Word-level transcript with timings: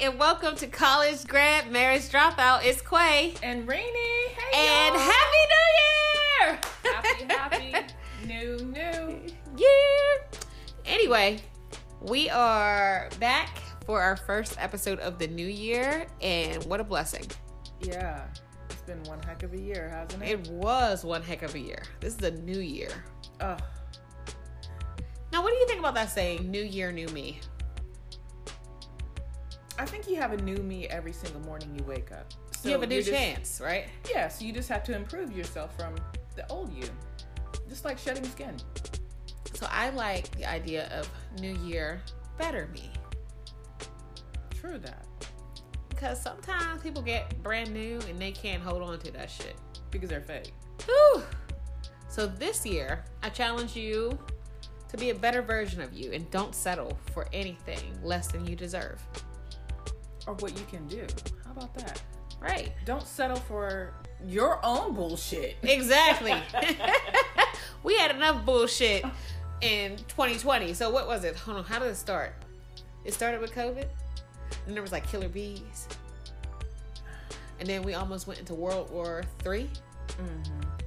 and 0.00 0.18
welcome 0.18 0.54
to 0.56 0.66
College 0.66 1.26
Grad 1.26 1.70
Marriage 1.70 2.08
Dropout. 2.08 2.64
It's 2.64 2.80
Quay. 2.82 3.34
And 3.42 3.66
Rainy. 3.66 4.28
Hey, 4.52 4.86
And 4.86 4.94
y'all. 4.94 5.04
Happy 5.04 5.38
New 5.50 6.46
Year! 6.46 6.60
happy, 6.84 7.24
happy, 7.74 7.94
new, 8.26 8.56
new. 8.66 9.20
Yeah. 9.56 10.38
Anyway, 10.86 11.40
we 12.00 12.28
are 12.30 13.08
back 13.18 13.58
for 13.84 14.00
our 14.00 14.16
first 14.16 14.56
episode 14.58 14.98
of 15.00 15.18
the 15.18 15.26
new 15.26 15.46
year, 15.46 16.06
and 16.20 16.62
what 16.64 16.80
a 16.80 16.84
blessing. 16.84 17.26
Yeah, 17.80 18.24
it's 18.70 18.82
been 18.82 19.02
one 19.04 19.20
heck 19.22 19.42
of 19.42 19.52
a 19.52 19.60
year, 19.60 19.88
hasn't 19.88 20.22
it? 20.22 20.28
It 20.30 20.48
was 20.50 21.04
one 21.04 21.22
heck 21.22 21.42
of 21.42 21.54
a 21.54 21.58
year. 21.60 21.82
This 22.00 22.14
is 22.16 22.22
a 22.22 22.30
new 22.30 22.60
year. 22.60 22.90
Ugh. 23.40 23.60
Now, 25.32 25.42
what 25.42 25.50
do 25.50 25.56
you 25.56 25.66
think 25.66 25.80
about 25.80 25.94
that 25.94 26.10
saying, 26.10 26.50
New 26.50 26.62
Year, 26.62 26.90
New 26.90 27.08
Me? 27.08 27.40
I 29.78 29.86
think 29.86 30.08
you 30.08 30.16
have 30.16 30.32
a 30.32 30.36
new 30.38 30.56
me 30.56 30.88
every 30.88 31.12
single 31.12 31.40
morning 31.42 31.72
you 31.78 31.84
wake 31.84 32.10
up. 32.12 32.32
So 32.56 32.68
you 32.68 32.72
have 32.72 32.82
a 32.82 32.86
new 32.86 32.96
you're 32.96 33.04
just- 33.04 33.16
chance, 33.16 33.60
right? 33.60 33.86
Yeah, 34.10 34.28
so 34.28 34.44
you 34.44 34.52
just 34.52 34.68
have 34.68 34.82
to 34.84 34.94
improve 34.96 35.30
yourself 35.32 35.76
from 35.76 35.94
the 36.34 36.46
old 36.50 36.72
you. 36.72 36.88
Just 37.68 37.84
like 37.84 37.98
shedding 37.98 38.24
skin. 38.24 38.56
So 39.54 39.66
I 39.70 39.90
like 39.90 40.30
the 40.32 40.44
idea 40.44 40.88
of 40.88 41.08
New 41.40 41.54
Year, 41.64 42.02
better 42.36 42.68
me. 42.72 42.90
True 44.50 44.78
that. 44.78 45.06
Because 45.88 46.20
sometimes 46.20 46.82
people 46.82 47.02
get 47.02 47.42
brand 47.42 47.72
new 47.72 47.98
and 48.08 48.18
they 48.18 48.32
can't 48.32 48.62
hold 48.62 48.82
on 48.82 48.98
to 49.00 49.10
that 49.12 49.30
shit. 49.30 49.56
Because 49.90 50.08
they're 50.08 50.20
fake. 50.20 50.52
Whew. 50.84 51.22
So 52.08 52.26
this 52.26 52.66
year, 52.66 53.04
I 53.22 53.28
challenge 53.28 53.76
you 53.76 54.18
to 54.88 54.96
be 54.96 55.10
a 55.10 55.14
better 55.14 55.42
version 55.42 55.80
of 55.80 55.92
you 55.92 56.12
and 56.12 56.28
don't 56.30 56.54
settle 56.54 56.96
for 57.12 57.28
anything 57.32 57.78
less 58.02 58.28
than 58.28 58.46
you 58.46 58.56
deserve. 58.56 59.02
Or 60.28 60.34
what 60.34 60.56
you 60.58 60.64
can 60.66 60.86
do. 60.86 61.06
How 61.46 61.52
about 61.52 61.74
that? 61.76 62.02
Right. 62.38 62.70
Don't 62.84 63.06
settle 63.06 63.38
for 63.38 63.94
your 64.26 64.60
own 64.62 64.94
bullshit. 64.94 65.56
Exactly. 65.62 66.34
we 67.82 67.96
had 67.96 68.14
enough 68.14 68.44
bullshit 68.44 69.04
in 69.62 69.96
2020. 69.96 70.74
So 70.74 70.90
what 70.90 71.08
was 71.08 71.24
it? 71.24 71.34
Hold 71.36 71.56
on. 71.56 71.64
How 71.64 71.78
did 71.78 71.88
it 71.88 71.96
start? 71.96 72.34
It 73.06 73.14
started 73.14 73.40
with 73.40 73.52
COVID. 73.52 73.86
And 74.66 74.74
there 74.76 74.82
was 74.82 74.92
like 74.92 75.08
killer 75.08 75.30
bees. 75.30 75.88
And 77.58 77.66
then 77.66 77.82
we 77.82 77.94
almost 77.94 78.26
went 78.26 78.38
into 78.38 78.54
World 78.54 78.90
War 78.90 79.24
Three. 79.38 79.70
Mm-hmm. 80.08 80.77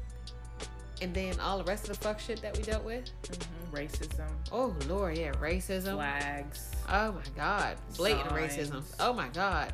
And 1.01 1.13
then 1.13 1.39
all 1.39 1.57
the 1.57 1.63
rest 1.63 1.89
of 1.89 1.97
the 1.97 2.03
fuck 2.03 2.19
shit 2.19 2.41
that 2.43 2.55
we 2.55 2.63
dealt 2.63 2.83
with. 2.83 3.05
Mm-hmm. 3.23 3.75
Racism, 3.75 4.29
Oh 4.51 4.75
Lord, 4.87 5.17
yeah, 5.17 5.31
racism. 5.33 5.93
flags. 5.95 6.71
Oh 6.89 7.13
my 7.13 7.21
God. 7.35 7.77
Blatant 7.97 8.29
Signs. 8.29 8.53
racism. 8.69 8.83
Oh 8.99 9.13
my 9.13 9.29
God. 9.29 9.73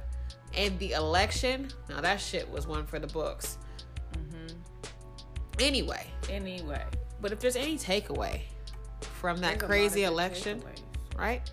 And 0.56 0.78
the 0.80 0.94
election, 0.94 1.70
now 1.90 2.00
that 2.02 2.22
shit 2.22 2.50
was 2.50 2.66
one 2.68 2.86
for 2.86 3.00
the 3.00 3.08
books. 3.08 3.58
Mm-hmm. 4.14 4.56
Anyway, 5.60 6.06
Anyway, 6.30 6.84
but 7.22 7.32
if 7.32 7.40
there's 7.40 7.56
any 7.56 7.78
takeaway 7.78 8.42
from 9.20 9.38
that 9.40 9.60
there's 9.60 9.68
crazy 9.68 10.04
election, 10.04 10.60
takeaways. 10.62 11.18
right? 11.20 11.52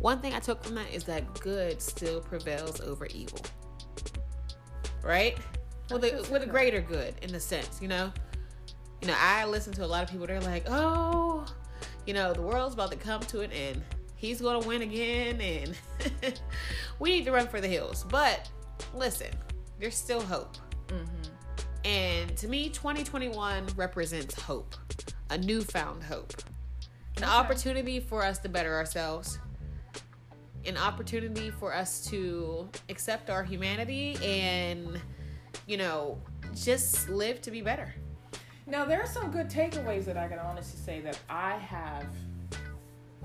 One 0.00 0.20
thing 0.20 0.32
I 0.34 0.40
took 0.40 0.62
from 0.64 0.74
that 0.76 0.90
is 0.92 1.04
that 1.04 1.40
good 1.40 1.82
still 1.82 2.20
prevails 2.20 2.80
over 2.80 3.06
evil. 3.06 3.40
Right? 5.02 5.36
With 5.90 6.04
a, 6.04 6.26
with 6.32 6.42
a 6.42 6.46
greater 6.46 6.80
good 6.80 7.14
in 7.22 7.32
the 7.32 7.40
sense, 7.40 7.80
you 7.82 7.88
know? 7.88 8.12
You 9.02 9.08
know, 9.08 9.16
I 9.18 9.44
listen 9.46 9.72
to 9.74 9.84
a 9.84 9.86
lot 9.86 10.04
of 10.04 10.10
people, 10.10 10.28
they're 10.28 10.40
like, 10.40 10.64
oh, 10.68 11.44
you 12.06 12.14
know, 12.14 12.32
the 12.32 12.40
world's 12.40 12.74
about 12.74 12.92
to 12.92 12.96
come 12.96 13.20
to 13.22 13.40
an 13.40 13.50
end. 13.50 13.82
He's 14.14 14.40
going 14.40 14.62
to 14.62 14.68
win 14.68 14.82
again, 14.82 15.40
and 15.40 15.76
we 17.00 17.10
need 17.10 17.24
to 17.24 17.32
run 17.32 17.48
for 17.48 17.60
the 17.60 17.66
hills. 17.66 18.06
But 18.08 18.48
listen, 18.94 19.30
there's 19.80 19.96
still 19.96 20.20
hope. 20.20 20.56
Mm-hmm. 20.86 21.22
And 21.84 22.36
to 22.36 22.46
me, 22.46 22.68
2021 22.68 23.66
represents 23.74 24.40
hope, 24.40 24.76
a 25.30 25.38
newfound 25.38 26.04
hope, 26.04 26.32
an 27.16 27.24
Okay. 27.24 27.32
opportunity 27.32 27.98
for 27.98 28.24
us 28.24 28.38
to 28.38 28.48
better 28.48 28.72
ourselves, 28.72 29.40
an 30.64 30.76
opportunity 30.76 31.50
for 31.50 31.74
us 31.74 32.06
to 32.06 32.68
accept 32.88 33.30
our 33.30 33.42
humanity 33.42 34.16
and, 34.22 35.00
you 35.66 35.76
know, 35.76 36.20
just 36.54 37.08
live 37.08 37.40
to 37.42 37.50
be 37.50 37.62
better. 37.62 37.92
Now 38.66 38.84
there 38.84 39.00
are 39.00 39.06
some 39.06 39.30
good 39.30 39.48
takeaways 39.48 40.04
that 40.04 40.16
I 40.16 40.28
can 40.28 40.38
honestly 40.38 40.78
say 40.78 41.00
that 41.00 41.18
I 41.28 41.56
have 41.56 42.06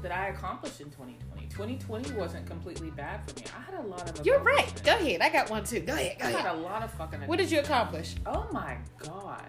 that 0.02 0.12
I 0.12 0.28
accomplished 0.28 0.80
in 0.80 0.88
2020. 0.88 1.48
2020 1.48 2.12
wasn't 2.12 2.46
completely 2.46 2.92
bad 2.92 3.28
for 3.28 3.40
me. 3.40 3.46
I 3.58 3.72
had 3.72 3.84
a 3.84 3.88
lot 3.88 4.20
of 4.20 4.26
You're 4.26 4.40
right. 4.40 4.82
Go 4.84 4.96
ahead. 4.96 5.22
I 5.22 5.30
got 5.30 5.50
one 5.50 5.64
too. 5.64 5.80
Go 5.80 5.94
ahead. 5.94 6.20
Go 6.20 6.28
I 6.28 6.32
had 6.32 6.56
a 6.56 6.60
lot 6.60 6.84
of 6.84 6.92
fucking. 6.94 7.22
What 7.22 7.38
did 7.38 7.50
you 7.52 7.60
accomplish? 7.60 8.16
Oh 8.26 8.48
my 8.52 8.78
god. 9.00 9.48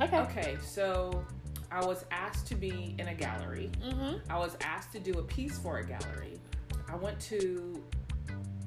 Okay. 0.00 0.18
Okay, 0.18 0.58
so 0.62 1.24
I 1.70 1.84
was 1.84 2.04
asked 2.10 2.46
to 2.48 2.54
be 2.54 2.94
in 2.98 3.08
a 3.08 3.14
gallery. 3.14 3.70
Mm-hmm. 3.82 4.30
I 4.30 4.38
was 4.38 4.56
asked 4.60 4.92
to 4.92 5.00
do 5.00 5.18
a 5.18 5.22
piece 5.22 5.58
for 5.58 5.78
a 5.78 5.84
gallery. 5.84 6.38
I 6.88 6.96
went 6.96 7.18
to 7.20 7.82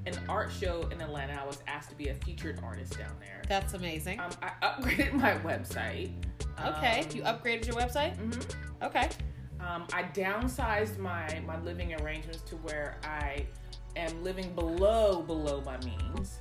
an 0.10 0.20
art 0.28 0.52
show 0.52 0.88
in 0.92 1.02
Atlanta. 1.02 1.40
I 1.42 1.46
was 1.46 1.60
asked 1.68 1.90
to 1.90 1.96
be 1.96 2.10
a 2.10 2.14
featured 2.14 2.60
artist 2.64 2.98
down 2.98 3.16
there. 3.20 3.42
That's 3.48 3.74
amazing. 3.74 4.20
Um, 4.20 4.32
I 4.42 4.52
upgraded 4.64 5.14
my 5.14 5.34
website. 5.40 6.12
Okay. 6.66 7.02
Um, 7.02 7.16
you 7.16 7.22
upgraded 7.24 7.68
your 7.68 7.76
website? 7.76 8.18
Mm-hmm. 8.18 8.86
Okay. 8.86 9.10
Um, 9.60 9.86
I 9.94 10.04
downsized 10.04 10.98
my 10.98 11.42
my 11.46 11.60
living 11.62 11.94
arrangements 12.02 12.42
to 12.50 12.56
where 12.58 12.98
I 13.04 13.46
am 13.96 14.24
living 14.24 14.54
below 14.56 15.22
below 15.22 15.62
my 15.66 15.78
means. 15.80 16.40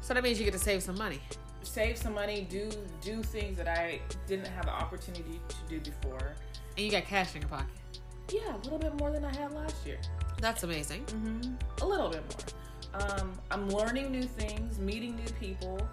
So 0.00 0.14
that 0.14 0.22
means 0.22 0.38
you 0.38 0.44
get 0.44 0.54
to 0.54 0.58
save 0.58 0.82
some 0.82 0.96
money. 0.96 1.20
Save 1.62 1.96
some 1.96 2.14
money, 2.14 2.46
do 2.48 2.68
do 3.00 3.22
things 3.22 3.56
that 3.56 3.68
I 3.68 4.00
didn't 4.26 4.48
have 4.48 4.66
the 4.66 4.72
opportunity 4.72 5.40
to 5.48 5.56
do 5.68 5.80
before. 5.90 6.34
And 6.76 6.84
you 6.84 6.90
got 6.90 7.04
cash 7.04 7.34
in 7.34 7.42
your 7.42 7.48
pocket. 7.48 7.68
Yeah, 8.32 8.56
a 8.56 8.58
little 8.58 8.78
bit 8.78 8.94
more 8.98 9.10
than 9.10 9.24
I 9.24 9.34
had 9.36 9.52
last 9.52 9.86
year. 9.86 9.98
That's 10.40 10.62
amazing. 10.62 11.04
Mm-hmm. 11.06 11.82
A 11.82 11.86
little 11.86 12.08
bit 12.08 12.22
more. 12.22 12.63
Um, 13.00 13.32
I'm 13.50 13.68
learning 13.70 14.12
new 14.12 14.22
things, 14.22 14.78
meeting 14.78 15.16
new 15.16 15.32
people, 15.40 15.86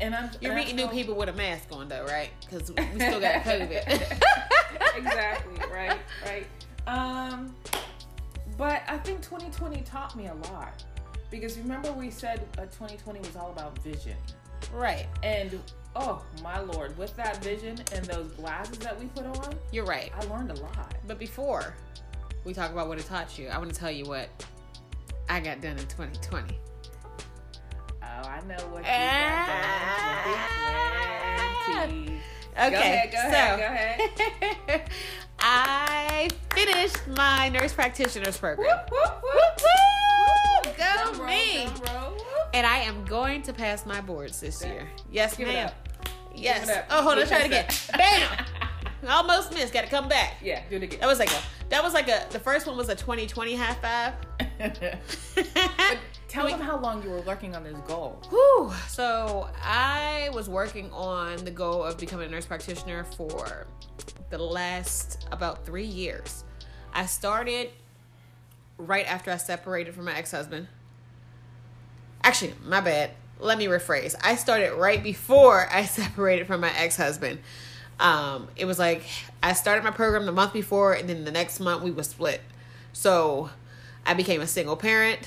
and 0.00 0.14
I'm 0.14 0.30
You're 0.40 0.52
and 0.52 0.60
meeting 0.60 0.76
new 0.76 0.88
people 0.88 1.14
with 1.14 1.28
a 1.28 1.32
mask 1.32 1.68
on, 1.72 1.88
though, 1.88 2.04
right? 2.04 2.30
Because 2.40 2.70
we 2.70 2.84
still 2.96 3.20
got 3.20 3.42
COVID. 3.42 4.20
exactly. 4.96 5.54
Right. 5.70 5.98
Right. 6.24 6.46
Um, 6.86 7.54
but 8.56 8.82
I 8.88 8.96
think 8.98 9.20
2020 9.20 9.82
taught 9.82 10.16
me 10.16 10.26
a 10.26 10.34
lot 10.50 10.82
because 11.30 11.58
remember 11.58 11.92
we 11.92 12.10
said 12.10 12.40
uh, 12.56 12.62
2020 12.62 13.18
was 13.20 13.36
all 13.36 13.50
about 13.50 13.78
vision, 13.80 14.16
right. 14.72 15.06
and 15.22 15.60
oh 15.94 16.22
my 16.42 16.60
lord, 16.60 16.96
with 16.96 17.14
that 17.16 17.42
vision 17.44 17.76
and 17.92 18.04
those 18.06 18.28
glasses 18.32 18.78
that 18.78 18.98
we 18.98 19.06
put 19.06 19.26
on, 19.26 19.54
You're 19.70 19.84
right. 19.84 20.10
I 20.18 20.24
learned 20.26 20.50
a 20.50 20.60
lot. 20.60 20.94
But 21.06 21.18
before 21.18 21.74
we 22.44 22.54
talk 22.54 22.72
about 22.72 22.88
what 22.88 22.98
it 22.98 23.04
taught 23.06 23.38
you, 23.38 23.48
I 23.48 23.58
want 23.58 23.72
to 23.72 23.78
tell 23.78 23.90
you 23.90 24.06
what 24.06 24.28
I 25.28 25.40
got 25.40 25.60
done 25.60 25.72
in 25.78 25.86
2020. 25.86 26.58
Oh, 28.02 28.06
I 28.06 28.40
know 28.46 28.54
what 28.70 28.82
you 28.84 28.88
Ah. 28.88 30.26
got 31.66 31.88
done 31.88 31.90
in 31.90 32.06
2020. 32.06 32.22
Okay. 32.58 32.70
Go 32.70 32.76
ahead, 32.76 33.12
go 33.12 33.18
so, 33.18 33.26
ahead, 33.28 34.10
go 34.18 34.74
ahead. 34.74 34.90
I 35.40 36.28
finished 36.54 37.06
my 37.08 37.48
nurse 37.50 37.72
practitioner's 37.74 38.38
program. 38.38 38.66
Whoop, 38.68 38.90
whoop, 38.90 39.22
whoop. 39.22 39.60
Woo-hoo! 40.64 40.72
Go 40.78 41.18
roll, 41.18 41.26
me! 41.26 41.68
And 42.54 42.66
I 42.66 42.78
am 42.78 43.04
going 43.04 43.42
to 43.42 43.52
pass 43.52 43.84
my 43.84 44.00
boards 44.00 44.40
this 44.40 44.64
year. 44.64 44.88
Yes, 45.10 45.36
Give 45.36 45.48
it 45.48 45.52
ma'am. 45.52 45.68
up. 45.68 45.74
Yes. 46.34 46.60
Give 46.60 46.68
it 46.70 46.76
up. 46.78 46.84
Oh, 46.90 47.02
hold 47.02 47.18
on. 47.18 47.26
Try 47.26 47.40
it 47.40 47.46
again. 47.46 47.66
Bam! 47.94 48.46
Almost 49.08 49.52
missed. 49.54 49.72
Got 49.72 49.84
to 49.84 49.90
come 49.90 50.08
back. 50.08 50.34
Yeah, 50.42 50.62
do 50.68 50.76
it 50.76 50.82
again. 50.82 51.00
That 51.00 51.08
was 51.08 51.18
like 51.18 51.30
a. 51.30 51.40
That 51.68 51.82
was 51.82 51.94
like 51.94 52.08
a. 52.08 52.26
The 52.30 52.40
first 52.40 52.66
one 52.66 52.76
was 52.76 52.88
a 52.88 52.94
2020 52.94 53.54
high 53.56 53.74
five. 53.74 54.14
Tell 56.28 56.48
them 56.48 56.60
how 56.60 56.78
long 56.78 57.02
you 57.02 57.10
were 57.10 57.20
working 57.22 57.54
on 57.54 57.64
this 57.64 57.76
goal. 57.86 58.20
Whew. 58.30 58.72
So 58.88 59.48
I 59.62 60.30
was 60.34 60.48
working 60.48 60.90
on 60.92 61.36
the 61.44 61.50
goal 61.50 61.82
of 61.82 61.98
becoming 61.98 62.28
a 62.28 62.30
nurse 62.30 62.46
practitioner 62.46 63.04
for 63.04 63.66
the 64.30 64.38
last 64.38 65.26
about 65.30 65.64
three 65.64 65.84
years. 65.84 66.44
I 66.92 67.06
started 67.06 67.70
right 68.78 69.06
after 69.06 69.30
I 69.30 69.36
separated 69.36 69.94
from 69.94 70.06
my 70.06 70.16
ex 70.16 70.30
husband. 70.30 70.68
Actually, 72.22 72.54
my 72.64 72.80
bad. 72.80 73.10
Let 73.38 73.58
me 73.58 73.66
rephrase. 73.66 74.16
I 74.22 74.36
started 74.36 74.72
right 74.74 75.02
before 75.02 75.68
I 75.70 75.84
separated 75.86 76.46
from 76.46 76.60
my 76.60 76.76
ex 76.76 76.96
husband. 76.96 77.38
Um, 77.98 78.48
it 78.56 78.66
was 78.66 78.78
like 78.78 79.02
I 79.42 79.52
started 79.54 79.82
my 79.84 79.90
program 79.90 80.26
the 80.26 80.32
month 80.32 80.52
before, 80.52 80.92
and 80.92 81.08
then 81.08 81.24
the 81.24 81.30
next 81.30 81.60
month 81.60 81.82
we 81.82 81.90
were 81.90 82.02
split. 82.02 82.40
So 82.92 83.50
I 84.04 84.14
became 84.14 84.40
a 84.40 84.46
single 84.46 84.76
parent, 84.76 85.20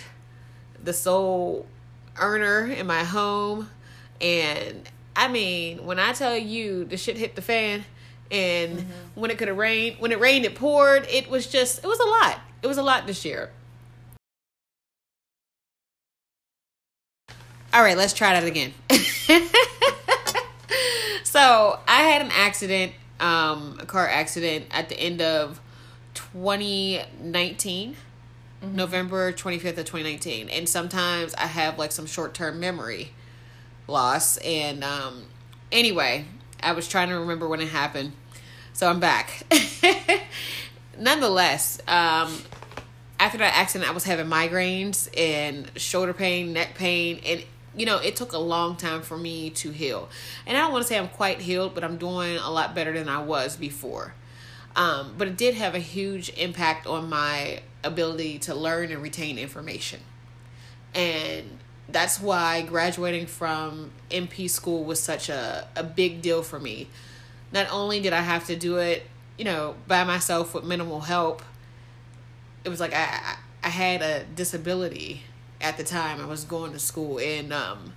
the 0.84 0.94
sole 0.94 1.66
earner 2.18 2.68
in 2.68 2.86
my 2.88 3.04
home, 3.04 3.70
and 4.22 4.90
I 5.16 5.28
mean, 5.28 5.86
when 5.86 6.00
I 6.00 6.14
tell 6.14 6.38
you 6.38 6.86
the 6.86 6.98
shit 6.98 7.18
hit 7.18 7.36
the 7.36 7.42
fan, 7.42 7.86
and 8.32 8.86
when 9.16 9.32
it 9.32 9.38
could 9.38 9.48
have 9.48 9.58
rained, 9.58 9.98
when 10.00 10.12
it 10.12 10.20
rained, 10.20 10.46
it 10.46 10.56
poured. 10.56 11.08
It 11.10 11.30
was 11.30 11.48
just, 11.48 11.84
it 11.84 11.88
was 11.88 12.00
a 12.00 12.06
lot. 12.06 12.40
It 12.62 12.68
was 12.68 12.78
a 12.78 12.84
lot 12.84 13.08
this 13.08 13.26
year. 13.26 13.52
All 17.74 17.84
right, 17.84 17.98
let's 17.98 18.14
try 18.14 18.40
that 18.40 18.46
again. 18.48 18.74
so 21.30 21.80
I 21.88 22.02
had 22.02 22.22
an 22.22 22.32
accident, 22.32 22.94
um, 23.20 23.78
a 23.80 23.86
car 23.86 24.08
accident 24.08 24.66
at 24.72 24.90
the 24.90 25.00
end 25.00 25.22
of 25.22 25.60
2019, 26.14 27.96
Mm-hmm. 28.62 28.76
November 28.76 29.32
25th 29.32 29.78
of 29.78 29.86
2019. 29.86 30.50
And 30.50 30.68
sometimes 30.68 31.34
I 31.36 31.46
have 31.46 31.80
like 31.80 31.92
some 31.92 32.06
short 32.06 32.34
term 32.34 32.60
memory 32.60 33.12
loss. 33.88 34.38
And 34.38 34.84
um, 34.84 35.24
anyway, 35.72 36.26
I 36.62 36.74
was 36.74 36.88
trying 36.88 37.10
to 37.10 37.16
remember 37.16 37.48
when 37.48 37.62
it 37.62 37.70
happened. 37.70 38.12
So 38.74 38.90
I'm 38.90 39.00
back. 39.00 39.44
Nonetheless, 41.00 41.80
um, 41.88 42.34
after 43.20 43.38
that 43.38 43.56
accident, 43.56 43.90
I 43.90 43.94
was 43.94 44.04
having 44.04 44.28
migraines 44.28 45.10
and 45.18 45.72
shoulder 45.78 46.14
pain, 46.14 46.52
neck 46.52 46.76
pain, 46.76 47.22
and 47.26 47.44
you 47.80 47.86
know, 47.86 47.98
it 47.98 48.18
took 48.18 48.34
a 48.34 48.38
long 48.38 48.76
time 48.76 49.02
for 49.02 49.18
me 49.18 49.50
to 49.52 49.72
heal. 49.72 50.10
And 50.46 50.58
I 50.58 50.60
don't 50.60 50.74
want 50.74 50.84
to 50.84 50.88
say 50.88 51.00
I'm 51.00 51.08
quite 51.08 51.40
healed, 51.40 51.74
but 51.74 51.86
I'm 51.86 51.96
doing 51.96 52.38
a 52.38 52.52
lot 52.52 52.76
better 52.76 52.92
than 52.92 53.08
I 53.08 53.22
was 53.24 53.56
before. 53.56 54.14
Um, 54.76 55.16
but 55.18 55.30
it 55.30 55.38
did 55.38 55.56
have 55.56 55.76
a 55.76 55.80
huge 55.80 56.30
impact 56.38 56.86
on 56.86 57.10
my 57.10 57.62
ability 57.82 58.38
to 58.40 58.54
learn 58.54 58.92
and 58.92 59.02
retain 59.02 59.38
information. 59.38 60.02
And 60.94 61.58
that's 61.88 62.20
why 62.20 62.64
graduating 62.64 63.28
from 63.28 63.92
NP 64.12 64.50
school 64.50 64.84
was 64.84 65.00
such 65.00 65.30
a, 65.30 65.66
a 65.78 65.84
big 65.84 66.22
deal 66.22 66.44
for 66.44 66.60
me. 66.60 66.90
Not 67.54 67.72
only 67.72 68.02
did 68.02 68.12
I 68.12 68.22
have 68.22 68.46
to 68.48 68.58
do 68.58 68.76
it, 68.76 69.04
you 69.38 69.46
know, 69.46 69.76
by 69.88 70.04
myself 70.04 70.54
with 70.54 70.66
minimal 70.66 71.00
help, 71.00 71.42
it 72.66 72.70
was 72.70 72.82
like 72.82 72.94
I, 72.94 73.04
I, 73.04 73.36
I 73.64 73.70
had 73.70 74.02
a 74.02 74.26
disability 74.36 75.24
at 75.62 75.78
the 75.78 75.84
time 75.84 76.20
I 76.22 76.26
was 76.26 76.44
going 76.46 76.72
to 76.74 76.80
school 76.80 77.20
and 77.20 77.52
um 77.54 77.94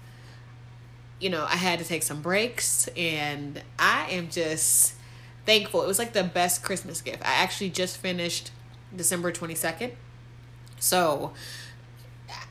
you 1.20 1.30
know, 1.30 1.44
I 1.48 1.54
had 1.54 1.78
to 1.78 1.84
take 1.84 2.02
some 2.02 2.20
breaks 2.20 2.88
and 2.96 3.62
I 3.78 4.08
am 4.10 4.28
just 4.28 4.94
thankful. 5.46 5.82
It 5.84 5.86
was 5.86 5.96
like 6.00 6.12
the 6.14 6.24
best 6.24 6.64
Christmas 6.64 7.00
gift. 7.00 7.22
I 7.24 7.34
actually 7.34 7.70
just 7.70 7.96
finished 7.98 8.50
December 8.96 9.30
22nd. 9.30 9.92
So, 10.80 11.32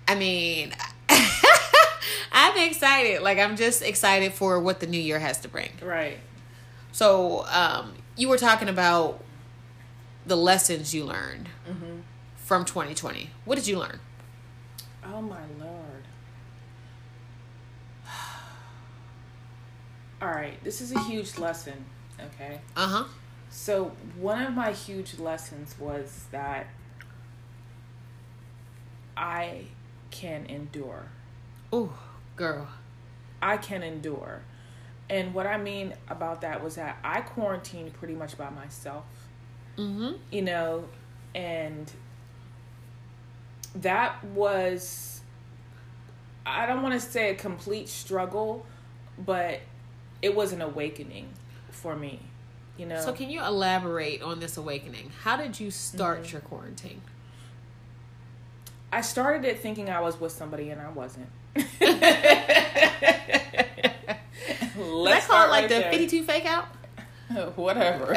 I 0.07 0.15
mean, 0.15 0.71
I'm 2.31 2.57
excited. 2.69 3.21
Like, 3.21 3.39
I'm 3.39 3.57
just 3.57 3.81
excited 3.81 4.31
for 4.33 4.57
what 4.59 4.79
the 4.79 4.87
new 4.87 5.01
year 5.01 5.19
has 5.19 5.37
to 5.39 5.49
bring. 5.49 5.71
Right. 5.81 6.19
So, 6.93 7.45
um, 7.47 7.93
you 8.15 8.29
were 8.29 8.37
talking 8.37 8.69
about 8.69 9.21
the 10.25 10.37
lessons 10.37 10.93
you 10.93 11.03
learned 11.03 11.49
Mm-hmm. 11.69 11.99
from 12.37 12.63
2020. 12.65 13.31
What 13.43 13.55
did 13.55 13.67
you 13.67 13.77
learn? 13.79 13.99
Oh 15.05 15.21
my 15.21 15.41
lord. 15.59 16.03
All 20.21 20.29
right, 20.29 20.61
this 20.63 20.81
is 20.81 20.91
a 20.91 20.99
huge 20.99 21.37
lesson, 21.37 21.85
okay? 22.19 22.59
Uh 22.75 22.87
huh. 22.87 23.03
So, 23.49 23.91
one 24.17 24.41
of 24.43 24.53
my 24.53 24.71
huge 24.71 25.17
lessons 25.19 25.75
was 25.79 26.25
that 26.31 26.67
I 29.17 29.65
can 30.11 30.45
endure. 30.45 31.05
Ooh, 31.73 31.91
girl. 32.35 32.67
I 33.41 33.57
can 33.57 33.83
endure. 33.83 34.41
And 35.09 35.33
what 35.33 35.47
I 35.47 35.57
mean 35.57 35.93
about 36.09 36.41
that 36.41 36.63
was 36.63 36.75
that 36.75 36.97
I 37.03 37.21
quarantined 37.21 37.93
pretty 37.93 38.13
much 38.15 38.37
by 38.37 38.49
myself, 38.49 39.05
Mm-hmm. 39.77 40.13
you 40.31 40.41
know, 40.43 40.85
and 41.33 41.91
that 43.75 44.23
was, 44.23 45.21
I 46.45 46.65
don't 46.65 46.81
want 46.81 46.93
to 46.93 46.99
say 46.99 47.29
a 47.31 47.35
complete 47.35 47.87
struggle, 47.89 48.65
but 49.17 49.59
it 50.21 50.35
was 50.35 50.51
an 50.53 50.61
awakening 50.61 51.29
for 51.69 51.95
me, 51.95 52.19
you 52.77 52.85
know. 52.85 52.99
So, 53.01 53.13
can 53.13 53.29
you 53.29 53.41
elaborate 53.43 54.21
on 54.21 54.39
this 54.39 54.57
awakening? 54.57 55.11
How 55.23 55.37
did 55.37 55.59
you 55.59 55.71
start 55.71 56.23
Mm-hmm. 56.23 56.31
your 56.31 56.41
quarantine? 56.41 57.01
I 58.93 59.01
started 59.01 59.45
it 59.45 59.59
thinking 59.59 59.89
I 59.89 60.01
was 60.01 60.19
with 60.19 60.33
somebody 60.33 60.69
and 60.69 60.81
I 60.81 60.89
wasn't. 60.89 61.29
Let's 64.75 65.27
call 65.27 65.45
it 65.47 65.49
like 65.49 65.69
the 65.69 65.81
52 65.81 66.23
fake 66.23 66.45
out? 66.45 66.65
whatever. 67.55 68.15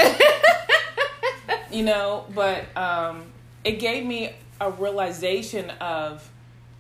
you 1.71 1.85
know, 1.85 2.27
but 2.35 2.65
um, 2.77 3.25
it 3.65 3.79
gave 3.79 4.05
me 4.05 4.33
a 4.61 4.71
realization 4.71 5.71
of 5.81 6.31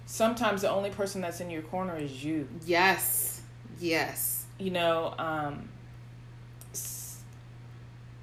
sometimes 0.06 0.62
the 0.62 0.70
only 0.70 0.90
person 0.90 1.20
that's 1.20 1.40
in 1.40 1.50
your 1.50 1.62
corner 1.62 1.96
is 1.96 2.24
you. 2.24 2.48
Yes. 2.66 3.40
Yes. 3.80 4.44
You 4.58 4.70
know, 4.70 5.14
um, 5.18 5.68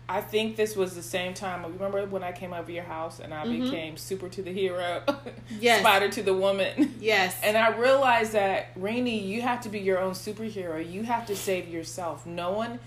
I 0.09 0.19
think 0.19 0.57
this 0.57 0.75
was 0.75 0.93
the 0.95 1.01
same 1.01 1.33
time. 1.33 1.63
Remember 1.63 2.05
when 2.05 2.21
I 2.23 2.33
came 2.33 2.51
over 2.53 2.69
your 2.69 2.83
house 2.83 3.19
and 3.21 3.33
I 3.33 3.45
Mhm. 3.45 3.63
became 3.63 3.97
super 3.97 4.27
to 4.27 4.41
the 4.41 4.51
hero, 4.51 5.03
Yes. 5.59 5.79
spider 5.79 6.09
to 6.09 6.21
the 6.21 6.33
woman. 6.33 6.95
Yes. 6.99 7.37
And 7.41 7.57
I 7.57 7.69
realized 7.69 8.33
that, 8.33 8.67
Rainy, 8.75 9.19
you 9.19 9.41
have 9.41 9.61
to 9.61 9.69
be 9.69 9.79
your 9.79 9.99
own 9.99 10.11
superhero. 10.13 10.79
You 10.89 11.03
have 11.03 11.25
to 11.27 11.35
save 11.35 11.69
yourself. 11.69 12.25
No 12.25 12.51
one 12.51 12.79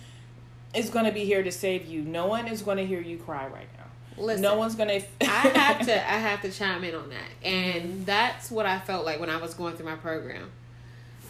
is 0.74 0.90
going 0.90 1.06
to 1.06 1.12
be 1.12 1.24
here 1.24 1.42
to 1.42 1.52
save 1.52 1.86
you. 1.86 2.02
No 2.02 2.26
one 2.26 2.46
is 2.46 2.60
going 2.60 2.76
to 2.76 2.84
hear 2.86 3.00
you 3.00 3.16
cry 3.16 3.44
right 3.46 3.68
now. 3.73 3.73
Listen, 4.16 4.42
no 4.42 4.56
one's 4.56 4.74
going 4.74 4.88
to. 5.00 5.06
I 5.22 5.24
have 5.24 5.86
to 5.86 5.94
I 5.94 6.18
have 6.18 6.42
to 6.42 6.50
chime 6.50 6.84
in 6.84 6.94
on 6.94 7.10
that. 7.10 7.48
And 7.48 8.06
that's 8.06 8.50
what 8.50 8.66
I 8.66 8.78
felt 8.80 9.04
like 9.04 9.20
when 9.20 9.30
I 9.30 9.36
was 9.36 9.54
going 9.54 9.76
through 9.76 9.86
my 9.86 9.96
program 9.96 10.50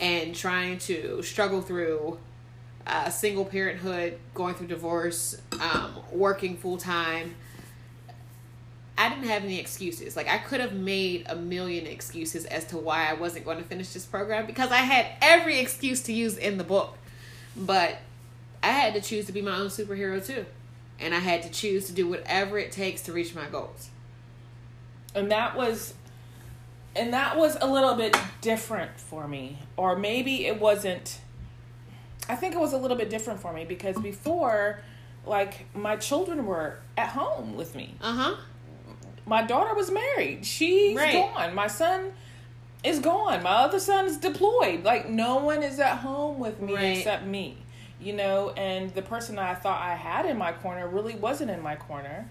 and 0.00 0.34
trying 0.34 0.78
to 0.78 1.22
struggle 1.22 1.62
through 1.62 2.19
uh, 2.86 3.08
single 3.10 3.44
parenthood, 3.44 4.19
going 4.34 4.54
through 4.54 4.66
divorce, 4.66 5.40
um, 5.60 5.94
working 6.12 6.56
full 6.56 6.76
time. 6.76 7.34
I 8.96 9.08
didn't 9.08 9.25
have 9.25 9.42
any 9.42 9.58
excuses. 9.58 10.14
Like 10.14 10.28
I 10.28 10.38
could 10.38 10.60
have 10.60 10.72
made 10.72 11.26
a 11.28 11.34
million 11.34 11.86
excuses 11.86 12.44
as 12.44 12.64
to 12.66 12.76
why 12.76 13.08
I 13.10 13.14
wasn't 13.14 13.44
going 13.44 13.58
to 13.58 13.64
finish 13.64 13.92
this 13.92 14.06
program 14.06 14.46
because 14.46 14.70
I 14.70 14.78
had 14.78 15.06
every 15.20 15.58
excuse 15.58 16.00
to 16.02 16.12
use 16.12 16.36
in 16.36 16.58
the 16.58 16.64
book. 16.64 16.96
But 17.56 17.98
I 18.62 18.69
had 18.69 18.94
to 18.94 19.00
choose 19.00 19.26
to 19.26 19.32
be 19.32 19.42
my 19.42 19.56
own 19.56 19.66
superhero 19.66 20.25
too. 20.25 20.46
And 21.04 21.14
I 21.14 21.18
had 21.18 21.42
to 21.42 21.50
choose 21.50 21.86
to 21.86 21.92
do 21.92 22.08
whatever 22.08 22.58
it 22.58 22.72
takes 22.72 23.02
to 23.02 23.12
reach 23.12 23.34
my 23.34 23.46
goals. 23.46 23.90
and 25.14 25.30
that 25.30 25.54
was 25.56 25.94
and 26.96 27.12
that 27.12 27.36
was 27.36 27.56
a 27.60 27.66
little 27.66 27.94
bit 27.94 28.17
different 28.40 28.98
for 28.98 29.29
me 29.29 29.58
or 29.76 29.96
maybe 29.96 30.46
it 30.46 30.58
wasn't 30.60 31.19
i 32.29 32.34
think 32.36 32.55
it 32.55 32.58
was 32.58 32.72
a 32.72 32.76
little 32.79 32.96
bit 32.96 33.10
different 33.10 33.38
for 33.40 33.52
me 33.52 33.64
because 33.64 33.96
before 33.98 34.81
like 35.26 35.67
my 35.74 35.94
children 35.96 36.46
were 36.46 36.79
at 36.96 37.08
home 37.10 37.55
with 37.56 37.74
me 37.74 37.94
Uh 38.00 38.12
huh. 38.12 38.36
my 39.26 39.43
daughter 39.43 39.74
was 39.74 39.90
married 39.90 40.44
she's 40.46 40.96
Right. 40.96 41.12
gone 41.12 41.55
my 41.55 41.67
son 41.69 42.12
is 42.82 42.98
gone 43.00 43.43
my 43.43 43.50
other 43.67 43.79
son 43.81 44.06
is 44.06 44.17
deployed 44.17 44.84
like 44.84 45.08
no 45.08 45.36
one 45.36 45.62
is 45.62 45.79
at 45.81 45.98
home 45.98 46.38
with 46.38 46.60
me 46.60 46.74
Right. 46.74 46.96
except 46.98 47.24
me 47.24 47.58
you 48.05 48.13
know 48.13 48.51
and 48.51 48.94
the 48.94 49.03
person 49.03 49.39
i 49.39 49.55
thought 49.55 49.81
i 49.81 49.94
had 49.94 50.27
in 50.27 50.37
my 50.37 50.53
corner 50.53 50.87
really 50.87 51.15
wasn't 51.15 51.51
in 51.51 51.63
my 51.63 51.75
corner 51.75 52.29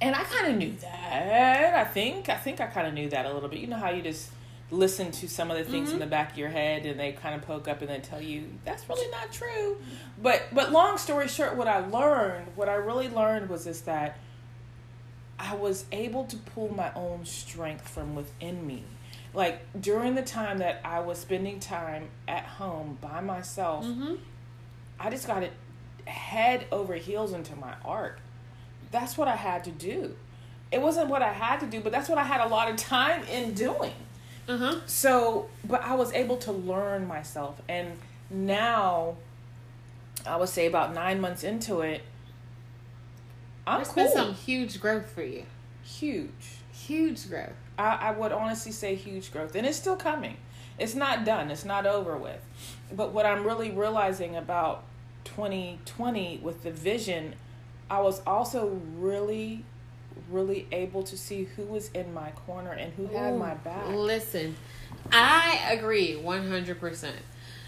and 0.00 0.14
I 0.14 0.22
kind 0.24 0.52
of 0.52 0.56
knew 0.58 0.74
that. 0.80 1.74
I 1.74 1.84
think 1.84 2.28
I 2.28 2.36
think 2.36 2.60
I 2.60 2.66
kind 2.66 2.86
of 2.86 2.94
knew 2.94 3.08
that 3.10 3.26
a 3.26 3.32
little 3.32 3.48
bit. 3.48 3.60
You 3.60 3.66
know 3.66 3.76
how 3.76 3.90
you 3.90 4.02
just 4.02 4.30
listen 4.70 5.10
to 5.10 5.28
some 5.28 5.50
of 5.50 5.56
the 5.56 5.64
things 5.64 5.88
in 5.88 5.94
mm-hmm. 5.94 6.00
the 6.00 6.06
back 6.06 6.32
of 6.32 6.38
your 6.38 6.50
head, 6.50 6.86
and 6.86 7.00
they 7.00 7.12
kind 7.12 7.34
of 7.34 7.42
poke 7.42 7.66
up 7.68 7.80
and 7.80 7.90
then 7.90 8.02
tell 8.02 8.20
you 8.20 8.44
that's 8.64 8.88
really 8.88 9.10
not 9.10 9.32
true. 9.32 9.78
But 10.22 10.42
but 10.52 10.70
long 10.70 10.98
story 10.98 11.28
short, 11.28 11.56
what 11.56 11.68
I 11.68 11.84
learned, 11.84 12.48
what 12.54 12.68
I 12.68 12.74
really 12.74 13.08
learned 13.08 13.48
was 13.48 13.66
is 13.66 13.82
that 13.82 14.18
I 15.38 15.54
was 15.54 15.84
able 15.90 16.24
to 16.26 16.36
pull 16.36 16.72
my 16.72 16.92
own 16.94 17.24
strength 17.24 17.88
from 17.88 18.14
within 18.14 18.66
me. 18.66 18.84
Like 19.34 19.60
during 19.80 20.14
the 20.14 20.22
time 20.22 20.58
that 20.58 20.80
I 20.84 21.00
was 21.00 21.18
spending 21.18 21.60
time 21.60 22.08
at 22.26 22.44
home 22.44 22.98
by 23.00 23.20
myself, 23.20 23.84
Mm-hmm. 23.84 24.14
I 25.00 25.10
just 25.10 25.26
got 25.28 25.42
it 25.44 25.52
head 26.06 26.66
over 26.72 26.94
heels 26.94 27.32
into 27.32 27.54
my 27.54 27.74
art. 27.84 28.18
That's 28.90 29.16
what 29.16 29.28
I 29.28 29.36
had 29.36 29.62
to 29.64 29.70
do. 29.70 30.16
It 30.72 30.80
wasn't 30.82 31.08
what 31.08 31.22
I 31.22 31.32
had 31.32 31.60
to 31.60 31.66
do, 31.66 31.80
but 31.80 31.92
that's 31.92 32.08
what 32.08 32.18
I 32.18 32.24
had 32.24 32.40
a 32.40 32.48
lot 32.48 32.68
of 32.70 32.76
time 32.76 33.22
in 33.24 33.54
doing. 33.54 33.92
Huh. 34.48 34.76
So, 34.86 35.48
but 35.64 35.82
I 35.84 35.94
was 35.94 36.12
able 36.14 36.36
to 36.38 36.52
learn 36.52 37.06
myself. 37.06 37.60
And 37.68 37.92
now, 38.30 39.16
I 40.26 40.36
would 40.36 40.48
say 40.48 40.66
about 40.66 40.94
nine 40.94 41.20
months 41.20 41.44
into 41.44 41.80
it, 41.80 42.02
I'm 43.66 43.76
There's 43.78 43.88
cool. 43.88 44.04
been 44.04 44.12
some 44.12 44.34
huge 44.34 44.80
growth 44.80 45.10
for 45.10 45.22
you. 45.22 45.44
Huge. 45.84 46.32
Huge 46.72 47.28
growth. 47.28 47.52
I, 47.78 48.08
I 48.08 48.10
would 48.10 48.32
honestly 48.32 48.72
say 48.72 48.94
huge 48.94 49.32
growth. 49.32 49.54
And 49.54 49.66
it's 49.66 49.78
still 49.78 49.96
coming. 49.96 50.36
It's 50.78 50.94
not 50.94 51.24
done. 51.24 51.50
It's 51.50 51.64
not 51.64 51.86
over 51.86 52.16
with. 52.16 52.44
But 52.92 53.12
what 53.12 53.26
I'm 53.26 53.44
really 53.44 53.70
realizing 53.70 54.36
about 54.36 54.84
2020 55.24 56.40
with 56.42 56.62
the 56.62 56.70
vision, 56.70 57.34
I 57.90 58.00
was 58.00 58.20
also 58.26 58.80
really 58.96 59.64
really 60.30 60.66
able 60.72 61.02
to 61.02 61.16
see 61.16 61.44
who 61.44 61.62
was 61.62 61.90
in 61.90 62.12
my 62.12 62.30
corner 62.30 62.72
and 62.72 62.92
who 62.94 63.06
had 63.06 63.34
Ooh, 63.34 63.38
my 63.38 63.54
back. 63.54 63.88
Listen, 63.88 64.56
I 65.12 65.68
agree 65.70 66.14
100%. 66.14 67.12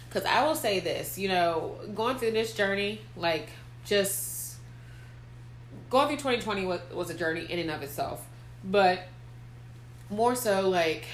Because 0.07 0.25
I 0.25 0.45
will 0.45 0.55
say 0.55 0.79
this, 0.79 1.17
you 1.17 1.29
know, 1.29 1.77
going 1.95 2.17
through 2.17 2.31
this 2.31 2.53
journey, 2.53 3.01
like, 3.15 3.49
just 3.85 4.57
going 5.89 6.07
through 6.07 6.17
2020 6.17 6.65
was, 6.65 6.81
was 6.93 7.09
a 7.09 7.13
journey 7.13 7.45
in 7.49 7.59
and 7.59 7.71
of 7.71 7.81
itself. 7.81 8.27
But 8.63 9.03
more 10.11 10.35
so, 10.35 10.69
like, 10.69 11.05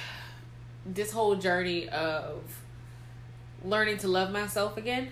this 0.85 1.11
whole 1.11 1.35
journey 1.35 1.87
of 1.89 2.41
learning 3.63 3.97
to 3.99 4.07
love 4.07 4.31
myself 4.31 4.77
again 4.77 5.09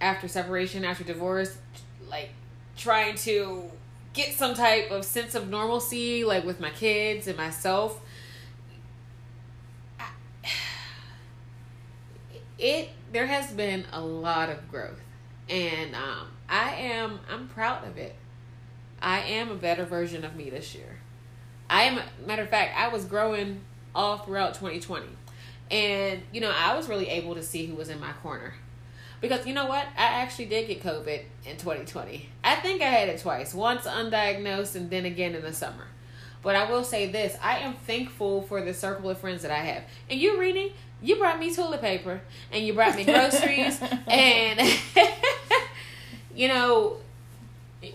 after 0.00 0.28
separation, 0.28 0.84
after 0.84 1.04
divorce, 1.04 1.56
like, 2.08 2.30
trying 2.76 3.14
to 3.14 3.70
get 4.12 4.34
some 4.34 4.54
type 4.54 4.90
of 4.90 5.04
sense 5.04 5.34
of 5.34 5.48
normalcy, 5.48 6.24
like 6.24 6.44
with 6.44 6.60
my 6.60 6.70
kids 6.70 7.26
and 7.26 7.36
myself. 7.36 8.00
It 12.58 12.90
there 13.12 13.26
has 13.26 13.50
been 13.50 13.84
a 13.92 14.00
lot 14.00 14.48
of 14.48 14.70
growth, 14.70 15.00
and 15.48 15.94
um, 15.96 16.28
I 16.48 16.74
am 16.74 17.20
I'm 17.28 17.48
proud 17.48 17.86
of 17.86 17.96
it. 17.96 18.14
I 19.00 19.20
am 19.20 19.50
a 19.50 19.56
better 19.56 19.84
version 19.84 20.24
of 20.24 20.36
me 20.36 20.48
this 20.48 20.74
year. 20.74 20.98
I 21.72 21.84
am 21.84 22.00
matter 22.26 22.42
of 22.42 22.50
fact, 22.50 22.78
I 22.78 22.88
was 22.88 23.06
growing 23.06 23.62
all 23.94 24.18
throughout 24.18 24.52
2020, 24.54 25.06
and 25.70 26.20
you 26.30 26.42
know 26.42 26.52
I 26.54 26.76
was 26.76 26.86
really 26.86 27.08
able 27.08 27.34
to 27.34 27.42
see 27.42 27.64
who 27.64 27.74
was 27.74 27.88
in 27.88 27.98
my 27.98 28.12
corner. 28.22 28.52
Because 29.22 29.46
you 29.46 29.54
know 29.54 29.66
what? 29.66 29.86
I 29.96 30.20
actually 30.20 30.46
did 30.46 30.66
get 30.66 30.82
COVID 30.82 31.22
in 31.46 31.56
2020. 31.56 32.28
I 32.44 32.56
think 32.56 32.82
I 32.82 32.86
had 32.86 33.08
it 33.08 33.20
twice. 33.20 33.54
Once 33.54 33.86
undiagnosed 33.86 34.74
and 34.74 34.90
then 34.90 35.06
again 35.06 35.34
in 35.34 35.42
the 35.42 35.52
summer. 35.52 35.86
But 36.42 36.56
I 36.56 36.70
will 36.70 36.84
say 36.84 37.10
this 37.10 37.38
I 37.40 37.58
am 37.58 37.74
thankful 37.74 38.42
for 38.42 38.60
the 38.60 38.74
circle 38.74 39.08
of 39.08 39.18
friends 39.18 39.40
that 39.42 39.50
I 39.50 39.60
have. 39.60 39.84
And 40.10 40.20
you, 40.20 40.38
Reading, 40.38 40.72
you 41.00 41.16
brought 41.16 41.38
me 41.38 41.54
toilet 41.54 41.80
paper 41.80 42.20
and 42.50 42.66
you 42.66 42.74
brought 42.74 42.96
me 42.96 43.04
groceries. 43.04 43.80
and, 44.08 44.60
you 46.34 46.48
know, 46.48 46.98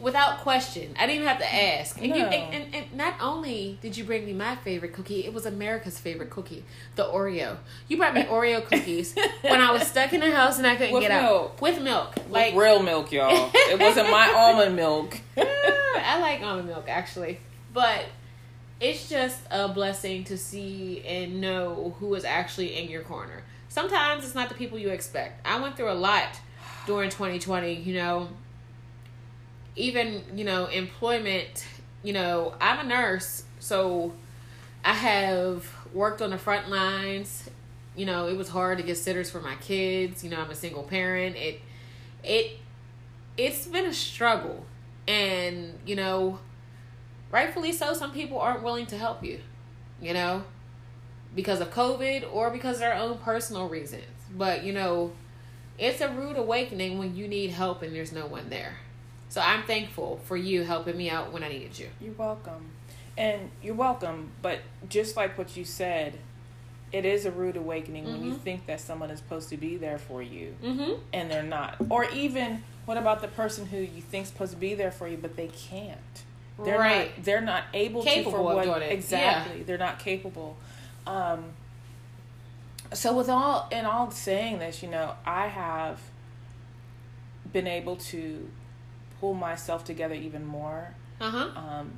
without 0.01 0.39
question. 0.39 0.93
I 0.99 1.05
didn't 1.05 1.15
even 1.23 1.27
have 1.27 1.39
to 1.39 1.53
ask. 1.55 1.97
And, 2.01 2.09
No. 2.09 2.15
you, 2.17 2.23
and, 2.25 2.53
and, 2.53 2.75
and 2.75 2.93
not 2.93 3.15
only 3.21 3.77
did 3.81 3.95
you 3.97 4.03
bring 4.03 4.25
me 4.25 4.33
my 4.33 4.55
favorite 4.57 4.93
cookie, 4.93 5.25
it 5.25 5.33
was 5.33 5.45
America's 5.45 5.99
favorite 5.99 6.29
cookie, 6.29 6.65
the 6.95 7.03
Oreo. 7.05 7.57
You 7.87 7.97
brought 7.97 8.13
me 8.13 8.23
Oreo 8.23 8.63
cookies 8.69 9.15
when 9.41 9.61
I 9.61 9.71
was 9.71 9.87
stuck 9.87 10.11
in 10.13 10.19
the 10.21 10.31
house 10.31 10.57
and 10.57 10.67
I 10.67 10.75
couldn't 10.75 10.93
With 10.93 11.03
get 11.03 11.21
milk. 11.21 11.51
out. 11.53 11.61
With 11.61 11.81
milk. 11.81 12.15
Like 12.29 12.53
Like 12.53 12.55
real 12.55 12.83
milk, 12.83 13.11
y'all. 13.11 13.49
It 13.53 13.79
wasn't 13.79 14.09
my 14.09 14.31
almond 14.35 14.75
milk. 14.75 15.17
I 15.37 16.19
like 16.19 16.41
almond 16.41 16.67
milk 16.67 16.85
actually. 16.89 17.39
But 17.73 18.05
it's 18.79 19.07
just 19.09 19.39
a 19.51 19.67
blessing 19.67 20.23
to 20.25 20.37
see 20.37 21.01
and 21.05 21.39
know 21.41 21.95
who 21.99 22.13
is 22.15 22.25
actually 22.25 22.75
in 22.77 22.89
your 22.89 23.01
corner. 23.03 23.43
Sometimes 23.69 24.23
it's 24.25 24.35
not 24.35 24.49
the 24.49 24.55
people 24.55 24.77
you 24.79 24.89
expect. 24.89 25.45
I 25.45 25.59
went 25.59 25.75
through 25.77 25.91
a 25.91 25.93
lot 25.93 26.39
during 26.85 27.09
2020, 27.09 27.73
you 27.73 27.95
know. 27.95 28.29
Even, 29.77 30.23
you 30.35 30.43
know, 30.43 30.65
employment, 30.65 31.65
you 32.03 32.11
know, 32.11 32.55
I'm 32.59 32.85
a 32.85 32.89
nurse, 32.89 33.43
so 33.59 34.13
I 34.83 34.93
have 34.93 35.71
worked 35.93 36.21
on 36.21 36.31
the 36.31 36.37
front 36.37 36.69
lines. 36.69 37.49
You 37.95 38.05
know, 38.05 38.27
it 38.27 38.35
was 38.35 38.49
hard 38.49 38.77
to 38.79 38.83
get 38.83 38.97
sitters 38.97 39.31
for 39.31 39.39
my 39.39 39.55
kids. 39.55 40.23
You 40.23 40.29
know, 40.29 40.41
I'm 40.41 40.51
a 40.51 40.55
single 40.55 40.83
parent. 40.83 41.35
It 41.35 41.61
it 42.23 42.59
it's 43.37 43.65
been 43.67 43.85
a 43.85 43.93
struggle. 43.93 44.65
And, 45.07 45.79
you 45.85 45.95
know, 45.95 46.39
rightfully 47.31 47.71
so, 47.71 47.93
some 47.93 48.11
people 48.11 48.39
aren't 48.39 48.63
willing 48.63 48.87
to 48.87 48.97
help 48.97 49.23
you, 49.23 49.39
you 50.01 50.13
know, 50.13 50.43
because 51.33 51.61
of 51.61 51.71
COVID 51.71 52.27
or 52.33 52.49
because 52.49 52.75
of 52.75 52.81
their 52.81 52.95
own 52.95 53.17
personal 53.19 53.69
reasons. 53.69 54.03
But, 54.35 54.63
you 54.63 54.73
know, 54.73 55.13
it's 55.77 56.01
a 56.01 56.09
rude 56.09 56.35
awakening 56.35 56.97
when 56.97 57.15
you 57.15 57.27
need 57.27 57.51
help 57.51 57.81
and 57.83 57.95
there's 57.95 58.11
no 58.11 58.25
one 58.25 58.49
there. 58.49 58.77
So 59.29 59.41
I'm 59.41 59.63
thankful 59.63 60.19
for 60.25 60.37
you 60.37 60.63
helping 60.63 60.95
me 60.97 61.09
out 61.09 61.31
when 61.33 61.43
I 61.43 61.49
needed 61.49 61.77
you. 61.77 61.89
You're 62.01 62.13
welcome. 62.13 62.69
And 63.17 63.49
you're 63.63 63.75
welcome, 63.75 64.31
but 64.41 64.59
just 64.89 65.17
like 65.17 65.37
what 65.37 65.57
you 65.57 65.65
said, 65.65 66.17
it 66.93 67.03
is 67.03 67.25
a 67.25 67.31
rude 67.31 67.57
awakening 67.57 68.05
when 68.05 68.23
you 68.23 68.33
Mhm. 68.33 68.39
think 68.41 68.65
that 68.67 68.79
someone 68.79 69.09
is 69.09 69.19
supposed 69.19 69.49
to 69.49 69.57
be 69.57 69.75
there 69.75 69.97
for 69.97 70.21
you 70.21 70.55
Mm-hmm. 70.63 70.93
and 71.11 71.29
they're 71.29 71.43
not. 71.43 71.75
Or 71.89 72.05
even 72.11 72.63
what 72.85 72.95
about 72.97 73.21
the 73.21 73.27
person 73.27 73.65
who 73.65 73.77
you 73.77 74.01
think's 74.01 74.29
supposed 74.29 74.53
to 74.53 74.57
be 74.57 74.73
there 74.75 74.91
for 74.91 75.07
you 75.07 75.17
but 75.17 75.35
they 75.35 75.47
can't. 75.47 75.97
They're 76.63 76.79
Right. 76.79 77.15
not 77.17 77.25
they're 77.25 77.41
not 77.41 77.63
able 77.73 78.03
Capable 78.03 78.31
to 78.31 78.37
for 78.37 78.49
of 78.51 78.55
what 78.55 78.63
doing 78.63 78.81
it. 78.83 78.91
exactly. 78.93 79.63
They're 79.63 79.77
not 79.77 79.99
capable. 79.99 80.55
Um 81.05 81.51
so 82.93 83.17
with 83.17 83.27
all 83.29 83.67
in 83.71 83.85
all 83.85 84.09
saying 84.11 84.59
this, 84.59 84.81
you 84.81 84.89
know, 84.89 85.15
I 85.25 85.47
have 85.47 85.99
been 87.51 87.67
able 87.67 87.97
to 87.97 88.49
pull 89.19 89.33
myself 89.33 89.83
together 89.83 90.13
even 90.15 90.45
more 90.45 90.93
Uh 91.19 91.29
huh. 91.31 91.49
um, 91.55 91.91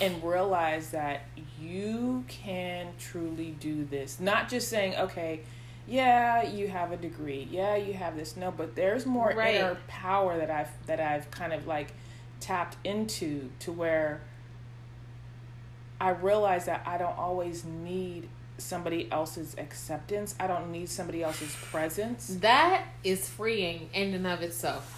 and 0.00 0.22
realize 0.22 0.90
that 0.90 1.22
you 1.60 2.24
can 2.28 2.88
truly 2.98 3.52
do 3.58 3.84
this. 3.84 4.20
Not 4.20 4.48
just 4.48 4.68
saying, 4.68 4.94
okay, 4.96 5.40
yeah, 5.86 6.42
you 6.42 6.68
have 6.68 6.92
a 6.92 6.96
degree, 6.98 7.48
yeah, 7.50 7.74
you 7.76 7.94
have 7.94 8.14
this. 8.16 8.36
No, 8.36 8.50
but 8.50 8.74
there's 8.76 9.06
more 9.06 9.32
Right. 9.34 9.54
inner 9.56 9.78
power 9.88 10.36
that 10.36 10.50
I've 10.50 10.70
that 10.86 11.00
I've 11.00 11.30
kind 11.30 11.52
of 11.54 11.66
like 11.66 11.92
tapped 12.40 12.76
into 12.84 13.48
to 13.60 13.72
where 13.72 14.20
I 16.00 16.10
realize 16.10 16.66
that 16.66 16.82
I 16.86 16.98
don't 16.98 17.16
always 17.18 17.64
need 17.64 18.28
somebody 18.58 19.10
else's 19.10 19.54
acceptance. 19.58 20.34
I 20.38 20.46
don't 20.46 20.70
need 20.70 20.88
somebody 20.88 21.22
else's 21.22 21.54
presence. 21.56 22.36
That 22.40 22.84
is 23.02 23.28
freeing 23.28 23.88
in 23.94 24.14
and 24.14 24.26
of 24.26 24.42
itself. 24.42 24.97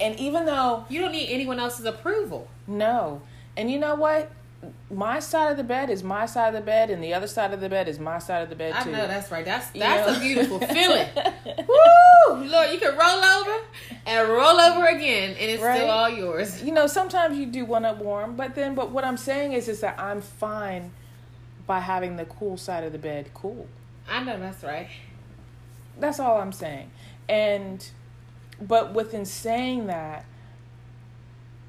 And 0.00 0.18
even 0.18 0.46
though 0.46 0.84
You 0.88 1.00
don't 1.00 1.12
need 1.12 1.28
anyone 1.30 1.58
else's 1.58 1.86
approval. 1.86 2.48
No. 2.66 3.22
And 3.56 3.70
you 3.70 3.78
know 3.78 3.94
what? 3.94 4.30
My 4.90 5.18
side 5.20 5.50
of 5.50 5.58
the 5.58 5.64
bed 5.64 5.90
is 5.90 6.02
my 6.02 6.24
side 6.24 6.48
of 6.48 6.54
the 6.54 6.62
bed, 6.62 6.88
and 6.88 7.04
the 7.04 7.12
other 7.12 7.26
side 7.26 7.52
of 7.52 7.60
the 7.60 7.68
bed 7.68 7.86
is 7.86 7.98
my 7.98 8.18
side 8.18 8.40
of 8.42 8.48
the 8.48 8.56
bed 8.56 8.72
too. 8.82 8.88
I 8.88 8.92
know 8.92 9.06
that's 9.06 9.30
right. 9.30 9.44
That's 9.44 9.68
You 9.74 9.80
that's 9.80 10.10
know? 10.10 10.16
a 10.16 10.20
beautiful 10.20 10.58
feeling. 10.66 11.06
Woo! 11.68 12.44
Lord, 12.46 12.70
you 12.72 12.78
can 12.78 12.96
roll 12.96 13.22
over 13.24 13.60
and 14.06 14.28
roll 14.30 14.58
over 14.60 14.86
again, 14.86 15.30
and 15.38 15.50
it's 15.50 15.62
Right? 15.62 15.76
still 15.76 15.90
all 15.90 16.08
yours. 16.08 16.62
you 16.62 16.72
know, 16.72 16.86
sometimes 16.86 17.36
you 17.38 17.44
do 17.44 17.66
want 17.66 17.84
it 17.84 17.96
warm, 17.98 18.36
but 18.36 18.54
then, 18.54 18.74
but 18.74 18.90
what 18.90 19.04
I'm 19.04 19.18
saying 19.18 19.52
is, 19.52 19.68
is 19.68 19.80
that 19.80 19.98
I'm 20.00 20.22
fine 20.22 20.92
by 21.66 21.80
having 21.80 22.16
the 22.16 22.24
cool 22.24 22.56
side 22.56 22.84
of 22.84 22.92
the 22.92 22.98
bed 22.98 23.30
cool. 23.34 23.66
I 24.08 24.22
know 24.24 24.38
that's 24.38 24.62
right. 24.64 24.88
That's 25.98 26.18
all 26.20 26.38
I'm 26.40 26.52
saying. 26.52 26.90
And, 27.28 27.86
but 28.60 28.92
within 28.94 29.24
saying 29.24 29.86
that, 29.88 30.24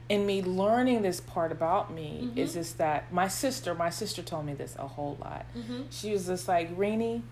in 0.07 0.25
me 0.25 0.41
learning 0.43 1.01
this 1.01 1.19
part 1.19 1.51
about 1.51 1.91
me, 1.91 2.29
Mhm. 2.33 2.37
is 2.37 2.53
just 2.53 2.77
that 2.77 3.11
my 3.11 3.27
sister, 3.27 3.73
my 3.73 3.89
sister 3.89 4.21
told 4.21 4.45
me 4.45 4.53
this 4.53 4.75
a 4.77 4.87
whole 4.87 5.17
lot. 5.19 5.45
Mm-hmm. 5.57 5.81
She 5.89 6.11
was 6.11 6.27
just 6.27 6.47
like, 6.47 6.75
Rini, 6.77 7.23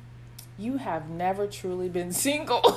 you 0.57 0.77
have 0.77 1.07
never 1.09 1.45
truly 1.45 1.87
been 1.89 2.11
single. 2.25 2.61
Girl, 2.61 2.71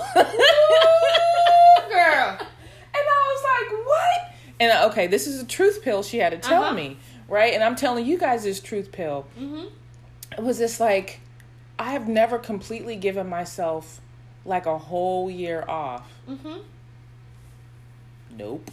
And 2.39 3.05
I 3.09 3.33
was 3.33 3.43
like, 3.45 3.87
what? 3.87 4.35
And 4.61 4.73
uh, 4.73 4.89
okay, 4.91 5.07
this 5.07 5.27
is 5.27 5.41
a 5.43 5.47
truth 5.47 5.81
pill 5.83 6.03
she 6.03 6.19
had 6.19 6.33
to 6.33 6.39
tell 6.39 6.65
Uh-huh. 6.65 6.75
me, 6.75 6.99
right? 7.29 7.53
And 7.55 7.63
I'm 7.65 7.77
telling 7.77 8.05
you 8.07 8.19
guys 8.19 8.45
this 8.45 8.61
truth 8.61 8.93
pill. 8.93 9.27
mm-hmm. 9.39 9.67
It 10.37 10.43
was 10.43 10.59
just 10.59 10.81
like, 10.81 11.21
I 11.79 11.93
have 11.93 12.09
never 12.09 12.39
completely 12.39 12.97
given 12.97 13.29
myself 13.29 14.01
like 14.47 14.67
a 14.67 14.79
whole 14.79 15.31
year 15.31 15.65
off. 15.69 16.09
Mm-hmm. 16.29 16.59
Nope. 18.37 18.71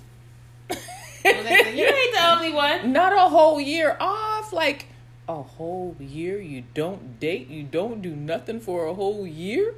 Well, 1.25 1.73
you 1.73 1.85
ain't 1.85 2.13
the 2.13 2.31
only 2.33 2.51
one. 2.51 2.91
Not 2.91 3.13
a 3.13 3.29
whole 3.29 3.61
year 3.61 3.95
off. 3.97 4.51
Like, 4.51 4.87
a 5.29 5.41
whole 5.41 5.95
year 5.97 6.41
you 6.41 6.65
don't 6.73 7.17
date, 7.17 7.47
you 7.47 7.63
don't 7.63 8.01
do 8.01 8.13
nothing 8.13 8.59
for 8.59 8.87
a 8.87 8.93
whole 8.93 9.25
year? 9.25 9.73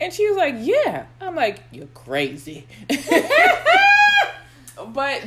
And 0.00 0.10
she 0.10 0.26
was 0.26 0.38
like, 0.38 0.54
Yeah. 0.58 1.04
I'm 1.20 1.34
like, 1.36 1.60
You're 1.70 1.86
crazy. 1.88 2.66
but 2.88 2.98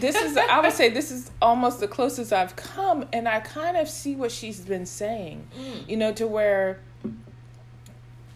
this 0.01 0.15
is, 0.15 0.35
I 0.37 0.59
would 0.59 0.73
say, 0.73 0.89
this 0.89 1.11
is 1.11 1.29
almost 1.41 1.79
the 1.79 1.87
closest 1.87 2.33
I've 2.33 2.55
come. 2.55 3.05
And 3.13 3.29
I 3.29 3.39
kind 3.39 3.77
of 3.77 3.87
see 3.87 4.15
what 4.15 4.31
she's 4.31 4.59
been 4.61 4.87
saying, 4.87 5.45
Mm. 5.55 5.87
you 5.89 5.97
know, 5.97 6.11
to 6.13 6.25
where 6.25 6.79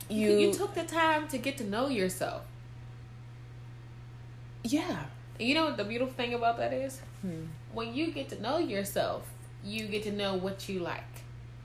you, 0.09 0.37
You 0.37 0.53
took 0.53 0.73
the 0.73 0.83
time 0.83 1.27
to 1.29 1.37
get 1.37 1.57
to 1.57 1.63
know 1.63 1.87
yourself. 1.89 2.43
yeah. 4.63 5.05
You 5.39 5.53
know 5.53 5.65
what 5.65 5.77
the 5.77 5.83
beautiful 5.83 6.13
thing 6.15 6.33
about 6.33 6.57
that 6.57 6.73
is? 6.73 6.99
Hmm. 7.21 7.45
When 7.73 7.93
you 7.93 8.11
get 8.11 8.29
to 8.29 8.41
know 8.41 8.57
yourself, 8.57 9.23
you 9.63 9.85
get 9.87 10.03
to 10.03 10.11
know 10.11 10.33
what 10.35 10.67
you 10.67 10.79
like. 10.79 11.03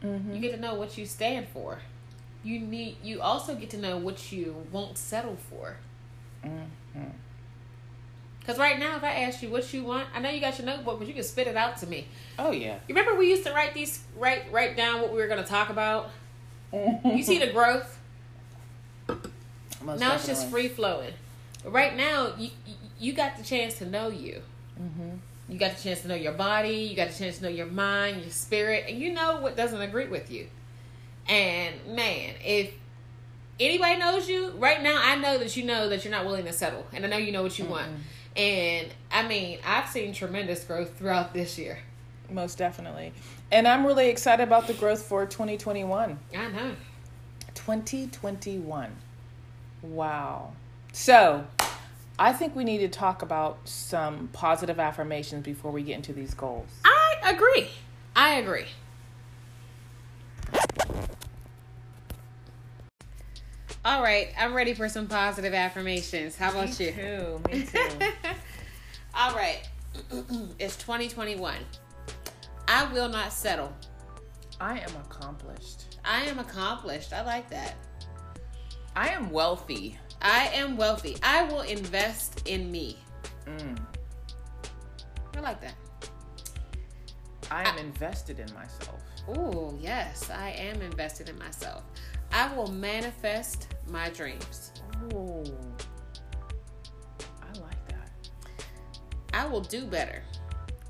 Mhm. 0.02 0.34
You 0.34 0.40
get 0.40 0.52
to 0.54 0.60
know 0.60 0.74
what 0.74 0.98
you 0.98 1.06
stand 1.06 1.48
for. 1.48 1.78
You 2.44 2.58
need. 2.60 2.96
You 3.02 3.22
also 3.22 3.54
get 3.54 3.70
to 3.70 3.78
know 3.78 3.96
what 3.96 4.30
you 4.32 4.66
won't 4.72 4.98
settle 4.98 5.36
for. 5.36 5.76
Mhm. 6.44 6.66
Because 8.40 8.58
right 8.58 8.78
now, 8.78 8.96
if 8.96 9.04
I 9.04 9.22
ask 9.22 9.40
you 9.42 9.48
what 9.50 9.72
you 9.72 9.84
want, 9.84 10.08
I 10.14 10.18
know 10.20 10.28
you 10.28 10.40
got 10.40 10.58
your 10.58 10.66
notebook, 10.66 10.98
but 10.98 11.06
you 11.08 11.14
can 11.14 11.22
spit 11.22 11.46
it 11.46 11.56
out 11.56 11.76
to 11.78 11.86
me. 11.86 12.08
Oh 12.38 12.50
yeah. 12.50 12.74
You 12.88 12.94
remember 12.94 13.14
we 13.16 13.30
used 13.30 13.44
to 13.44 13.52
write 13.52 13.72
these, 13.72 14.02
write 14.16 14.52
write 14.52 14.76
down 14.76 15.00
what 15.00 15.12
we 15.12 15.18
were 15.18 15.28
going 15.28 15.42
to 15.42 15.48
talk 15.48 15.70
about. 15.70 16.10
You 16.74 17.22
see 17.22 17.38
the 17.38 17.52
growth. 17.52 17.98
Most 19.84 20.00
now 20.00 20.14
it's 20.14 20.26
just 20.26 20.48
free 20.50 20.68
flowing. 20.68 21.12
But 21.62 21.72
right 21.72 21.96
now, 21.96 22.32
you 22.38 22.50
you- 22.98 23.12
got 23.12 23.36
the 23.36 23.42
chance 23.44 23.78
to 23.78 23.86
know 23.86 24.08
you. 24.08 24.42
Mm-hmm. 24.80 25.16
You 25.48 25.58
got 25.58 25.76
the 25.76 25.82
chance 25.82 26.00
to 26.02 26.08
know 26.08 26.14
your 26.14 26.32
body. 26.32 26.76
You 26.76 26.96
got 26.96 27.10
the 27.10 27.18
chance 27.18 27.38
to 27.38 27.44
know 27.44 27.48
your 27.48 27.66
mind, 27.66 28.22
your 28.22 28.30
spirit, 28.30 28.84
and 28.88 28.98
you 28.98 29.12
know 29.12 29.40
what 29.40 29.56
doesn't 29.56 29.80
agree 29.80 30.08
with 30.08 30.30
you. 30.30 30.46
And 31.28 31.74
man, 31.88 32.34
if 32.44 32.72
anybody 33.60 33.98
knows 33.98 34.28
you 34.28 34.50
right 34.52 34.82
now, 34.82 35.00
I 35.00 35.16
know 35.16 35.38
that 35.38 35.56
you 35.56 35.64
know 35.64 35.88
that 35.88 36.04
you're 36.04 36.12
not 36.12 36.26
willing 36.26 36.44
to 36.46 36.52
settle, 36.52 36.86
and 36.92 37.04
I 37.04 37.08
know 37.08 37.18
you 37.18 37.32
know 37.32 37.42
what 37.42 37.58
you 37.58 37.66
want. 37.66 37.88
And 38.36 38.88
I 39.10 39.26
mean, 39.28 39.58
I've 39.66 39.88
seen 39.88 40.12
tremendous 40.14 40.64
growth 40.64 40.96
throughout 40.98 41.34
this 41.34 41.58
year. 41.58 41.78
Most 42.30 42.56
definitely. 42.56 43.12
And 43.50 43.68
I'm 43.68 43.86
really 43.86 44.08
excited 44.08 44.42
about 44.42 44.66
the 44.66 44.74
growth 44.74 45.02
for 45.02 45.26
2021. 45.26 46.18
I 46.34 46.48
know. 46.48 46.74
2021. 47.54 48.90
Wow. 49.82 50.52
So, 50.92 51.46
I 52.18 52.32
think 52.32 52.54
we 52.54 52.64
need 52.64 52.78
to 52.78 52.88
talk 52.88 53.22
about 53.22 53.58
some 53.68 54.28
positive 54.32 54.78
affirmations 54.78 55.44
before 55.44 55.72
we 55.72 55.82
get 55.82 55.96
into 55.96 56.12
these 56.12 56.34
goals. 56.34 56.68
I 56.84 57.16
agree. 57.24 57.68
I 58.14 58.34
agree. 58.34 58.66
All 63.84 64.00
right, 64.00 64.28
I'm 64.38 64.54
ready 64.54 64.74
for 64.74 64.88
some 64.88 65.08
positive 65.08 65.54
affirmations. 65.54 66.36
How 66.36 66.50
about 66.50 66.78
you? 66.78 66.92
too. 66.92 67.40
Me 67.50 67.62
too. 67.66 67.88
All 69.14 69.34
right. 69.34 69.68
it's 70.60 70.76
2021. 70.76 71.56
I 72.68 72.92
will 72.92 73.08
not 73.08 73.32
settle. 73.32 73.72
I 74.60 74.78
am 74.78 74.96
accomplished. 75.04 75.98
I 76.04 76.22
am 76.22 76.38
accomplished. 76.38 77.12
I 77.12 77.24
like 77.24 77.50
that. 77.50 77.74
I 78.94 79.08
am 79.08 79.30
wealthy. 79.30 79.98
I 80.20 80.50
am 80.54 80.76
wealthy. 80.76 81.16
I 81.22 81.44
will 81.44 81.62
invest 81.62 82.46
in 82.46 82.70
me. 82.70 82.96
Mm. 83.46 83.78
I 85.36 85.40
like 85.40 85.60
that. 85.60 85.74
I 87.50 87.68
am 87.68 87.78
invested 87.78 88.38
in 88.38 88.52
myself. 88.54 89.00
Oh, 89.28 89.76
yes, 89.80 90.30
I 90.30 90.50
am 90.50 90.80
invested 90.82 91.28
in 91.28 91.38
myself. 91.38 91.82
I 92.32 92.54
will 92.54 92.70
manifest 92.70 93.68
my 93.88 94.10
dreams. 94.10 94.72
Oh. 95.14 95.44
I 97.42 97.58
like 97.58 97.88
that. 97.88 98.10
I 99.32 99.46
will 99.46 99.60
do 99.60 99.86
better. 99.86 100.22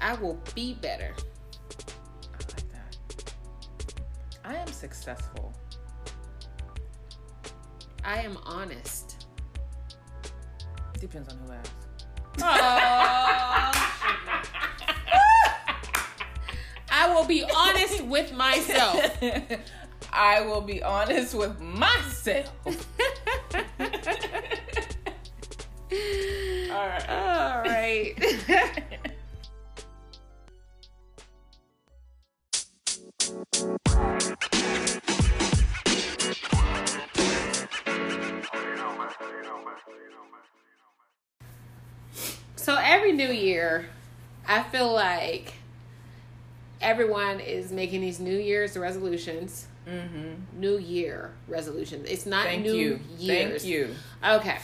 I 0.01 0.15
will 0.15 0.41
be 0.55 0.75
better. 0.75 1.15
I 2.27 2.55
like 2.55 2.73
that. 2.73 3.35
I 4.45 4.55
am 4.57 4.69
successful. 4.69 5.53
I 8.05 8.21
am 8.21 8.37
honest. 8.45 9.27
Depends 11.01 11.29
on 11.29 11.39
who 11.39 11.53
asks. 11.53 11.71
I 16.91 17.13
will 17.15 17.25
be 17.27 17.45
honest 17.45 18.05
with 18.05 18.33
myself. 18.33 19.19
I 20.13 20.43
will 20.43 20.61
be 20.61 20.83
honest 20.83 21.35
with 21.35 21.59
myself. 21.61 22.53
All 26.71 26.89
right. 26.89 27.09
All 27.09 27.63
right. 27.63 28.15
so 42.63 42.77
every 42.77 43.13
new 43.13 43.31
year, 43.31 43.87
I 44.47 44.63
feel 44.63 44.93
like 44.93 45.55
everyone 46.81 47.41
is 47.41 47.73
making 47.73 48.01
these 48.01 48.21
New 48.21 48.37
Year's 48.37 48.77
resolutions. 48.77 49.67
Mm-hmm. 49.89 50.61
New 50.61 50.79
Year 50.79 51.33
resolutions. 51.49 52.09
It's 52.09 52.25
not 52.25 52.45
Thank 52.45 52.63
New 52.63 52.75
you. 52.75 53.01
Year's. 53.19 53.63
Thank 53.63 53.65
you. 53.65 53.95
Okay. 54.25 54.59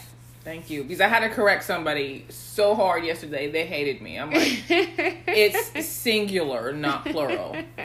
Thank 0.45 0.71
you. 0.71 0.85
Because 0.85 1.01
I 1.01 1.09
had 1.09 1.21
to 1.21 1.29
correct 1.29 1.65
somebody 1.65 2.25
so 2.29 2.75
hard 2.75 3.05
yesterday. 3.05 3.51
They 3.51 3.67
hated 3.67 4.01
me. 4.01 4.17
I'm 4.19 4.31
like, 4.31 4.63
it's 4.69 5.87
singular, 5.87 6.73
not 6.73 7.05
plural. 7.05 7.53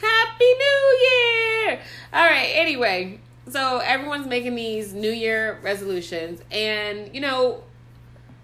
Happy 0.00 0.44
New 0.58 0.98
Year! 1.02 1.80
All 2.12 2.24
right, 2.24 2.50
anyway, 2.54 3.20
so 3.48 3.78
everyone's 3.78 4.26
making 4.26 4.54
these 4.54 4.92
New 4.92 5.10
Year 5.10 5.60
resolutions, 5.62 6.40
and 6.50 7.14
you 7.14 7.20
know, 7.20 7.62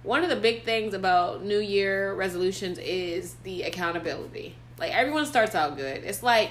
one 0.02 0.22
of 0.22 0.30
the 0.30 0.36
big 0.36 0.64
things 0.64 0.94
about 0.94 1.44
New 1.44 1.58
Year 1.58 2.14
resolutions 2.14 2.78
is 2.78 3.34
the 3.44 3.62
accountability. 3.62 4.54
Like, 4.78 4.92
everyone 4.94 5.26
starts 5.26 5.54
out 5.54 5.76
good. 5.76 6.04
It's 6.04 6.22
like, 6.22 6.50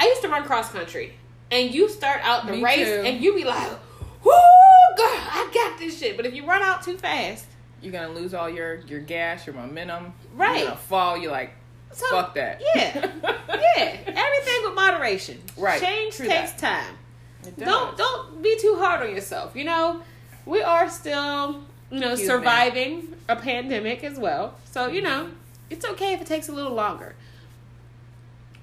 I 0.00 0.06
used 0.06 0.22
to 0.22 0.28
run 0.28 0.44
cross 0.44 0.70
country, 0.70 1.14
and 1.50 1.72
you 1.74 1.88
start 1.90 2.20
out 2.22 2.46
the 2.46 2.52
Me 2.52 2.62
race, 2.64 2.86
too. 2.86 3.02
and 3.04 3.22
you 3.22 3.34
be 3.34 3.44
like, 3.44 3.70
whoo, 4.24 4.30
girl, 4.96 5.06
I 5.06 5.50
got 5.52 5.78
this 5.78 5.98
shit. 5.98 6.16
But 6.16 6.24
if 6.26 6.34
you 6.34 6.46
run 6.46 6.62
out 6.62 6.82
too 6.82 6.96
fast, 6.96 7.46
You're 7.82 7.92
gonna 7.92 8.08
lose 8.12 8.32
all 8.32 8.48
your 8.48 8.76
your 8.86 9.00
gas, 9.00 9.44
your 9.46 9.54
momentum. 9.56 10.14
Right. 10.34 10.58
You're 10.60 10.68
gonna 10.68 10.76
fall. 10.78 11.18
You're 11.18 11.32
like, 11.32 11.50
so, 11.90 12.06
fuck 12.10 12.34
that. 12.36 12.62
Yeah, 12.74 12.94
yeah. 13.48 13.96
Everything 14.06 14.64
with 14.64 14.74
moderation. 14.74 15.42
Right, 15.58 15.80
Change 15.80 16.14
true 16.16 16.26
takes 16.28 16.52
that. 16.52 16.86
time. 16.86 16.96
It 17.46 17.58
does. 17.58 17.66
don't 17.68 17.98
don't 17.98 18.40
be 18.42 18.56
too 18.60 18.76
hard 18.78 19.02
on 19.06 19.14
yourself. 19.14 19.54
You 19.56 19.64
know, 19.64 20.00
we 20.46 20.62
are 20.62 20.88
still 20.88 21.64
you 21.92 22.00
know 22.00 22.16
me. 22.16 22.24
surviving 22.24 23.14
a 23.28 23.36
pandemic 23.36 24.02
as 24.02 24.18
well. 24.18 24.56
So 24.70 24.88
you 24.88 25.02
know, 25.02 25.28
it's 25.70 25.84
okay 25.84 26.14
if 26.14 26.20
it 26.20 26.26
takes 26.26 26.48
a 26.48 26.52
little 26.52 26.74
longer. 26.74 27.14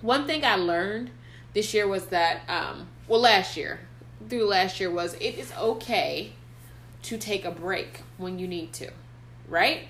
One 0.01 0.25
thing 0.25 0.43
I 0.43 0.55
learned 0.55 1.11
this 1.53 1.73
year 1.73 1.87
was 1.87 2.07
that 2.07 2.41
um 2.49 2.87
well 3.07 3.21
last 3.21 3.55
year 3.55 3.81
through 4.27 4.45
last 4.45 4.79
year 4.79 4.91
was 4.91 5.13
it 5.15 5.35
is 5.35 5.51
okay 5.57 6.33
to 7.03 7.17
take 7.17 7.45
a 7.45 7.51
break 7.51 8.01
when 8.17 8.39
you 8.39 8.47
need 8.47 8.73
to, 8.73 8.91
right? 9.47 9.87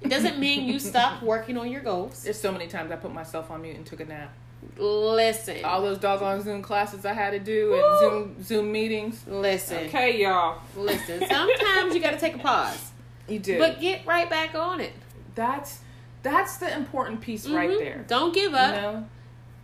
It 0.00 0.08
doesn't 0.08 0.38
mean 0.38 0.66
you 0.66 0.78
stop 0.80 1.22
working 1.22 1.56
on 1.56 1.70
your 1.70 1.82
goals. 1.82 2.22
There's 2.22 2.40
so 2.40 2.52
many 2.52 2.66
times 2.66 2.90
I 2.90 2.96
put 2.96 3.12
myself 3.12 3.50
on 3.50 3.62
mute 3.62 3.76
and 3.76 3.86
took 3.86 4.00
a 4.00 4.04
nap. 4.04 4.32
Listen, 4.76 5.64
All 5.64 5.82
those 5.82 5.98
doggone 5.98 6.42
Zoom 6.42 6.62
classes 6.62 7.04
I 7.04 7.12
had 7.12 7.30
to 7.30 7.38
do 7.38 7.70
Woo. 7.70 7.74
and 7.80 7.98
Zoom 8.00 8.42
Zoom 8.42 8.72
meetings. 8.72 9.24
listen, 9.26 9.86
Okay, 9.86 10.20
y'all. 10.22 10.58
listen. 10.76 11.20
Sometimes 11.28 11.94
you 11.94 12.00
got 12.00 12.12
to 12.12 12.18
take 12.18 12.34
a 12.36 12.38
pause. 12.38 12.90
You 13.28 13.38
do. 13.38 13.58
But 13.58 13.80
get 13.80 14.06
right 14.06 14.28
back 14.30 14.54
on 14.54 14.80
it. 14.80 14.92
that's 15.34 15.80
that's 16.22 16.56
the 16.56 16.74
important 16.76 17.20
piece 17.20 17.46
right 17.48 17.70
Mhm. 17.70 17.78
there. 17.78 18.04
Don't 18.08 18.34
give 18.34 18.50
You 18.52 18.56
up. 18.58 18.74
know, 18.74 19.06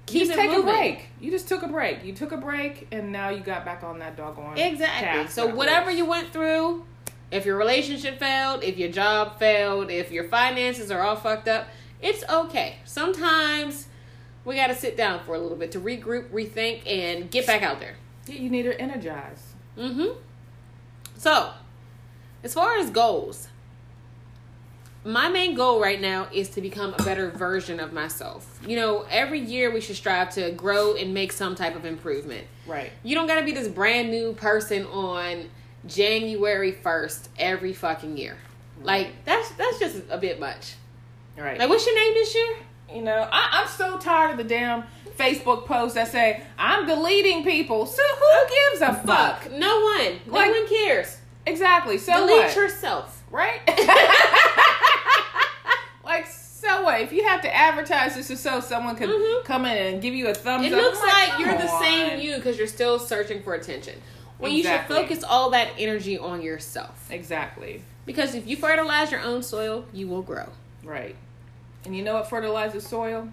Keep 0.07 0.28
you 0.28 0.35
take 0.35 0.50
moving. 0.50 0.68
a 0.68 0.72
break. 0.72 1.09
You 1.20 1.30
just 1.33 1.48
took 1.48 1.62
a 1.62 1.68
break. 1.68 2.04
You 2.04 2.12
took 2.12 2.30
a 2.33 2.37
break, 2.37 2.87
and 2.92 3.11
now 3.11 3.30
you 3.30 3.40
got 3.40 3.64
back 3.64 3.83
on 3.83 3.98
that 3.98 4.16
doggone 4.16 4.57
Exactly. 4.57 5.26
So 5.28 5.46
whatever 5.46 5.90
you 5.90 6.04
went 6.04 6.33
through, 6.33 6.85
if 7.33 7.44
your 7.44 7.57
relationship 7.57 8.18
failed, 8.20 8.62
if 8.62 8.78
your 8.78 8.90
job 8.90 9.38
failed, 9.38 9.90
if 9.90 10.12
your 10.12 10.24
finances 10.24 10.90
are 10.92 11.00
all 11.02 11.16
fucked 11.16 11.48
up, 11.48 11.66
it's 12.00 12.22
okay. 12.30 12.76
Sometimes 12.85 13.88
we 14.44 14.57
got 14.57 14.68
to 14.68 14.74
sit 14.74 14.96
down 14.96 15.24
for 15.24 15.35
a 15.35 15.38
little 15.38 15.57
bit 15.57 15.72
to 15.72 15.80
regroup, 15.80 16.30
rethink, 16.30 16.83
and 16.87 17.30
get 17.30 17.46
back 17.46 17.62
out 17.62 17.80
there. 17.80 17.96
Yeah, 18.26 18.37
you 18.37 18.50
need 18.50 18.64
to 18.64 18.80
energize. 18.80 19.54
Mm-hmm. 19.78 20.18
So, 21.16 21.50
as 22.42 22.54
far 22.54 22.76
as 22.76 22.90
goals, 22.90 23.48
my 25.04 25.28
main 25.28 25.54
goal 25.54 25.80
right 25.80 26.00
now 26.00 26.28
is 26.33 26.48
to 26.50 26.61
become 26.61 26.94
a 26.98 27.02
better 27.02 27.30
version 27.30 27.78
of 27.78 27.92
myself. 27.92 28.59
You 28.66 28.76
know, 28.76 29.07
every 29.11 29.40
year 29.40 29.72
we 29.72 29.80
should 29.80 29.96
strive 29.96 30.30
to 30.35 30.50
grow 30.52 30.94
and 30.94 31.12
make 31.12 31.33
some 31.33 31.54
type 31.54 31.76
of 31.76 31.85
improvement. 31.85 32.46
Right. 32.66 32.90
You 33.02 33.14
don't 33.14 33.26
got 33.26 33.38
to 33.38 33.44
be 33.44 33.52
this 33.52 33.68
brand 33.68 34.11
new 34.11 34.33
person 34.33 34.87
on 34.87 35.50
January 35.87 36.72
1st 36.72 37.28
every 37.38 37.74
fucking 37.74 38.16
year. 38.16 38.37
Like 38.83 39.24
that's 39.24 39.50
that's 39.52 39.78
just 39.78 40.02
a 40.11 40.18
bit 40.18 40.40
much. 40.40 40.74
Right. 41.37 41.59
Like 41.59 41.68
what's 41.68 41.87
your 41.87 41.94
name 41.94 42.14
this 42.14 42.35
year? 42.35 42.57
You 42.94 43.02
know, 43.02 43.28
I, 43.33 43.62
I'm 43.62 43.68
so 43.68 43.98
tired 43.98 44.33
of 44.33 44.37
the 44.37 44.44
damn 44.44 44.85
Facebook 45.18 45.66
posts 45.66 45.94
that 45.96 46.09
say 46.09 46.42
I'm 46.59 46.87
deleting 46.87 47.42
people. 47.44 47.87
So 47.87 48.02
who 48.02 48.48
gives 48.70 48.83
a 48.83 48.94
fuck? 48.94 49.50
No 49.50 49.80
one. 49.80 50.20
No 50.26 50.33
Like- 50.33 50.50
one 50.50 50.68
cares. 50.68 51.18
Exactly. 51.46 51.98
So 51.98 52.12
Delete 52.14 52.37
what? 52.44 52.57
yourself. 52.57 53.22
right? 53.30 53.61
like 56.04 56.26
so 56.26 56.83
what? 56.83 57.00
If 57.00 57.12
you 57.12 57.24
have 57.24 57.42
to 57.42 57.54
advertise 57.54 58.14
this 58.14 58.40
so 58.40 58.61
someone 58.61 58.96
could 58.96 59.09
Mhm. 59.11 59.44
come 59.44 59.64
in 59.66 59.94
and 59.94 60.02
give 60.02 60.14
you 60.14 60.28
a 60.28 60.35
thumbs 60.35 60.66
It 60.66 60.72
up, 60.72 60.78
it 60.78 60.83
looks 60.83 60.98
I'm 61.02 61.09
like 61.09 61.38
you're 61.40 61.59
the 61.59 61.78
same 61.80 62.20
you 62.20 62.37
because 62.37 62.57
you're 62.59 62.66
still 62.66 62.98
searching 62.98 63.42
for 63.42 63.54
attention. 63.54 64.00
When 64.38 64.52
you 64.52 64.62
should 64.62 64.80
focus 64.88 65.22
all 65.22 65.50
that 65.50 65.68
energy 65.78 66.18
on 66.18 66.42
yourself. 66.42 67.07
Exactly. 67.11 67.83
Because 68.07 68.35
if 68.35 68.46
you 68.46 68.57
fertilize 68.57 69.11
your 69.11 69.20
own 69.20 69.42
soil, 69.42 69.85
you 69.92 70.09
will 70.09 70.22
grow. 70.22 70.48
Right. 70.83 71.16
And 71.85 71.94
you 71.97 72.03
know 72.03 72.14
what 72.14 72.29
fertilizes 72.31 72.87
soil? 72.87 73.29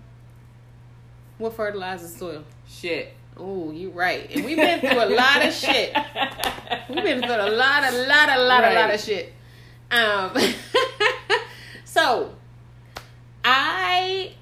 What 1.38 1.54
fertilizes 1.56 2.16
soil? 2.16 2.44
Shit. 2.68 3.14
Oh, 3.38 3.72
you're 3.72 3.92
right. 3.92 4.30
And 4.36 4.46
we've 4.46 4.58
been 4.58 4.80
through 4.82 5.04
a 5.04 5.10
lot 5.16 5.46
of 5.46 5.54
shit. 5.54 5.96
We've 6.90 7.04
been 7.04 7.22
through 7.22 7.32
a 7.36 7.50
lot, 7.50 7.84
a 7.84 7.92
lot, 8.08 8.30
a 8.30 8.42
lot, 8.42 8.64
Right. 8.64 8.72
a 8.74 8.80
lot 8.82 8.94
of 8.94 9.00
shit. 9.00 9.34
Um, 9.90 10.32
so 11.86 12.36
I 13.44 14.34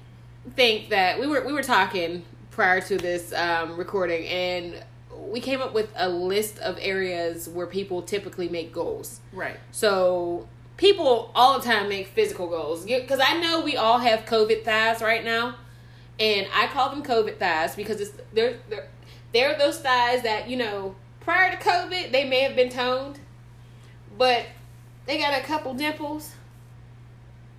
think 0.56 0.90
that 0.90 1.18
we 1.20 1.26
were 1.26 1.44
we 1.46 1.52
were 1.52 1.62
talking 1.62 2.24
prior 2.50 2.80
to 2.82 2.98
this 2.98 3.32
um, 3.32 3.76
recording, 3.76 4.26
and 4.26 4.84
we 5.16 5.40
came 5.40 5.60
up 5.60 5.72
with 5.72 5.90
a 5.96 6.08
list 6.08 6.58
of 6.58 6.76
areas 6.80 7.48
where 7.48 7.66
people 7.66 8.02
typically 8.02 8.48
make 8.48 8.72
goals. 8.72 9.20
Right. 9.32 9.58
So 9.70 10.48
people 10.80 11.30
all 11.34 11.58
the 11.58 11.64
time 11.64 11.90
make 11.90 12.06
physical 12.06 12.48
goals 12.48 12.86
because 12.86 13.20
I 13.22 13.38
know 13.38 13.60
we 13.60 13.76
all 13.76 13.98
have 13.98 14.24
COVID 14.24 14.64
thighs 14.64 15.02
right 15.02 15.22
now, 15.22 15.56
and 16.18 16.46
I 16.54 16.68
call 16.68 16.88
them 16.88 17.02
COVID 17.02 17.38
thighs 17.38 17.76
because 17.76 18.00
it's 18.00 18.12
they're 18.32 18.58
they're 18.70 18.88
they're 19.32 19.58
those 19.58 19.78
thighs 19.78 20.22
that 20.22 20.48
you 20.48 20.56
know 20.56 20.96
prior 21.20 21.50
to 21.50 21.58
COVID 21.58 22.10
they 22.10 22.24
may 22.24 22.40
have 22.40 22.56
been 22.56 22.70
toned, 22.70 23.20
but 24.16 24.46
they 25.06 25.18
got 25.18 25.38
a 25.38 25.44
couple 25.44 25.74
dimples. 25.74 26.34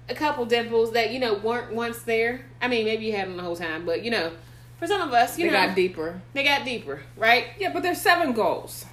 A 0.10 0.16
couple 0.16 0.46
dimples 0.46 0.92
that 0.94 1.12
you 1.12 1.20
know 1.20 1.36
weren't 1.36 1.74
once 1.74 2.02
there. 2.02 2.46
I 2.60 2.68
mean, 2.68 2.86
maybe 2.86 3.06
you 3.06 3.14
had 3.14 3.28
them 3.28 3.38
the 3.38 3.44
whole 3.44 3.56
time, 3.56 3.86
but 3.86 4.04
you 4.04 4.10
know, 4.10 4.32
for 4.80 4.88
some 4.88 5.00
of 5.00 5.14
us, 5.14 5.38
you 5.38 5.46
they 5.46 5.52
know, 5.52 5.68
got 5.68 5.76
deeper. 5.76 6.22
they 6.34 6.44
got 6.44 6.66
deeper, 6.66 7.04
right? 7.16 7.50
Yeah, 7.60 7.72
but 7.72 7.84
there's 7.84 8.02
seven 8.02 8.34
goals. 8.34 8.86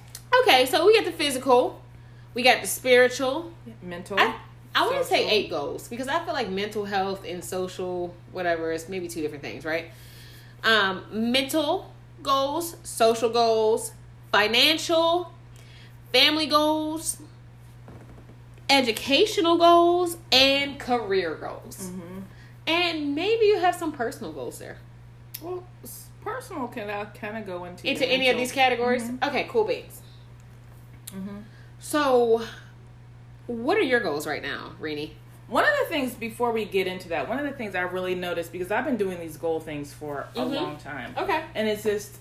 Okay, 0.43 0.67
so 0.67 0.85
we 0.85 0.93
get 0.93 1.05
the 1.05 1.11
physical, 1.11 1.81
we 2.33 2.43
got 2.43 2.61
the 2.61 2.67
spiritual, 2.67 3.51
Mental. 3.81 4.19
I, 4.19 4.35
I 4.75 4.89
to 4.97 5.03
say 5.03 5.29
eight 5.29 5.49
goals 5.49 5.87
because 5.87 6.07
I 6.07 6.23
feel 6.23 6.33
like 6.33 6.49
mental 6.49 6.85
health 6.85 7.25
and 7.27 7.43
social 7.43 8.13
whatever 8.31 8.71
is 8.71 8.87
maybe 8.87 9.07
two 9.07 9.21
different 9.21 9.43
things, 9.43 9.65
right? 9.65 9.91
Um, 10.63 11.03
mental 11.11 11.93
goals, 12.21 12.75
social 12.83 13.29
goals, 13.29 13.93
financial, 14.31 15.31
family 16.13 16.45
goals, 16.45 17.17
educational 18.69 19.57
goals, 19.57 20.17
and 20.31 20.79
career 20.79 21.35
goals. 21.35 21.89
hmm 21.89 22.19
And 22.67 23.15
maybe 23.15 23.45
you 23.45 23.59
have 23.59 23.75
some 23.75 23.91
personal 23.91 24.31
goals 24.31 24.59
there. 24.59 24.77
Well, 25.41 25.63
personal 26.21 26.67
can 26.67 26.89
uh, 26.89 27.05
kind 27.19 27.37
of 27.37 27.45
go 27.45 27.65
into 27.65 27.89
Into 27.89 28.05
any 28.05 28.29
of 28.29 28.37
these 28.37 28.51
categories? 28.51 29.09
Okay, 29.23 29.47
cool 29.49 29.63
beans. 29.63 29.98
So, 31.79 32.43
what 33.47 33.77
are 33.77 33.81
your 33.81 33.99
goals 33.99 34.27
right 34.27 34.41
now, 34.43 34.71
Rini? 34.79 35.11
One 35.47 35.63
of 35.63 35.71
the 35.81 35.85
things 35.85 36.13
before 36.13 36.51
we 36.51 36.65
get 36.65 36.85
into 36.85 37.09
that, 37.09 37.27
one 37.27 37.39
of 37.39 37.45
the 37.45 37.51
things 37.53 37.73
I 37.73 37.81
really 37.81 38.13
noticed 38.13 38.51
because 38.51 38.69
I've 38.69 38.85
been 38.85 38.97
doing 38.97 39.19
these 39.19 39.37
goal 39.37 39.59
things 39.59 39.91
for 39.93 40.27
a 40.35 40.39
Mhm. 40.39 40.55
long 40.55 40.77
time. 40.77 41.15
Okay. 41.17 41.43
And 41.55 41.67
it's 41.67 41.83
just 41.83 42.17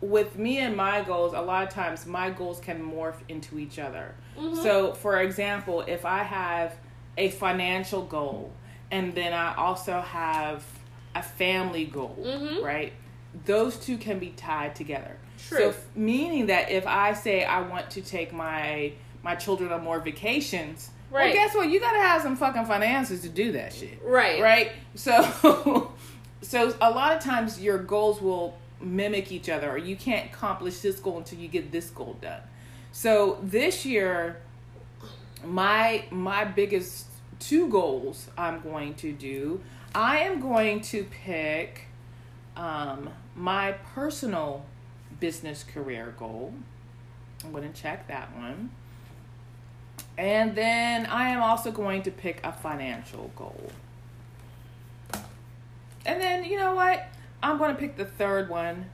with 0.00 0.38
me 0.38 0.58
and 0.58 0.74
my 0.76 1.02
goals, 1.02 1.34
a 1.34 1.40
lot 1.40 1.64
of 1.64 1.70
times 1.70 2.06
my 2.06 2.30
goals 2.30 2.60
can 2.60 2.82
morph 2.82 3.16
into 3.28 3.58
each 3.58 3.78
other. 3.78 4.14
Mhm. 4.38 4.56
So, 4.56 4.94
for 4.94 5.20
example, 5.20 5.82
if 5.82 6.06
I 6.06 6.22
have 6.22 6.74
a 7.18 7.28
financial 7.30 8.02
goal 8.02 8.52
and 8.90 9.14
then 9.14 9.32
I 9.34 9.54
also 9.56 10.00
have 10.00 10.64
a 11.14 11.22
family 11.22 11.84
goal, 11.84 12.16
Mhm. 12.20 12.62
right? 12.62 12.92
Those 13.44 13.76
two 13.76 13.98
can 13.98 14.18
be 14.18 14.30
tied 14.30 14.74
together. 14.74 15.16
True. 15.48 15.72
So, 15.72 15.74
meaning 15.94 16.46
that 16.46 16.70
if 16.70 16.86
I 16.86 17.12
say 17.14 17.44
I 17.44 17.60
want 17.60 17.90
to 17.90 18.02
take 18.02 18.32
my 18.32 18.92
my 19.22 19.34
children 19.34 19.72
on 19.72 19.82
more 19.82 20.00
vacations, 20.00 20.90
Right. 21.10 21.26
well, 21.26 21.32
guess 21.46 21.54
what? 21.54 21.68
You 21.70 21.80
got 21.80 21.92
to 21.92 21.98
have 22.00 22.22
some 22.22 22.36
fucking 22.36 22.66
finances 22.66 23.20
to 23.22 23.28
do 23.28 23.52
that 23.52 23.72
shit 23.72 24.00
Right. 24.04 24.40
right 24.42 24.72
so 24.94 25.92
so 26.42 26.74
a 26.80 26.90
lot 26.90 27.16
of 27.16 27.22
times 27.22 27.60
your 27.60 27.78
goals 27.78 28.20
will 28.20 28.56
mimic 28.80 29.30
each 29.32 29.48
other 29.48 29.70
or 29.70 29.78
you 29.78 29.96
can't 29.96 30.26
accomplish 30.30 30.80
this 30.80 30.98
goal 30.98 31.18
until 31.18 31.38
you 31.38 31.48
get 31.48 31.70
this 31.72 31.88
goal 31.90 32.16
done 32.20 32.40
so 32.92 33.38
this 33.42 33.86
year 33.86 34.40
my 35.44 36.04
my 36.10 36.44
biggest 36.44 37.06
two 37.38 37.68
goals 37.68 38.28
i'm 38.36 38.60
going 38.60 38.92
to 38.94 39.12
do 39.12 39.60
i 39.94 40.18
am 40.18 40.40
going 40.40 40.80
to 40.80 41.04
pick 41.04 41.86
um, 42.56 43.08
my 43.34 43.72
personal 43.94 44.64
business 45.24 45.64
career 45.64 46.14
goal 46.18 46.52
i'm 47.44 47.52
going 47.52 47.70
to 47.72 47.80
check 47.80 48.06
that 48.08 48.28
one 48.36 48.70
and 50.16 50.54
then 50.54 51.06
I 51.06 51.30
am 51.30 51.42
also 51.42 51.70
going 51.70 52.02
to 52.02 52.10
pick 52.10 52.40
a 52.44 52.52
financial 52.52 53.30
goal. 53.34 53.70
And 56.06 56.20
then, 56.20 56.44
you 56.44 56.58
know 56.58 56.74
what? 56.74 57.06
I'm 57.42 57.58
going 57.58 57.74
to 57.74 57.80
pick 57.80 57.96
the 57.96 58.04
third 58.04 58.48
one 58.48 58.90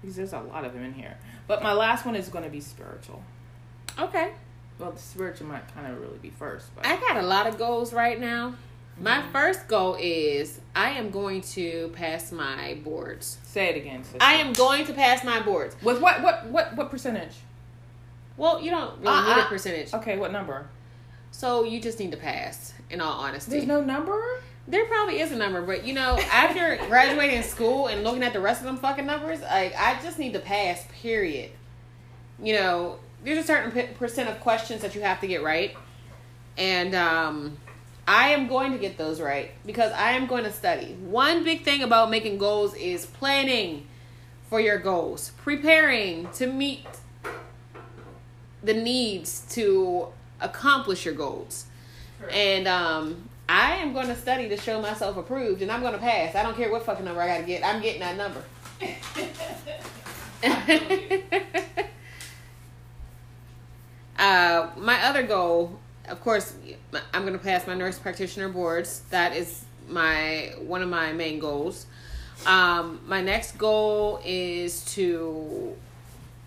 because 0.00 0.16
there's 0.16 0.32
a 0.32 0.40
lot 0.40 0.64
of 0.64 0.72
them 0.72 0.84
in 0.84 0.94
here. 0.94 1.16
But 1.46 1.62
my 1.62 1.72
last 1.72 2.06
one 2.06 2.16
is 2.16 2.28
going 2.28 2.44
to 2.44 2.50
be 2.50 2.60
spiritual. 2.60 3.22
Okay. 3.98 4.32
Well, 4.78 4.92
the 4.92 5.00
spiritual 5.00 5.48
might 5.48 5.72
kind 5.74 5.86
of 5.92 6.00
really 6.00 6.18
be 6.18 6.30
first, 6.30 6.74
but 6.74 6.86
I 6.86 6.96
got 6.96 7.16
a 7.16 7.22
lot 7.22 7.46
of 7.46 7.56
goals 7.58 7.92
right 7.92 8.20
now. 8.20 8.54
My 8.98 9.22
first 9.30 9.68
goal 9.68 9.96
is 10.00 10.60
I 10.74 10.90
am 10.90 11.10
going 11.10 11.42
to 11.42 11.88
pass 11.94 12.32
my 12.32 12.78
boards. 12.82 13.38
say 13.44 13.68
it 13.68 13.76
again. 13.76 14.02
Sister. 14.04 14.18
I 14.20 14.34
am 14.34 14.52
going 14.54 14.86
to 14.86 14.92
pass 14.94 15.22
my 15.22 15.40
boards. 15.40 15.76
with 15.82 16.00
what 16.00 16.22
what 16.22 16.46
what 16.46 16.74
what 16.76 16.90
percentage? 16.90 17.34
Well, 18.36 18.60
you 18.60 18.70
don't 18.70 18.98
really 19.00 19.08
Uh, 19.16 19.36
need 19.36 19.42
a 19.42 19.46
percentage. 19.46 19.92
Okay, 19.94 20.16
what 20.16 20.32
number? 20.32 20.68
So 21.30 21.64
you 21.64 21.80
just 21.80 21.98
need 21.98 22.10
to 22.12 22.16
pass, 22.16 22.72
in 22.90 23.00
all 23.02 23.12
honesty. 23.12 23.50
There's 23.50 23.66
no 23.66 23.82
number. 23.82 24.18
there 24.68 24.86
probably 24.86 25.20
is 25.20 25.30
a 25.32 25.36
number, 25.36 25.60
but 25.62 25.84
you 25.84 25.92
know, 25.92 26.18
after 26.32 26.76
graduating 26.88 27.42
school 27.42 27.88
and 27.88 28.02
looking 28.02 28.22
at 28.22 28.32
the 28.32 28.40
rest 28.40 28.60
of 28.60 28.66
them 28.66 28.78
fucking 28.78 29.04
numbers, 29.06 29.40
like 29.42 29.74
I 29.76 30.00
just 30.02 30.18
need 30.18 30.32
to 30.32 30.38
pass, 30.40 30.86
period. 31.02 31.50
You 32.42 32.54
know, 32.54 32.98
there's 33.24 33.38
a 33.38 33.46
certain 33.46 33.94
percent 33.94 34.28
of 34.30 34.40
questions 34.40 34.80
that 34.82 34.94
you 34.94 35.02
have 35.02 35.20
to 35.20 35.26
get 35.26 35.42
right. 35.42 35.74
And 36.56 36.94
um 36.94 37.58
I 38.08 38.28
am 38.28 38.46
going 38.46 38.72
to 38.72 38.78
get 38.78 38.98
those 38.98 39.20
right 39.20 39.50
because 39.64 39.92
I 39.92 40.12
am 40.12 40.26
going 40.26 40.44
to 40.44 40.52
study. 40.52 40.94
One 40.94 41.42
big 41.42 41.64
thing 41.64 41.82
about 41.82 42.10
making 42.10 42.38
goals 42.38 42.74
is 42.74 43.06
planning 43.06 43.86
for 44.48 44.60
your 44.60 44.78
goals, 44.78 45.32
preparing 45.38 46.30
to 46.32 46.46
meet 46.46 46.86
the 48.62 48.74
needs 48.74 49.40
to 49.50 50.08
accomplish 50.40 51.04
your 51.04 51.14
goals. 51.14 51.66
And 52.30 52.68
um, 52.68 53.28
I 53.48 53.76
am 53.76 53.92
going 53.92 54.08
to 54.08 54.16
study 54.16 54.48
to 54.48 54.56
show 54.56 54.80
myself 54.80 55.16
approved, 55.16 55.62
and 55.62 55.70
I'm 55.70 55.80
going 55.80 55.92
to 55.92 55.98
pass. 55.98 56.34
I 56.34 56.42
don't 56.42 56.56
care 56.56 56.70
what 56.70 56.84
fucking 56.84 57.04
number 57.04 57.20
I 57.20 57.26
got 57.26 57.38
to 57.38 57.44
get. 57.44 57.64
I'm 57.64 57.82
getting 57.82 58.00
that 58.00 58.16
number. 58.16 58.42
uh, 64.18 64.70
my 64.76 65.02
other 65.04 65.22
goal, 65.22 65.78
of 66.08 66.20
course, 66.20 66.54
I'm 67.12 67.22
going 67.22 67.32
to 67.32 67.38
pass 67.38 67.66
my 67.66 67.74
nurse 67.74 67.98
practitioner 67.98 68.48
boards. 68.48 69.00
That 69.10 69.36
is 69.36 69.64
my 69.88 70.52
one 70.60 70.82
of 70.82 70.88
my 70.88 71.12
main 71.12 71.38
goals. 71.38 71.86
Um, 72.46 73.00
my 73.06 73.22
next 73.22 73.56
goal 73.58 74.20
is 74.24 74.84
to 74.94 75.74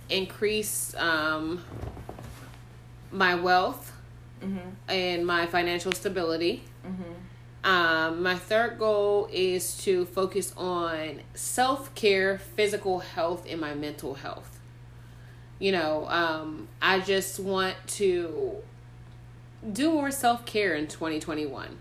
increase 0.09 0.95
um, 0.95 1.63
my 3.11 3.35
wealth 3.35 3.93
Mm-hmm. 4.41 4.69
and 4.87 5.27
my 5.27 5.47
financial 5.47 5.91
stability. 5.91 6.63
Mm-hmm. 6.87 7.69
Um, 7.69 8.23
my 8.23 8.35
third 8.35 8.79
goal 8.79 9.27
is 9.33 9.75
to 9.83 10.05
focus 10.05 10.53
on 10.55 11.19
self 11.33 11.93
care, 11.93 12.37
physical 12.37 12.99
health, 12.99 13.45
and 13.49 13.59
my 13.59 13.73
mental 13.73 14.13
health. 14.13 14.59
You 15.59 15.73
know, 15.73 16.07
um, 16.07 16.69
I 16.81 17.01
just 17.01 17.37
want 17.37 17.75
to 17.97 18.55
do 19.73 19.91
more 19.91 20.11
self 20.11 20.45
care 20.45 20.73
in 20.75 20.87
2021. 20.87 21.77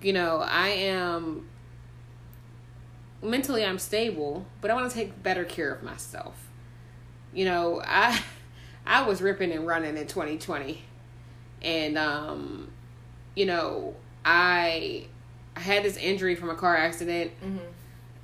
You 0.00 0.12
know, 0.12 0.38
I 0.38 0.68
am 0.68 1.48
mentally 3.22 3.64
I'm 3.64 3.78
stable, 3.78 4.46
but 4.60 4.70
I 4.70 4.74
want 4.74 4.90
to 4.90 4.96
take 4.96 5.22
better 5.22 5.44
care 5.44 5.72
of 5.72 5.82
myself. 5.82 6.48
You 7.32 7.44
know, 7.44 7.82
I 7.84 8.22
I 8.86 9.06
was 9.06 9.22
ripping 9.22 9.52
and 9.52 9.66
running 9.66 9.96
in 9.96 10.06
2020. 10.06 10.82
And 11.62 11.96
um 11.96 12.70
you 13.34 13.46
know, 13.46 13.94
I 14.24 15.06
I 15.56 15.60
had 15.60 15.84
this 15.84 15.96
injury 15.96 16.34
from 16.34 16.50
a 16.50 16.54
car 16.54 16.76
accident 16.76 17.30
Mm-hmm. 17.44 17.58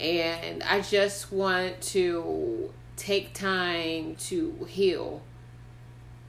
and 0.01 0.63
I 0.63 0.81
just 0.81 1.33
want 1.33 1.81
to 1.83 2.73
take 2.97 3.35
time 3.35 4.17
to 4.17 4.67
heal. 4.69 5.23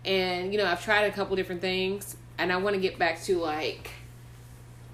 And 0.06 0.52
you 0.54 0.58
know, 0.60 0.66
I've 0.66 0.84
tried 0.84 1.06
a 1.06 1.12
couple 1.12 1.36
different 1.36 1.62
things 1.62 2.16
and 2.40 2.52
I 2.52 2.58
want 2.58 2.76
to 2.76 2.82
get 2.82 2.98
back 2.98 3.22
to 3.24 3.38
like 3.38 3.92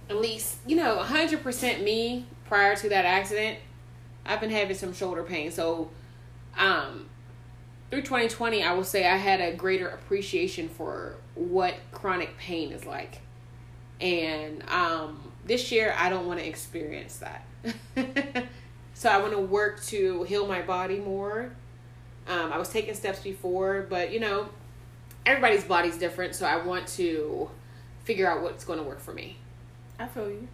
at 0.10 0.18
least, 0.18 0.58
you 0.68 0.76
know, 0.76 0.98
100% 1.02 1.84
me 1.84 2.26
prior 2.46 2.76
to 2.76 2.90
that 2.90 3.06
accident. 3.06 3.60
I've 4.26 4.40
been 4.40 4.50
having 4.50 4.76
some 4.76 4.94
shoulder 4.94 5.24
pain. 5.24 5.52
So 5.52 5.90
um 6.58 7.08
through 7.92 8.02
2020, 8.02 8.64
I 8.64 8.74
will 8.74 8.84
say 8.84 9.08
I 9.08 9.16
had 9.16 9.40
a 9.40 9.54
greater 9.56 9.88
appreciation 9.88 10.70
for 10.70 11.16
what 11.36 11.76
chronic 11.92 12.38
pain 12.38 12.72
is 12.72 12.86
like. 12.86 13.22
And 14.02 14.68
um, 14.70 15.32
this 15.46 15.72
year, 15.72 15.96
I 15.98 16.10
don't 16.10 16.28
want 16.28 16.40
to 16.40 16.48
experience 16.48 17.20
that. 17.20 17.46
so 18.94 19.10
I 19.10 19.20
want 19.20 19.34
to 19.34 19.40
work 19.40 19.82
to 19.86 20.24
heal 20.24 20.48
my 20.48 20.62
body 20.62 21.00
more. 21.00 21.52
Um, 22.28 22.52
I 22.52 22.58
was 22.58 22.70
taking 22.70 22.96
steps 22.96 23.20
before, 23.20 23.86
but 23.88 24.12
you 24.12 24.20
know, 24.20 24.50
everybody's 25.26 25.64
body's 25.64 25.98
different, 25.98 26.36
so 26.36 26.46
I 26.46 26.64
want 26.64 26.88
to 26.90 27.50
figure 28.04 28.30
out 28.30 28.42
what's 28.44 28.64
going 28.66 28.80
to 28.80 28.86
work 28.86 29.00
for 29.00 29.14
me. 29.14 29.38
I 30.00 30.08
feel 30.08 30.30
you. 30.30 30.48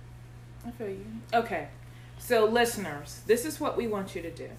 I 0.65 0.71
feel 0.71 0.89
you. 0.89 1.05
Okay. 1.33 1.67
So, 2.19 2.45
listeners, 2.45 3.21
this 3.25 3.45
is 3.45 3.59
what 3.59 3.75
we 3.77 3.87
want 3.87 4.15
you 4.15 4.21
to 4.21 4.31
do. 4.31 4.49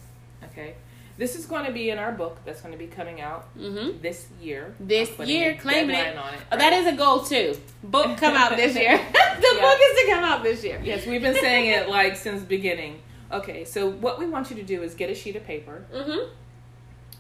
Okay. 0.45 0.75
This 1.19 1.37
is 1.37 1.45
going 1.47 1.67
to 1.67 1.73
be 1.73 1.91
in 1.91 1.99
our 1.99 2.11
book 2.11 2.39
that's 2.45 2.61
going 2.63 2.73
to 2.73 2.79
be 2.79 2.87
coming 2.87 3.21
out 3.21 3.47
Mm-hmm. 3.57 4.01
this 4.01 4.27
year. 4.41 4.75
This 4.81 5.11
year, 5.21 5.57
claiming 5.61 5.95
it. 5.95 6.17
it 6.17 6.19
Oh, 6.51 6.57
that 6.59 6.73
is 6.73 6.87
a 6.87 6.97
goal 6.97 7.21
too. 7.21 7.57
Book 7.85 8.17
come 8.19 8.35
out 8.35 8.57
this 8.57 8.75
year. 8.75 8.97
the 9.13 9.19
Yeah. 9.55 9.61
book 9.61 9.79
is 9.81 10.01
to 10.05 10.07
come 10.11 10.25
out 10.25 10.43
this 10.43 10.65
year. 10.65 10.81
Yes, 10.83 11.07
we've 11.07 11.23
been 11.23 11.37
saying 11.37 11.67
it 11.67 11.89
like 11.89 12.17
since 12.17 12.43
beginning. 12.43 13.01
Okay, 13.31 13.65
so 13.65 13.89
what 13.91 14.19
we 14.19 14.27
want 14.27 14.51
you 14.51 14.57
to 14.57 14.63
do 14.63 14.83
is 14.83 14.95
get 14.95 15.11
a 15.11 15.15
sheet 15.15 15.37
of 15.37 15.45
paper. 15.45 15.85
Mm-hmm. 15.95 16.31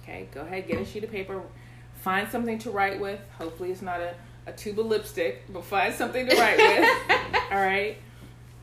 Okay, 0.03 0.29
go 0.35 0.41
ahead, 0.41 0.67
get 0.67 0.81
a 0.81 0.85
sheet 0.85 1.05
of 1.05 1.11
paper. 1.11 1.41
Find 2.03 2.29
something 2.29 2.59
to 2.61 2.71
write 2.71 3.01
with. 3.01 3.21
Hopefully, 3.39 3.71
it's 3.71 3.81
not 3.81 4.01
a, 4.01 4.15
a 4.47 4.53
tube 4.53 4.81
of 4.81 4.87
lipstick, 4.87 5.45
but 5.53 5.65
find 5.65 5.95
something 5.95 6.29
to 6.29 6.37
write 6.37 6.59
with. 6.59 7.33
All 7.53 7.59
right. 7.59 7.97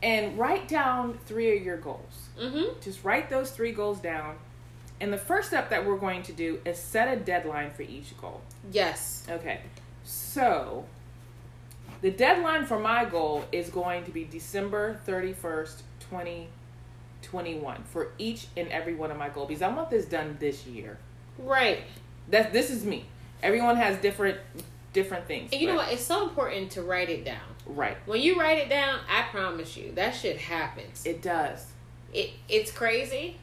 And 0.02 0.38
write 0.38 0.68
down 0.68 1.18
three 1.24 1.56
of 1.56 1.64
your 1.64 1.78
goals. 1.78 2.28
Mm-hmm. 2.38 2.80
Just 2.82 3.02
write 3.02 3.30
those 3.30 3.50
three 3.50 3.72
goals 3.72 3.98
down. 4.00 4.36
And 5.00 5.10
the 5.10 5.18
first 5.18 5.48
step 5.48 5.70
that 5.70 5.86
we're 5.86 5.96
going 5.96 6.22
to 6.24 6.32
do 6.32 6.60
is 6.66 6.78
set 6.78 7.08
a 7.16 7.18
deadline 7.18 7.70
for 7.70 7.82
each 7.82 8.18
goal. 8.20 8.42
Yes. 8.70 9.26
Okay. 9.30 9.60
So, 10.04 10.84
the 12.02 12.10
deadline 12.10 12.66
for 12.66 12.78
my 12.78 13.06
goal 13.06 13.46
is 13.52 13.70
going 13.70 14.04
to 14.04 14.10
be 14.10 14.24
December 14.24 15.00
31st, 15.06 15.80
2021 16.10 17.84
for 17.84 18.08
each 18.18 18.48
and 18.56 18.68
every 18.68 18.94
one 18.94 19.10
of 19.10 19.16
my 19.16 19.30
goals 19.30 19.48
because 19.48 19.62
I 19.62 19.68
want 19.68 19.88
this 19.88 20.04
done 20.04 20.36
this 20.38 20.66
year. 20.66 20.98
Right. 21.38 21.84
That 22.28 22.52
this 22.52 22.68
is 22.70 22.84
me. 22.84 23.06
Everyone 23.42 23.76
has 23.76 23.98
different 23.98 24.38
different 24.92 25.26
things. 25.26 25.52
And 25.52 25.60
you 25.60 25.68
know 25.68 25.76
what? 25.76 25.92
It's 25.92 26.02
so 26.04 26.28
important 26.28 26.72
to 26.72 26.82
write 26.82 27.08
it 27.08 27.24
down. 27.24 27.40
Right. 27.66 27.96
When 28.06 28.20
you 28.20 28.38
write 28.40 28.58
it 28.58 28.68
down, 28.68 28.98
I 29.08 29.22
promise 29.30 29.76
you, 29.76 29.92
that 29.92 30.16
shit 30.16 30.36
happens. 30.38 31.06
It, 31.06 31.22
does. 31.22 31.64
it 32.12 32.30
it's 32.48 32.72
crazy. 32.72 33.36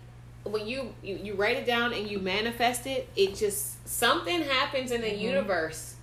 When 0.44 0.68
you, 0.68 0.94
you 1.02 1.20
you 1.24 1.34
write 1.36 1.58
it 1.58 1.66
down 1.66 1.94
and 1.94 2.10
you 2.10 2.20
manifest 2.20 2.86
it, 2.88 3.08
it 3.16 3.36
just 3.36 3.88
something 3.88 4.42
happens 4.42 4.92
in 4.92 5.02
the 5.02 5.08
Mhm. 5.08 5.20
universe, 5.22 5.96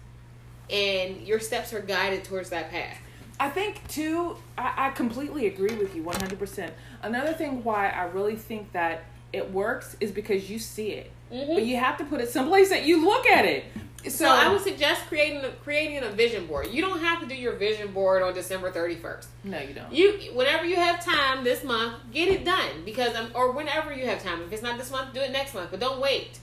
and 0.71 1.27
your 1.27 1.41
steps 1.41 1.73
are 1.73 1.81
guided 1.81 2.25
towards 2.25 2.51
that 2.51 2.71
path. 2.71 2.99
I 3.41 3.49
think 3.51 3.87
too. 3.89 4.37
I, 4.57 4.89
I 4.89 4.91
completely 4.91 5.47
agree 5.47 5.75
with 5.75 5.95
you 5.95 6.03
one 6.03 6.17
hundred 6.17 6.39
percent. 6.39 6.73
Another 7.03 7.33
thing 7.33 7.65
why 7.65 7.89
I 7.89 8.05
really 8.05 8.37
think 8.37 8.73
that 8.73 9.05
it 9.33 9.51
works 9.51 9.97
is 10.01 10.13
because 10.13 10.49
you 10.51 10.59
see 10.59 10.91
it, 10.93 11.11
Mm-hmm. 11.33 11.55
but 11.55 11.65
you 11.65 11.77
have 11.77 11.97
to 11.99 12.05
put 12.05 12.21
it 12.21 12.29
someplace 12.31 12.69
that 12.71 12.85
you 12.85 13.05
look 13.05 13.27
at 13.27 13.45
it. 13.45 13.65
So, 14.05 14.11
So 14.11 14.29
I 14.29 14.53
would 14.53 14.61
suggest 14.61 15.03
creating 15.09 15.39
a, 15.45 15.49
creating 15.65 15.97
a 16.03 16.11
vision 16.11 16.47
board. 16.47 16.69
You 16.71 16.83
don't 16.83 17.01
have 17.01 17.21
to 17.23 17.27
do 17.27 17.35
your 17.35 17.55
vision 17.55 17.93
board 17.93 18.23
on 18.23 18.35
December 18.35 18.71
thirty 18.71 18.97
first. 18.97 19.29
no, 19.43 19.59
you 19.59 19.73
don't. 19.75 19.91
You 19.93 20.13
whenever 20.35 20.67
you 20.67 20.77
have 20.77 21.03
time 21.05 21.43
this 21.43 21.65
month, 21.65 21.95
get 22.13 22.29
it 22.29 22.45
done 22.45 22.85
because 22.85 23.15
um, 23.17 23.31
or 23.35 23.53
whenever 23.53 23.93
you 23.95 24.05
have 24.07 24.23
time. 24.23 24.43
If 24.43 24.53
it's 24.53 24.63
not 24.63 24.77
this 24.79 24.91
month, 24.91 25.15
do 25.15 25.21
it 25.21 25.31
next 25.33 25.55
month, 25.55 25.71
but 25.71 25.81
don't 25.81 26.01
wait. 26.01 26.39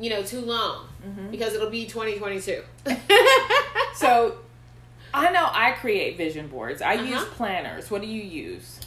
You 0.00 0.10
know, 0.10 0.22
too 0.22 0.40
long 0.40 0.88
Mhm. 1.06 1.30
because 1.30 1.54
it'll 1.54 1.70
be 1.70 1.86
2022. 1.86 2.62
So 3.94 4.38
I 5.12 5.30
know 5.32 5.48
I 5.52 5.72
create 5.72 6.16
vision 6.16 6.48
boards. 6.48 6.82
I 6.82 6.94
use 6.94 7.16
Uh-huh. 7.16 7.34
planners. 7.34 7.90
What 7.90 8.00
do 8.02 8.06
you 8.08 8.22
use? 8.22 8.78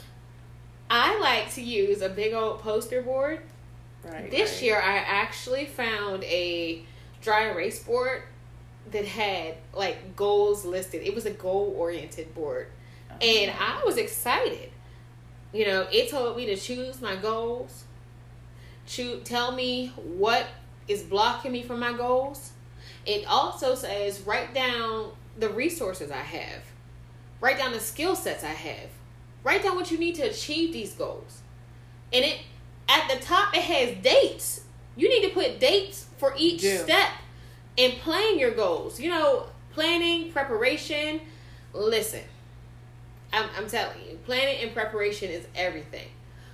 I 0.90 1.18
like 1.20 1.54
to 1.56 1.62
use 1.62 2.02
a 2.02 2.10
big 2.10 2.34
old 2.34 2.62
poster 2.62 3.02
board. 3.02 3.42
Right. 4.04 4.32
This 4.32 4.54
right. 4.54 4.62
year, 4.64 4.82
I 4.82 4.98
actually 4.98 5.66
found 5.66 6.24
a 6.24 6.84
dry 7.22 7.50
erase 7.50 7.84
board 7.84 8.24
that 8.92 9.06
had 9.06 9.56
like 9.74 10.16
goals 10.16 10.66
listed. 10.66 11.04
It 11.04 11.14
was 11.14 11.26
a 11.26 11.32
goal 11.32 11.76
oriented 11.78 12.34
board. 12.34 12.68
Uh-huh. 13.10 13.20
And 13.22 13.52
I 13.60 13.84
was 13.86 13.98
excited. 13.98 14.72
You 15.54 15.66
know, 15.66 15.88
it 15.92 16.10
told 16.10 16.38
me 16.38 16.46
to 16.48 16.56
choose 16.56 17.02
my 17.02 17.16
goals. 17.16 17.84
Choose, 18.88 19.24
tell 19.24 19.52
me 19.52 19.94
what 19.96 20.48
is 20.88 21.04
blocking 21.04 21.52
me 21.52 21.64
from 21.64 21.80
my 21.80 21.94
goals. 21.94 22.52
It 23.06 23.26
also 23.28 23.76
says 23.76 24.22
write 24.22 24.54
down 24.54 25.12
the 25.38 25.50
resources 25.50 26.12
I 26.12 26.18
have. 26.18 26.64
Write 27.40 27.58
down 27.58 27.72
the 27.72 27.80
skill 27.80 28.16
sets 28.16 28.44
I 28.44 28.50
have. 28.50 28.90
Write 29.44 29.64
down 29.64 29.76
what 29.76 29.92
you 29.92 29.98
need 29.98 30.16
to 30.16 30.24
achieve 30.24 30.74
these 30.74 30.94
goals. 30.94 31.42
And 32.14 32.24
it 32.24 32.40
at 32.90 33.10
the 33.10 33.24
top 33.24 33.56
it 33.56 33.62
has 33.64 34.04
dates. 34.04 34.62
You 34.96 35.10
need 35.10 35.28
to 35.28 35.34
put 35.34 35.60
dates 35.60 36.08
for 36.18 36.34
each 36.38 36.62
do. 36.62 36.78
step 36.78 37.10
and 37.78 37.94
plan 37.94 38.38
your 38.38 38.52
goals. 38.52 39.00
You 39.00 39.10
know, 39.10 39.48
planning, 39.74 40.32
preparation. 40.32 41.22
Listen, 41.74 42.22
I'm, 43.32 43.48
I'm 43.58 43.68
telling 43.68 43.98
you, 44.10 44.18
planning 44.26 44.58
and 44.62 44.74
preparation 44.74 45.30
is 45.32 45.46
everything. 45.56 46.08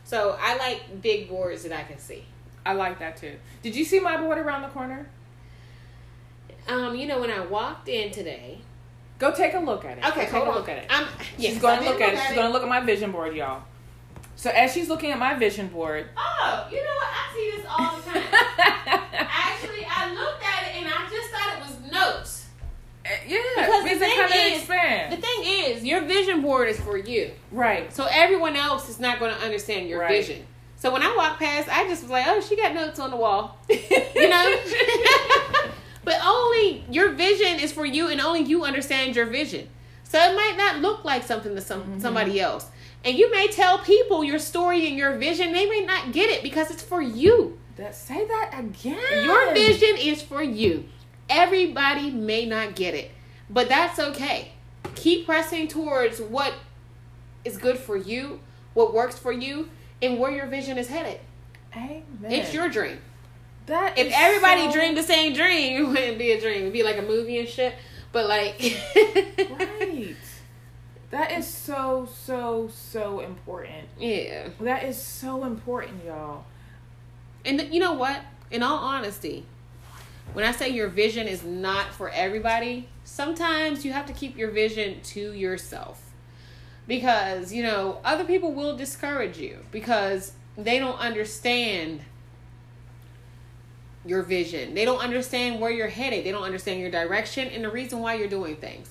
So 0.04 0.38
I 0.40 0.56
like 0.58 1.02
big 1.02 1.28
boards 1.28 1.64
that 1.64 1.74
I 1.78 1.84
can 1.84 1.98
see. 1.98 2.24
I 2.66 2.74
like 2.74 3.00
that 3.00 3.18
too. 3.18 3.36
Did 3.62 3.76
you 3.76 3.84
see 3.84 4.00
my 4.00 4.18
board 4.18 4.38
around 4.38 4.62
the 4.62 4.68
corner? 4.70 5.08
Um, 6.68 6.96
you 6.96 7.08
know, 7.08 7.20
when 7.22 7.32
I 7.32 7.46
walked 7.46 7.88
in 7.88 8.12
today, 8.12 8.60
Go 9.20 9.34
take 9.34 9.56
a 9.56 9.60
look 9.60 9.84
at 9.84 9.98
it. 9.98 10.06
okay, 10.06 10.26
Go 10.26 10.32
take 10.32 10.34
a 10.34 10.50
on. 10.50 10.56
look 10.56 10.70
at 10.70 10.78
it. 10.78 10.86
I'm, 10.92 11.08
yes, 11.38 11.54
she's 11.54 11.62
gonna 11.62 11.82
did 11.82 11.90
look 11.90 12.02
at 12.02 12.14
it. 12.14 12.20
She's 12.28 12.36
going 12.36 12.46
to 12.48 12.54
look 12.54 12.62
at 12.62 12.70
my 12.70 12.82
vision 12.82 13.12
board, 13.12 13.36
y'all. 13.36 13.64
So 14.38 14.50
as 14.52 14.72
she's 14.74 14.88
looking 14.88 15.12
at 15.12 15.18
my 15.20 15.34
vision 15.34 15.68
board, 15.68 16.06
Oh, 16.16 16.68
you 16.72 16.78
know 16.78 16.84
what? 16.84 17.08
I 17.12 17.34
see 17.34 17.52
this 17.58 17.66
all 17.68 17.98
the 17.98 18.04
time. 18.04 18.24
Actually, 19.14 19.86
I 19.90 20.14
looked 20.14 20.44
at 20.44 20.68
it 20.68 20.76
and 20.78 20.88
I 20.88 21.10
just 21.10 21.30
thought 21.32 21.58
it 21.58 21.60
was 21.60 21.92
notes. 21.92 22.46
yeah, 23.28 23.40
Because 23.56 23.84
the 23.84 23.96
thing 23.98 24.20
is- 24.54 24.58
expand. 24.60 25.14
The 25.14 25.18
thing 25.18 25.44
is, 25.44 25.84
your 25.84 26.02
vision 26.06 26.42
board 26.42 26.70
is 26.70 26.80
for 26.80 26.98
you. 26.98 27.32
right. 27.52 27.92
So 27.94 28.08
everyone 28.12 28.56
else 28.56 28.90
is 28.90 29.00
not 29.00 29.20
going 29.20 29.34
to 29.36 29.42
understand 29.42 29.90
your 29.90 30.00
Right. 30.02 30.10
vision. 30.24 30.46
So 30.80 30.94
when 30.94 31.02
I 31.02 31.16
walked 31.18 31.40
past, 31.40 31.68
I 31.70 31.88
just 31.88 32.04
was 32.04 32.12
like, 32.12 32.26
"Oh, 32.28 32.40
she 32.40 32.56
got 32.56 32.76
notes 32.76 33.00
on 33.00 33.10
the 33.10 33.18
wall," 33.18 33.58
you 33.68 34.30
know. 34.30 34.56
but 36.04 36.16
only 36.24 36.86
your 36.92 37.10
vision 37.14 37.60
is 37.60 37.72
for 37.72 37.84
you, 37.84 38.10
and 38.10 38.22
only 38.22 38.42
you 38.44 38.64
understand 38.64 39.16
your 39.16 39.26
vision. 39.26 39.68
So 40.04 40.20
it 40.20 40.36
might 40.36 40.54
not 40.56 40.80
look 40.82 41.04
like 41.04 41.24
something 41.24 41.56
to 41.56 41.62
some 41.62 41.82
Mm-hmm. 41.82 42.00
somebody 42.00 42.40
else, 42.40 42.68
and 43.04 43.18
you 43.18 43.32
may 43.32 43.48
tell 43.48 43.80
people 43.80 44.24
your 44.24 44.40
story 44.40 44.88
and 44.88 44.98
your 44.98 45.18
vision. 45.18 45.54
They 45.54 45.68
may 45.70 45.86
not 45.86 46.12
get 46.12 46.30
it 46.30 46.44
because 46.44 46.72
it's 46.72 46.84
for 46.84 47.02
you. 47.02 47.58
That, 47.78 47.96
say 47.96 48.26
that 48.26 48.52
again. 48.58 49.24
Your 49.24 49.54
vision 49.54 49.96
is 49.98 50.22
for 50.22 50.42
you. 50.42 50.86
Everybody 51.30 52.10
may 52.12 52.46
not 52.46 52.76
get 52.76 52.94
it, 52.96 53.12
but 53.50 53.70
that's 53.70 54.00
okay. 54.00 54.52
Keep 54.96 55.26
pressing 55.26 55.68
towards 55.68 56.20
what 56.20 56.54
is 57.46 57.58
good 57.58 57.78
for 57.78 57.96
you, 57.96 58.40
what 58.74 58.94
works 58.94 59.18
for 59.20 59.32
you, 59.32 59.70
and 60.02 60.20
where 60.20 60.32
your 60.32 60.48
vision 60.48 60.78
is 60.78 60.88
headed. 60.88 61.20
Amen. 61.76 62.04
It's 62.24 62.54
your 62.54 62.68
dream. 62.70 63.00
That 63.68 63.98
If 63.98 64.12
everybody 64.16 64.66
so- 64.68 64.72
dreamed 64.72 64.98
the 64.98 65.04
same 65.04 65.34
dream, 65.34 65.82
it 65.86 65.88
wouldn't 65.88 66.18
be 66.18 66.32
a 66.32 66.40
dream. 66.42 66.62
It'd 66.62 66.74
be 66.74 66.84
like 66.84 66.98
a 66.98 67.02
movie 67.04 67.38
and 67.40 67.48
shit. 67.48 67.76
But 68.14 68.28
like, 68.28 68.58
right. 69.52 70.16
That 71.10 71.32
is 71.32 71.48
so 71.48 72.08
so 72.14 72.70
so 72.74 73.22
important. 73.22 73.88
yeah. 73.98 74.50
That 74.60 74.84
is 74.84 75.02
so 75.02 75.46
important, 75.46 76.04
y'all. 76.06 76.44
And 77.46 77.60
th- 77.60 77.72
you 77.72 77.80
know 77.80 77.94
what? 77.94 78.22
In 78.52 78.62
all 78.62 78.78
honesty, 78.78 79.46
when 80.34 80.44
I 80.46 80.52
say 80.52 80.70
your 80.70 80.90
vision 80.90 81.28
is 81.28 81.44
not 81.44 81.94
for 81.94 82.10
everybody, 82.10 82.90
sometimes 83.04 83.86
you 83.86 83.94
have 83.94 84.06
to 84.08 84.14
keep 84.14 84.38
your 84.38 84.52
vision 84.52 85.02
to 85.02 85.32
yourself. 85.32 86.04
Because, 86.88 87.52
you 87.52 87.64
know, 87.64 88.00
other 88.06 88.24
people 88.24 88.54
will 88.54 88.76
discourage 88.78 89.38
you 89.38 89.60
because 89.72 90.34
they 90.58 90.80
don't 90.80 90.98
understand 91.00 92.02
your 94.06 94.24
vision. 94.24 94.74
They 94.74 94.86
don't 94.86 95.00
understand 95.00 95.60
where 95.60 95.72
you're 95.72 95.88
headed. 95.88 96.26
They 96.26 96.32
don't 96.32 96.44
understand 96.44 96.80
your 96.80 96.92
direction 96.92 97.48
and 97.50 97.64
the 97.64 97.70
reason 97.70 98.00
why 98.00 98.16
you're 98.16 98.30
doing 98.30 98.56
things. 98.56 98.90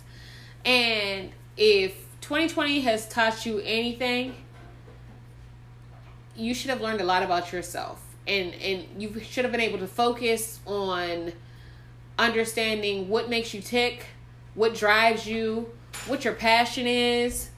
And 0.65 1.31
if 1.57 1.95
2020 2.27 2.81
has 2.81 3.09
taught 3.09 3.47
you 3.47 3.61
anything, 3.61 4.35
you 6.35 6.55
should 6.55 6.71
have 6.71 6.81
learned 6.81 7.01
a 7.01 7.05
lot 7.05 7.23
about 7.23 7.53
yourself. 7.53 8.03
And 8.27 8.53
and 8.55 8.85
you 9.01 9.21
should 9.21 9.45
have 9.45 9.53
been 9.53 9.61
able 9.61 9.79
to 9.79 9.87
focus 9.87 10.59
on 10.67 11.33
understanding 12.19 13.09
what 13.09 13.29
makes 13.29 13.55
you 13.55 13.61
tick 13.61 14.07
what 14.57 14.75
drives 14.75 15.25
you 15.25 15.71
what 16.09 16.25
your 16.25 16.35
passion 16.35 16.89
is. 16.89 17.51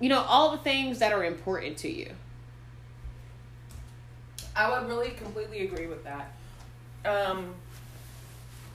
You 0.00 0.10
know 0.10 0.20
all 0.20 0.52
the 0.52 0.58
things 0.58 0.98
that 0.98 1.14
are 1.14 1.24
important 1.24 1.78
to 1.78 1.90
you. 1.90 2.10
I 4.54 4.68
would 4.68 4.86
really 4.86 5.12
completely 5.12 5.64
agree 5.64 5.86
with 5.86 6.04
that. 6.04 6.32
um, 7.06 7.54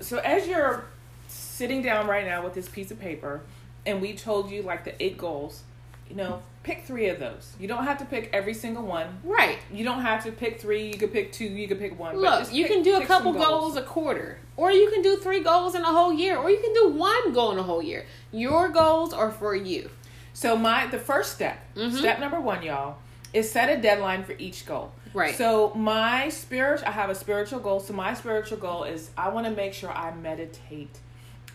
so 0.01 0.17
as 0.17 0.47
you're 0.47 0.85
sitting 1.27 1.83
down 1.83 2.07
right 2.07 2.25
now 2.25 2.43
with 2.43 2.55
this 2.55 2.67
piece 2.67 2.89
of 2.89 2.99
paper, 2.99 3.41
and 3.87 4.01
we 4.01 4.13
told 4.13 4.51
you 4.51 4.61
like 4.61 4.83
the 4.83 5.01
eight 5.03 5.17
goals, 5.17 5.63
you 6.09 6.15
know, 6.15 6.41
pick 6.63 6.83
three 6.85 7.07
of 7.09 7.19
those. 7.19 7.53
You 7.59 7.67
don't 7.67 7.85
have 7.85 7.97
to 7.99 8.05
pick 8.05 8.29
every 8.33 8.53
single 8.53 8.83
one. 8.83 9.19
Right. 9.23 9.57
You 9.73 9.83
don't 9.83 10.01
have 10.01 10.23
to 10.25 10.31
pick 10.31 10.59
three. 10.59 10.87
You 10.87 10.97
could 10.97 11.11
pick 11.13 11.31
two. 11.31 11.45
You 11.45 11.67
could 11.67 11.79
pick 11.79 11.97
one. 11.97 12.17
Look, 12.17 12.53
you 12.53 12.65
pick- 12.65 12.73
can 12.73 12.83
do 12.83 12.97
a 12.97 13.05
couple 13.05 13.33
goals. 13.33 13.75
a 13.77 13.81
quarter, 13.81 14.39
or 14.57 14.71
you 14.71 14.91
can 14.91 15.01
do 15.01 15.17
three 15.17 15.39
goals 15.41 15.73
in 15.75 15.81
a 15.81 15.85
whole 15.91 16.13
year, 16.13 16.37
or 16.37 16.49
you 16.51 16.59
can 16.59 16.73
do 16.73 16.89
one 16.89 17.33
goal 17.33 17.51
in 17.53 17.57
a 17.57 17.63
whole 17.63 17.81
year. 17.81 18.05
Your 18.31 18.69
goals 18.69 19.13
are 19.13 19.31
for 19.31 19.55
you. 19.55 19.89
So 20.33 20.55
my 20.55 20.85
the 20.87 20.99
first 20.99 21.33
step, 21.33 21.57
Mhm. 21.75 21.97
step 21.97 22.19
number 22.19 22.39
one, 22.39 22.61
y'all, 22.61 22.97
is 23.33 23.49
set 23.51 23.69
a 23.69 23.81
deadline 23.81 24.23
for 24.23 24.33
each 24.37 24.65
goal. 24.65 24.91
Right. 25.13 25.35
So 25.35 25.73
my 25.73 26.29
spirit, 26.29 26.83
I 26.85 26.91
have 26.91 27.09
a 27.09 27.15
spiritual 27.15 27.59
goal. 27.59 27.79
So 27.79 27.93
my 27.93 28.13
spiritual 28.13 28.57
goal 28.57 28.83
is 28.83 29.09
I 29.17 29.29
want 29.29 29.45
to 29.47 29.51
make 29.51 29.73
sure 29.73 29.89
I 29.89 30.13
meditate 30.13 30.99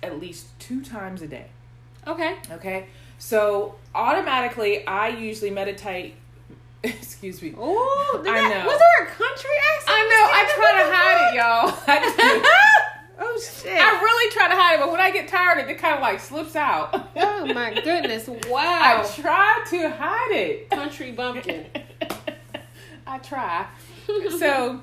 at 0.03 0.19
least 0.19 0.47
two 0.59 0.83
times 0.83 1.23
a 1.23 1.29
day. 1.29 1.47
Okay. 2.07 2.37
Okay. 2.51 2.87
So 3.19 3.77
automatically, 3.95 4.87
I 4.87 5.09
usually 5.09 5.51
meditate. 5.51 6.15
Excuse 6.83 7.41
me. 7.41 7.55
Oh, 7.57 8.25
I 8.27 8.49
know. 8.49 8.67
Was 8.67 8.79
there 8.79 9.07
a 9.07 9.11
country 9.11 9.51
accent? 9.75 9.97
I 9.97 10.03
know. 10.11 10.25
I 10.33 10.43
try 10.57 10.73
to 10.83 10.87
hide 10.95 11.19
it, 11.29 11.35
y'all. 11.37 12.43
Oh 13.25 13.41
shit! 13.41 13.73
I 13.81 14.01
really 14.01 14.33
try 14.33 14.49
to 14.49 14.55
hide 14.55 14.75
it, 14.75 14.81
but 14.81 14.91
when 14.91 15.01
I 15.01 15.13
get 15.13 15.29
tired, 15.29 15.59
it 15.71 15.79
kind 15.79 15.95
of 15.95 16.01
like 16.01 16.19
slips 16.19 16.57
out. 16.57 17.09
oh 17.17 17.47
my 17.47 17.73
goodness! 17.73 18.27
Wow. 18.49 19.05
I 19.05 19.21
try 19.21 19.65
to 19.71 19.91
hide 19.91 20.33
it. 20.33 20.71
country 20.71 21.13
bumpkin. 21.13 21.67
I 23.07 23.19
try. 23.19 23.67
So, 24.39 24.81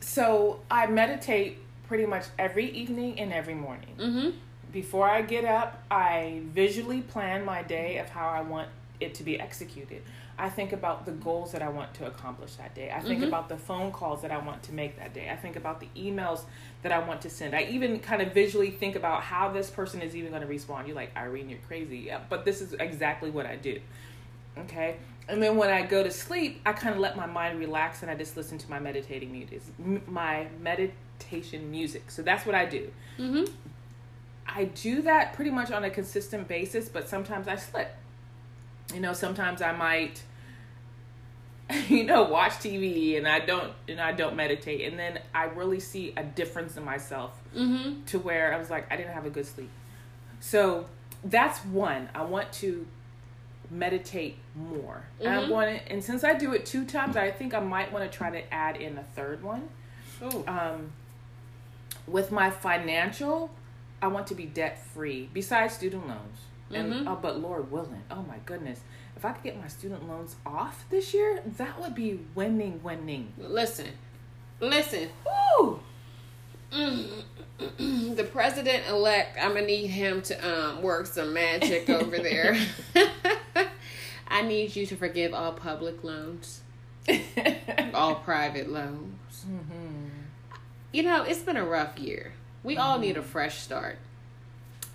so 0.00 0.60
I 0.70 0.86
meditate 0.86 1.58
pretty 1.86 2.04
much 2.04 2.24
every 2.38 2.70
evening 2.72 3.18
and 3.18 3.32
every 3.32 3.54
morning. 3.54 3.94
Mm-hmm. 3.98 4.30
Before 4.72 5.08
I 5.08 5.22
get 5.22 5.44
up, 5.44 5.82
I 5.90 6.42
visually 6.52 7.00
plan 7.00 7.44
my 7.44 7.62
day 7.62 7.98
of 7.98 8.08
how 8.10 8.28
I 8.28 8.42
want 8.42 8.68
it 9.00 9.14
to 9.14 9.22
be 9.22 9.40
executed. 9.40 10.02
I 10.40 10.48
think 10.48 10.72
about 10.72 11.04
the 11.04 11.12
goals 11.12 11.52
that 11.52 11.62
I 11.62 11.68
want 11.68 11.94
to 11.94 12.06
accomplish 12.06 12.54
that 12.56 12.74
day. 12.74 12.92
I 12.94 13.00
think 13.00 13.22
Mhm. 13.22 13.28
about 13.28 13.48
the 13.48 13.56
phone 13.56 13.90
calls 13.90 14.22
that 14.22 14.30
I 14.30 14.38
want 14.38 14.62
to 14.64 14.72
make 14.72 14.96
that 14.98 15.12
day. 15.12 15.30
I 15.30 15.36
think 15.36 15.56
about 15.56 15.80
the 15.80 15.88
emails 15.96 16.42
that 16.82 16.92
I 16.92 17.00
want 17.00 17.22
to 17.22 17.30
send. 17.30 17.54
I 17.56 17.62
even 17.62 17.98
kind 17.98 18.22
of 18.22 18.32
visually 18.32 18.70
think 18.70 18.94
about 18.94 19.22
how 19.22 19.48
this 19.48 19.68
person 19.68 20.00
is 20.00 20.14
even 20.14 20.30
going 20.30 20.42
to 20.42 20.48
respond. 20.48 20.86
You're 20.86 20.94
like, 20.96 21.16
Irene, 21.16 21.48
you're 21.48 21.58
crazy. 21.66 21.98
Yeah, 21.98 22.20
but 22.28 22.44
this 22.44 22.60
is 22.60 22.72
exactly 22.74 23.30
what 23.30 23.46
I 23.46 23.56
do. 23.56 23.80
Okay. 24.56 24.96
And 25.28 25.42
then 25.42 25.56
when 25.56 25.70
I 25.70 25.82
go 25.82 26.02
to 26.02 26.10
sleep, 26.10 26.60
I 26.64 26.72
kind 26.72 26.94
of 26.94 27.00
let 27.00 27.16
my 27.16 27.26
mind 27.26 27.58
relax 27.58 28.02
and 28.02 28.10
I 28.10 28.14
just 28.14 28.36
listen 28.36 28.58
to 28.58 28.70
my 28.70 28.78
meditating 28.78 29.32
music, 29.32 29.60
my 30.08 30.46
meditation 30.60 31.70
music. 31.70 32.10
So 32.10 32.22
that's 32.22 32.46
what 32.46 32.54
I 32.54 32.64
do. 32.64 32.90
Mm-hmm. 33.18 33.44
I 34.48 34.64
do 34.64 35.02
that 35.02 35.34
pretty 35.34 35.50
much 35.50 35.70
on 35.70 35.84
a 35.84 35.90
consistent 35.90 36.48
basis, 36.48 36.88
but 36.88 37.08
sometimes 37.08 37.46
I 37.48 37.56
slip. 37.56 37.94
You 38.94 39.00
know, 39.00 39.12
sometimes 39.12 39.60
I 39.62 39.72
might 39.72 40.22
you 41.88 42.04
know 42.04 42.22
watch 42.24 42.52
TV 42.52 43.18
and 43.18 43.28
I 43.28 43.40
don't 43.40 43.72
and 43.88 44.00
I 44.00 44.12
don't 44.12 44.34
meditate 44.36 44.88
and 44.90 44.98
then 44.98 45.20
I 45.34 45.44
really 45.44 45.80
see 45.80 46.14
a 46.16 46.22
difference 46.24 46.76
in 46.76 46.84
myself 46.84 47.32
Mm-hmm. 47.54 48.04
to 48.06 48.18
where 48.18 48.54
I 48.54 48.58
was 48.58 48.70
like 48.70 48.90
I 48.90 48.96
didn't 48.96 49.12
have 49.12 49.26
a 49.26 49.30
good 49.30 49.46
sleep. 49.46 49.70
So 50.40 50.86
that's 51.24 51.58
one. 51.66 52.08
I 52.14 52.22
want 52.22 52.52
to 52.54 52.86
meditate 53.70 54.36
more. 54.54 55.02
And 55.20 55.28
I 55.28 55.42
Mhm. 55.42 55.48
want 55.48 55.68
to, 55.76 55.92
and 55.92 56.02
since 56.02 56.24
I 56.24 56.32
do 56.34 56.52
it 56.54 56.64
two 56.64 56.84
times, 56.86 57.16
I 57.16 57.30
think 57.30 57.52
I 57.52 57.60
might 57.60 57.92
want 57.92 58.10
to 58.10 58.16
try 58.16 58.30
to 58.30 58.54
add 58.54 58.76
in 58.76 58.96
a 58.96 59.02
third 59.14 59.42
one 59.42 59.68
Oh. 60.22 60.44
um, 60.46 60.92
with 62.06 62.30
my 62.32 62.50
financial, 62.50 63.50
I 64.00 64.06
want 64.08 64.26
to 64.28 64.34
be 64.34 64.46
debt 64.46 64.84
free. 64.94 65.28
Besides 65.32 65.74
student 65.74 66.06
loans, 66.06 66.38
and 66.72 66.92
Mhm. 66.92 67.06
oh, 67.08 67.16
but 67.20 67.40
Lord 67.40 67.70
willing, 67.72 68.02
oh 68.10 68.22
my 68.22 68.36
goodness, 68.46 68.80
if 69.16 69.24
I 69.24 69.32
could 69.32 69.42
get 69.42 69.60
my 69.60 69.68
student 69.68 70.08
loans 70.08 70.36
off 70.46 70.84
this 70.90 71.12
year, 71.14 71.42
that 71.56 71.80
would 71.80 71.94
be 71.94 72.20
winning, 72.34 72.80
winning. 72.82 73.32
Listen, 73.38 73.88
listen. 74.60 75.08
Woo! 75.58 75.80
Mm. 76.72 77.24
the 78.16 78.24
president 78.24 78.86
elect. 78.88 79.36
I'm 79.42 79.54
gonna 79.54 79.66
need 79.66 79.86
him 79.88 80.20
to 80.22 80.34
um 80.48 80.82
work 80.82 81.06
some 81.06 81.32
magic 81.32 81.88
over 81.90 82.18
there. 82.18 82.56
I 84.28 84.42
need 84.42 84.76
you 84.76 84.84
to 84.86 84.96
forgive 84.96 85.32
all 85.32 85.52
public 85.52 86.04
loans, 86.04 86.60
all 87.94 88.16
private 88.16 88.68
loans. 88.68 89.44
Mhm. 89.50 90.10
You 90.92 91.02
know, 91.02 91.22
it's 91.22 91.40
been 91.40 91.56
a 91.56 91.64
rough 91.64 91.98
year. 91.98 92.32
We 92.62 92.76
all 92.76 92.98
need 92.98 93.16
a 93.16 93.22
fresh 93.22 93.58
start. 93.58 93.98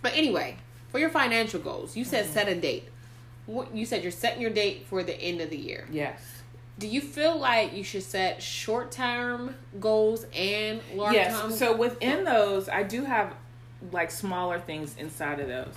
But 0.02 0.13
anyway, 0.15 0.58
for 0.89 0.99
your 0.99 1.10
financial 1.10 1.60
goals, 1.60 1.95
you 1.95 2.06
said 2.06 2.26
set 2.28 2.47
a 2.47 2.56
date. 2.56 2.89
What 3.45 3.76
you 3.76 3.86
said 3.86 4.04
you're 4.04 4.12
setting 4.12 4.41
your 4.41 4.52
date 4.52 4.86
for 4.88 5.04
the 5.04 5.19
end 5.19 5.41
of 5.41 5.49
the 5.49 5.58
year. 5.58 5.88
Yes. 5.91 6.21
Do 6.80 6.88
you 6.88 7.02
feel 7.02 7.38
like 7.38 7.73
you 7.73 7.84
should 7.84 8.04
set 8.04 8.41
short 8.41 8.91
term 8.91 9.56
goals 9.80 10.26
and 10.34 10.82
long 10.95 11.13
term? 11.13 11.15
Yes. 11.15 11.60
So 11.60 11.76
within 11.76 12.23
those, 12.23 12.67
I 12.69 12.84
do 12.84 13.04
have 13.06 13.34
like 13.91 14.12
smaller 14.12 14.60
things 14.60 14.95
inside 14.97 15.39
of 15.39 15.47
those. 15.47 15.73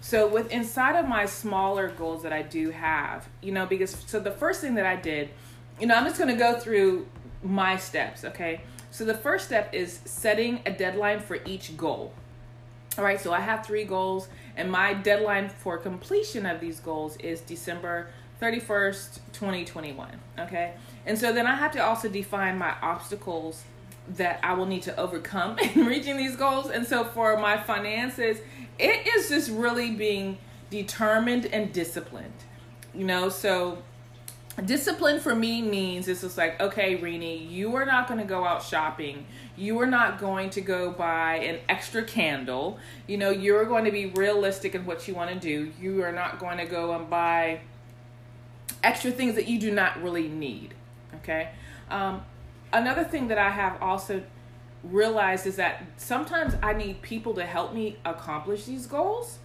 So 0.00 0.28
with 0.28 0.50
inside 0.50 0.96
of 0.96 1.08
my 1.08 1.26
smaller 1.26 1.88
goals 1.88 2.22
that 2.22 2.32
I 2.32 2.42
do 2.42 2.70
have, 2.70 3.28
you 3.42 3.50
know, 3.50 3.66
because 3.66 3.96
so 4.06 4.20
the 4.20 4.30
first 4.30 4.60
thing 4.60 4.74
that 4.74 4.86
I 4.86 4.94
did, 4.94 5.30
you 5.80 5.86
know, 5.86 5.94
I'm 5.94 6.04
just 6.04 6.18
going 6.18 6.32
to 6.32 6.38
go 6.38 6.58
through 6.58 7.06
my 7.42 7.76
steps, 7.76 8.24
okay? 8.24 8.60
So 8.96 9.04
the 9.04 9.12
first 9.12 9.44
step 9.44 9.74
is 9.74 10.00
setting 10.06 10.62
a 10.64 10.70
deadline 10.70 11.20
for 11.20 11.36
each 11.44 11.76
goal. 11.76 12.14
All 12.96 13.04
right, 13.04 13.20
so 13.20 13.30
I 13.30 13.40
have 13.40 13.66
three 13.66 13.84
goals, 13.84 14.28
and 14.56 14.72
my 14.72 14.94
deadline 14.94 15.50
for 15.50 15.76
completion 15.76 16.46
of 16.46 16.60
these 16.60 16.80
goals 16.80 17.18
is 17.18 17.42
December 17.42 18.06
31st, 18.40 19.18
2021. 19.34 20.18
Okay, 20.38 20.72
and 21.04 21.18
so 21.18 21.30
then 21.30 21.46
I 21.46 21.56
have 21.56 21.72
to 21.72 21.84
also 21.84 22.08
define 22.08 22.56
my 22.56 22.74
obstacles 22.80 23.64
that 24.08 24.40
I 24.42 24.54
will 24.54 24.64
need 24.64 24.84
to 24.84 24.98
overcome 24.98 25.58
in 25.74 25.84
reaching 25.84 26.16
these 26.16 26.34
goals. 26.34 26.70
And 26.70 26.86
so 26.86 27.04
for 27.04 27.36
my 27.36 27.58
finances, 27.58 28.38
it 28.78 29.06
is 29.06 29.28
just 29.28 29.50
really 29.50 29.90
being 29.90 30.38
determined 30.70 31.44
and 31.44 31.70
disciplined. 31.70 32.32
You 32.94 33.04
know, 33.04 33.28
so 33.28 33.76
discipline 34.64 35.20
for 35.20 35.34
me 35.34 35.60
means 35.62 36.08
it's 36.08 36.22
just 36.22 36.38
like 36.38 36.60
okay 36.60 36.96
Rini, 36.98 37.50
you 37.50 37.74
are 37.76 37.84
not 37.84 38.08
going 38.08 38.20
to 38.20 38.26
go 38.26 38.44
out 38.44 38.62
shopping. 38.62 39.26
You 39.56 39.80
are 39.80 39.86
not 39.86 40.18
going 40.18 40.50
to 40.50 40.60
go 40.60 40.90
buy 40.90 41.36
an 41.36 41.60
extra 41.68 42.02
candle. 42.02 42.78
You 43.06 43.18
know 43.18 43.30
you're 43.30 43.64
going 43.64 43.84
to 43.84 43.92
be 43.92 44.06
realistic 44.06 44.74
in 44.74 44.86
what 44.86 45.06
you 45.06 45.14
want 45.14 45.30
to 45.30 45.38
do. 45.38 45.72
You 45.80 46.02
are 46.02 46.12
not 46.12 46.38
going 46.38 46.58
to 46.58 46.66
go 46.66 46.94
and 46.94 47.08
buy 47.10 47.60
extra 48.82 49.10
things 49.10 49.34
that 49.34 49.48
you 49.48 49.58
do 49.58 49.70
not 49.70 50.02
really 50.02 50.28
need 50.28 50.74
okay? 51.14 51.50
Um, 51.90 52.22
another 52.72 53.04
thing 53.04 53.28
that 53.28 53.38
i 53.38 53.50
have 53.50 53.80
also 53.80 54.22
realized 54.82 55.46
is 55.46 55.56
that 55.56 55.84
sometimes 55.96 56.54
i 56.62 56.72
need 56.72 57.02
people 57.02 57.34
to 57.34 57.44
help 57.44 57.72
me 57.72 57.96
accomplish 58.04 58.64
these 58.64 58.86
goals 58.86 59.38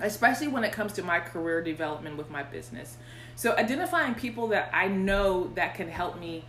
especially 0.00 0.48
when 0.48 0.64
it 0.64 0.72
comes 0.72 0.92
to 0.94 1.02
my 1.02 1.20
career 1.20 1.62
development 1.62 2.16
with 2.16 2.30
my 2.30 2.42
business. 2.42 2.96
So 3.36 3.56
identifying 3.56 4.14
people 4.14 4.48
that 4.48 4.70
I 4.72 4.88
know 4.88 5.50
that 5.54 5.74
can 5.74 5.88
help 5.88 6.18
me 6.18 6.44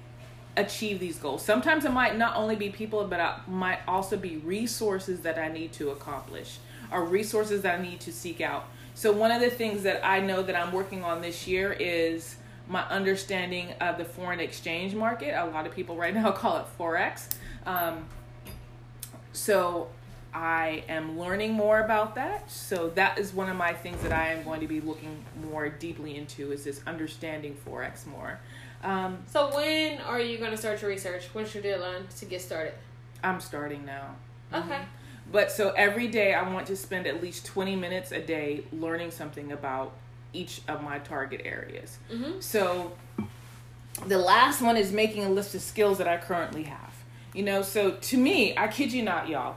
achieve 0.56 1.00
these 1.00 1.18
goals. 1.18 1.44
Sometimes 1.44 1.86
it 1.86 1.92
might 1.92 2.18
not 2.18 2.36
only 2.36 2.56
be 2.56 2.70
people, 2.70 3.06
but 3.06 3.20
it 3.20 3.52
might 3.52 3.80
also 3.88 4.18
be 4.18 4.38
resources 4.38 5.22
that 5.22 5.38
I 5.38 5.48
need 5.48 5.74
to 5.74 5.90
accomplish 5.90 6.60
or 6.92 7.06
resources 7.06 7.62
that 7.64 7.80
I 7.80 7.82
need 7.82 8.00
to 8.02 8.14
seek 8.14 8.42
out. 8.42 8.66
So 8.94 9.12
one 9.12 9.32
of 9.32 9.42
the 9.42 9.50
things 9.50 9.84
that 9.84 10.06
I 10.06 10.20
know 10.20 10.44
that 10.44 10.56
I'm 10.56 10.72
working 10.72 11.04
on 11.04 11.22
this 11.22 11.48
year 11.48 11.76
is 11.80 12.36
my 12.68 12.84
understanding 12.90 13.74
of 13.82 13.98
the 13.98 14.06
foreign 14.06 14.40
exchange 14.40 14.94
market. 14.94 15.34
A 15.36 15.46
lot 15.48 15.66
of 15.66 15.74
people 15.74 15.96
right 15.96 16.14
now 16.14 16.32
call 16.32 16.58
it 16.58 16.66
forex. 16.80 17.30
Um, 17.66 18.06
so 19.32 19.88
I 20.34 20.84
am 20.90 21.20
learning 21.20 21.54
more 21.54 21.80
about 21.80 22.16
that. 22.16 22.50
So 22.50 22.90
that 22.92 23.20
is 23.20 23.34
one 23.34 23.50
of 23.50 23.56
my 23.56 23.74
things 23.74 24.02
that 24.02 24.12
I 24.12 24.30
am 24.30 24.44
going 24.44 24.62
to 24.62 24.68
be 24.68 24.82
looking 24.82 25.24
more 25.50 25.70
deeply 25.70 26.18
into 26.18 26.52
is 26.52 26.64
this 26.64 26.82
understanding 26.88 27.56
forex 27.68 28.06
more. 28.08 28.40
Um, 28.84 29.20
So 29.32 29.56
when 29.56 30.02
are 30.02 30.20
you 30.20 30.38
going 30.38 30.52
to 30.52 30.58
start 30.58 30.82
your 30.82 30.90
research? 30.90 31.26
When's 31.34 31.54
your 31.54 31.64
deadline 31.64 32.08
to 32.18 32.26
get 32.26 32.42
started? 32.42 32.74
I'm 33.24 33.40
starting 33.40 33.86
now. 33.86 34.16
Okay. 34.54 34.82
But 35.32 35.52
so 35.52 35.72
every 35.72 36.08
day 36.08 36.34
I 36.34 36.48
want 36.52 36.68
to 36.68 36.76
spend 36.76 37.08
at 37.08 37.22
least 37.22 37.46
20 37.46 37.76
minutes 37.76 38.12
a 38.12 38.20
day 38.20 38.66
learning 38.72 39.12
something 39.12 39.52
about 39.52 39.94
each 40.34 40.62
of 40.68 40.84
my 40.84 41.00
target 41.00 41.42
areas. 41.46 41.98
Mm-hmm. 42.12 42.40
So 42.40 42.92
the 44.08 44.18
last 44.18 44.62
one 44.62 44.78
is 44.78 44.92
making 44.92 45.24
a 45.24 45.30
list 45.30 45.56
of 45.56 45.62
skills 45.62 46.00
that 46.00 46.08
I 46.08 46.18
currently 46.18 46.64
have. 46.64 46.94
You 47.34 47.44
know, 47.44 47.62
so 47.62 47.92
to 47.92 48.18
me, 48.18 48.56
I 48.58 48.68
kid 48.68 48.92
you 48.92 49.02
not, 49.04 49.30
y'all, 49.30 49.56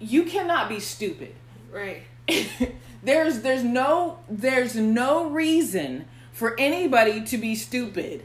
you 0.00 0.24
cannot 0.24 0.68
be 0.68 0.80
stupid. 0.80 1.34
Right. 1.72 2.02
there's 3.02 3.40
there's 3.40 3.64
no 3.64 4.18
there's 4.28 4.74
no 4.76 5.28
reason 5.30 6.04
for 6.32 6.58
anybody 6.58 7.22
to 7.24 7.38
be 7.38 7.54
stupid. 7.54 8.24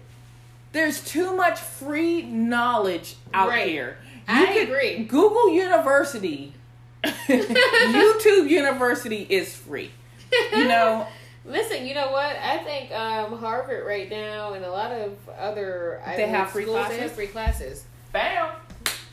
There's 0.72 1.04
too 1.04 1.36
much 1.36 1.60
free 1.60 2.24
knowledge 2.24 3.16
out 3.34 3.50
Right. 3.50 3.68
here. 3.68 3.98
I 4.28 4.46
could- 4.54 4.64
agree. 4.70 5.04
Google 5.04 5.50
University, 5.54 6.54
YouTube 7.04 8.50
University 8.50 9.26
is 9.30 9.56
free. 9.56 9.92
You 10.52 10.66
know, 10.68 11.08
Listen, 11.46 11.86
you 11.86 11.94
know 11.94 12.10
what? 12.12 12.38
I 12.38 12.60
think 12.60 12.92
um, 12.94 13.38
Harvard 13.38 13.86
right 13.86 14.10
now 14.10 14.54
and 14.54 14.64
a 14.64 14.72
lot 14.72 14.92
of 14.94 15.18
other 15.38 16.02
Ivy 16.06 16.18
They 16.24 16.30
have 16.30 16.52
free 16.52 16.64
schools, 16.64 16.78
They 16.78 16.84
classes? 16.86 17.02
have 17.02 17.12
free 17.12 17.28
classes, 17.28 17.84
bam. 18.14 18.50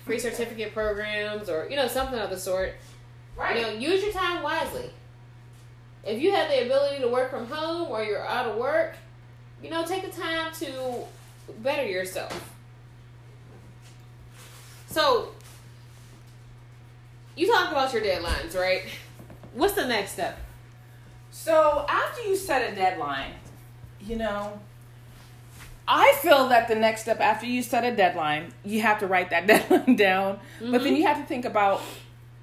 Free 0.04 0.18
certificate 0.18 0.72
programs, 0.72 1.48
or 1.48 1.68
you 1.68 1.76
know 1.76 1.88
something 1.88 2.18
of 2.18 2.30
the 2.30 2.38
sort. 2.38 2.74
Right. 3.36 3.56
You 3.56 3.62
know, 3.62 3.72
use 3.72 4.02
your 4.02 4.12
time 4.12 4.42
wisely. 4.42 4.90
If 6.04 6.20
you 6.20 6.32
have 6.32 6.48
the 6.48 6.64
ability 6.64 7.00
to 7.00 7.08
work 7.08 7.30
from 7.30 7.46
home 7.46 7.90
or 7.90 8.02
you're 8.02 8.26
out 8.26 8.46
of 8.46 8.56
work, 8.56 8.94
you 9.62 9.70
know, 9.70 9.84
take 9.84 10.02
the 10.02 10.20
time 10.20 10.52
to 10.54 11.04
better 11.58 11.86
yourself. 11.86 12.54
So, 14.88 15.32
you 17.36 17.46
talk 17.46 17.70
about 17.70 17.92
your 17.92 18.02
deadlines, 18.02 18.58
right? 18.58 18.82
What's 19.54 19.74
the 19.74 19.86
next 19.86 20.12
step? 20.12 20.38
So 21.30 21.86
after 21.88 22.22
you 22.22 22.36
set 22.36 22.72
a 22.72 22.74
deadline, 22.74 23.32
you 24.00 24.16
know, 24.16 24.60
I 25.92 26.16
feel 26.22 26.48
that 26.50 26.68
the 26.68 26.76
next 26.76 27.02
step 27.02 27.18
after 27.20 27.46
you 27.46 27.64
set 27.64 27.82
a 27.82 27.94
deadline, 27.94 28.52
you 28.64 28.80
have 28.80 29.00
to 29.00 29.08
write 29.08 29.30
that 29.30 29.46
deadline 29.48 29.96
down, 29.96 30.38
but 30.60 30.70
then 30.70 30.80
mm-hmm. 30.82 30.96
you 30.96 31.06
have 31.06 31.18
to 31.18 31.24
think 31.24 31.44
about 31.44 31.82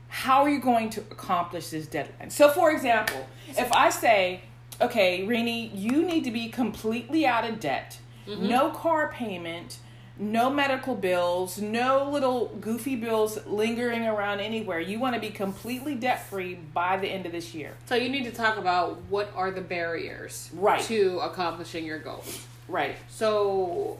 how 0.09 0.43
are 0.43 0.49
you 0.49 0.59
going 0.59 0.89
to 0.91 0.99
accomplish 0.99 1.69
this 1.69 1.87
deadline. 1.87 2.29
So 2.29 2.49
for 2.49 2.71
example, 2.71 3.25
if 3.57 3.71
I 3.71 3.89
say, 3.89 4.41
okay, 4.81 5.25
Rini, 5.25 5.71
you 5.73 6.03
need 6.03 6.25
to 6.25 6.31
be 6.31 6.49
completely 6.49 7.25
out 7.25 7.49
of 7.49 7.61
debt, 7.61 7.97
mm-hmm. 8.27 8.49
no 8.49 8.71
car 8.71 9.13
payment, 9.13 9.77
no 10.19 10.49
medical 10.49 10.95
bills, 10.95 11.57
no 11.57 12.09
little 12.11 12.47
goofy 12.59 12.97
bills 12.97 13.39
lingering 13.45 14.05
around 14.05 14.41
anywhere. 14.41 14.81
You 14.81 14.99
want 14.99 15.15
to 15.15 15.21
be 15.21 15.29
completely 15.29 15.95
debt 15.95 16.27
free 16.27 16.55
by 16.55 16.97
the 16.97 17.07
end 17.07 17.25
of 17.25 17.31
this 17.31 17.53
year. 17.53 17.77
So 17.85 17.95
you 17.95 18.09
need 18.09 18.25
to 18.25 18.31
talk 18.31 18.57
about 18.57 19.03
what 19.09 19.31
are 19.35 19.51
the 19.51 19.61
barriers 19.61 20.49
Right. 20.53 20.81
to 20.83 21.19
accomplishing 21.19 21.85
your 21.85 21.99
goals. 21.99 22.45
Right. 22.67 22.95
So 23.09 23.97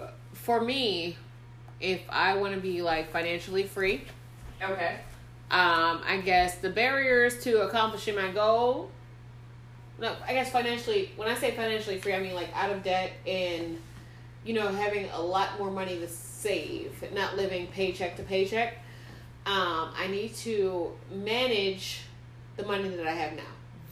uh, 0.00 0.08
for 0.32 0.60
me, 0.60 1.16
if 1.80 2.00
I 2.08 2.36
want 2.36 2.54
to 2.54 2.60
be 2.60 2.82
like 2.82 3.10
financially 3.12 3.62
free, 3.64 4.02
Okay. 4.62 4.96
um, 5.50 6.00
I 6.06 6.20
guess 6.24 6.56
the 6.58 6.70
barriers 6.70 7.42
to 7.44 7.62
accomplishing 7.62 8.14
my 8.16 8.30
goal. 8.30 8.90
No, 9.98 10.14
I 10.26 10.32
guess 10.32 10.50
financially. 10.50 11.10
When 11.16 11.28
I 11.28 11.34
say 11.34 11.50
financially 11.52 11.98
free, 11.98 12.14
I 12.14 12.20
mean 12.20 12.34
like 12.34 12.48
out 12.54 12.70
of 12.70 12.82
debt 12.82 13.12
and 13.26 13.78
you 14.44 14.54
know 14.54 14.68
having 14.68 15.08
a 15.10 15.20
lot 15.20 15.58
more 15.58 15.70
money 15.70 15.98
to 15.98 16.08
save, 16.08 17.04
not 17.14 17.36
living 17.36 17.66
paycheck 17.68 18.16
to 18.16 18.22
paycheck. 18.22 18.78
Um, 19.46 19.90
I 19.96 20.06
need 20.10 20.34
to 20.36 20.92
manage 21.10 22.00
the 22.56 22.66
money 22.66 22.88
that 22.90 23.06
I 23.06 23.12
have 23.12 23.32
now, 23.34 23.42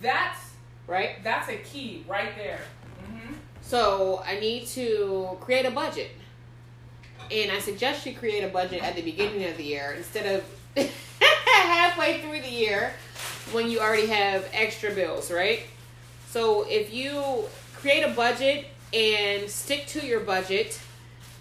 That's 0.02 0.38
right? 0.86 1.22
that's 1.24 1.48
a 1.48 1.56
key 1.56 2.04
right 2.08 2.36
there. 2.36 2.60
So 3.62 4.22
I 4.26 4.40
need 4.40 4.66
to 4.68 5.36
create 5.40 5.66
a 5.66 5.70
budget. 5.70 6.10
And 7.30 7.52
I 7.52 7.58
suggest 7.58 8.06
you 8.06 8.14
create 8.14 8.42
a 8.42 8.48
budget 8.48 8.82
at 8.82 8.96
the 8.96 9.02
beginning 9.02 9.44
of 9.44 9.58
the 9.58 9.64
year 9.64 9.94
instead 9.94 10.40
of 10.40 10.44
halfway 11.46 12.22
through 12.22 12.40
the 12.40 12.50
year 12.50 12.94
when 13.52 13.70
you 13.70 13.80
already 13.80 14.06
have 14.06 14.48
extra 14.54 14.90
bills, 14.90 15.30
right? 15.30 15.64
So 16.30 16.66
if 16.66 16.92
you 16.94 17.44
create 17.74 18.04
a 18.04 18.10
budget 18.10 18.68
and 18.94 19.50
stick 19.50 19.86
to 19.88 20.06
your 20.06 20.20
budget 20.20 20.80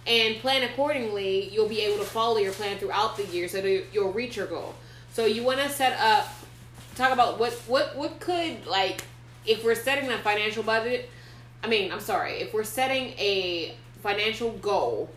and 0.06 0.36
plan 0.38 0.64
accordingly, 0.64 1.50
you'll 1.50 1.70
be 1.70 1.82
able 1.82 1.98
to 2.00 2.10
follow 2.10 2.38
your 2.40 2.54
plan 2.54 2.78
throughout 2.78 3.16
the 3.16 3.26
year 3.28 3.48
so 3.48 3.62
that 3.62 3.86
you'll 3.94 4.12
reach 4.12 4.36
your 4.36 4.48
goal. 4.48 4.76
So 5.14 5.26
you 5.26 5.44
want 5.44 5.60
to 5.60 5.70
set 5.70 5.98
up 6.00 6.28
talk 6.96 7.14
about 7.14 7.40
what 7.40 7.54
what 7.68 7.96
what 7.96 8.20
could 8.20 8.66
like 8.66 9.04
if 9.46 9.64
we're 9.64 9.76
setting 9.76 10.12
a 10.12 10.18
financial 10.18 10.64
budget 10.64 11.10
i 11.64 11.68
mean 11.68 11.92
i'm 11.92 12.00
sorry 12.00 12.34
if 12.34 12.54
we're 12.54 12.64
setting 12.64 13.10
a 13.18 13.74
financial 14.02 14.52
goal 14.54 15.10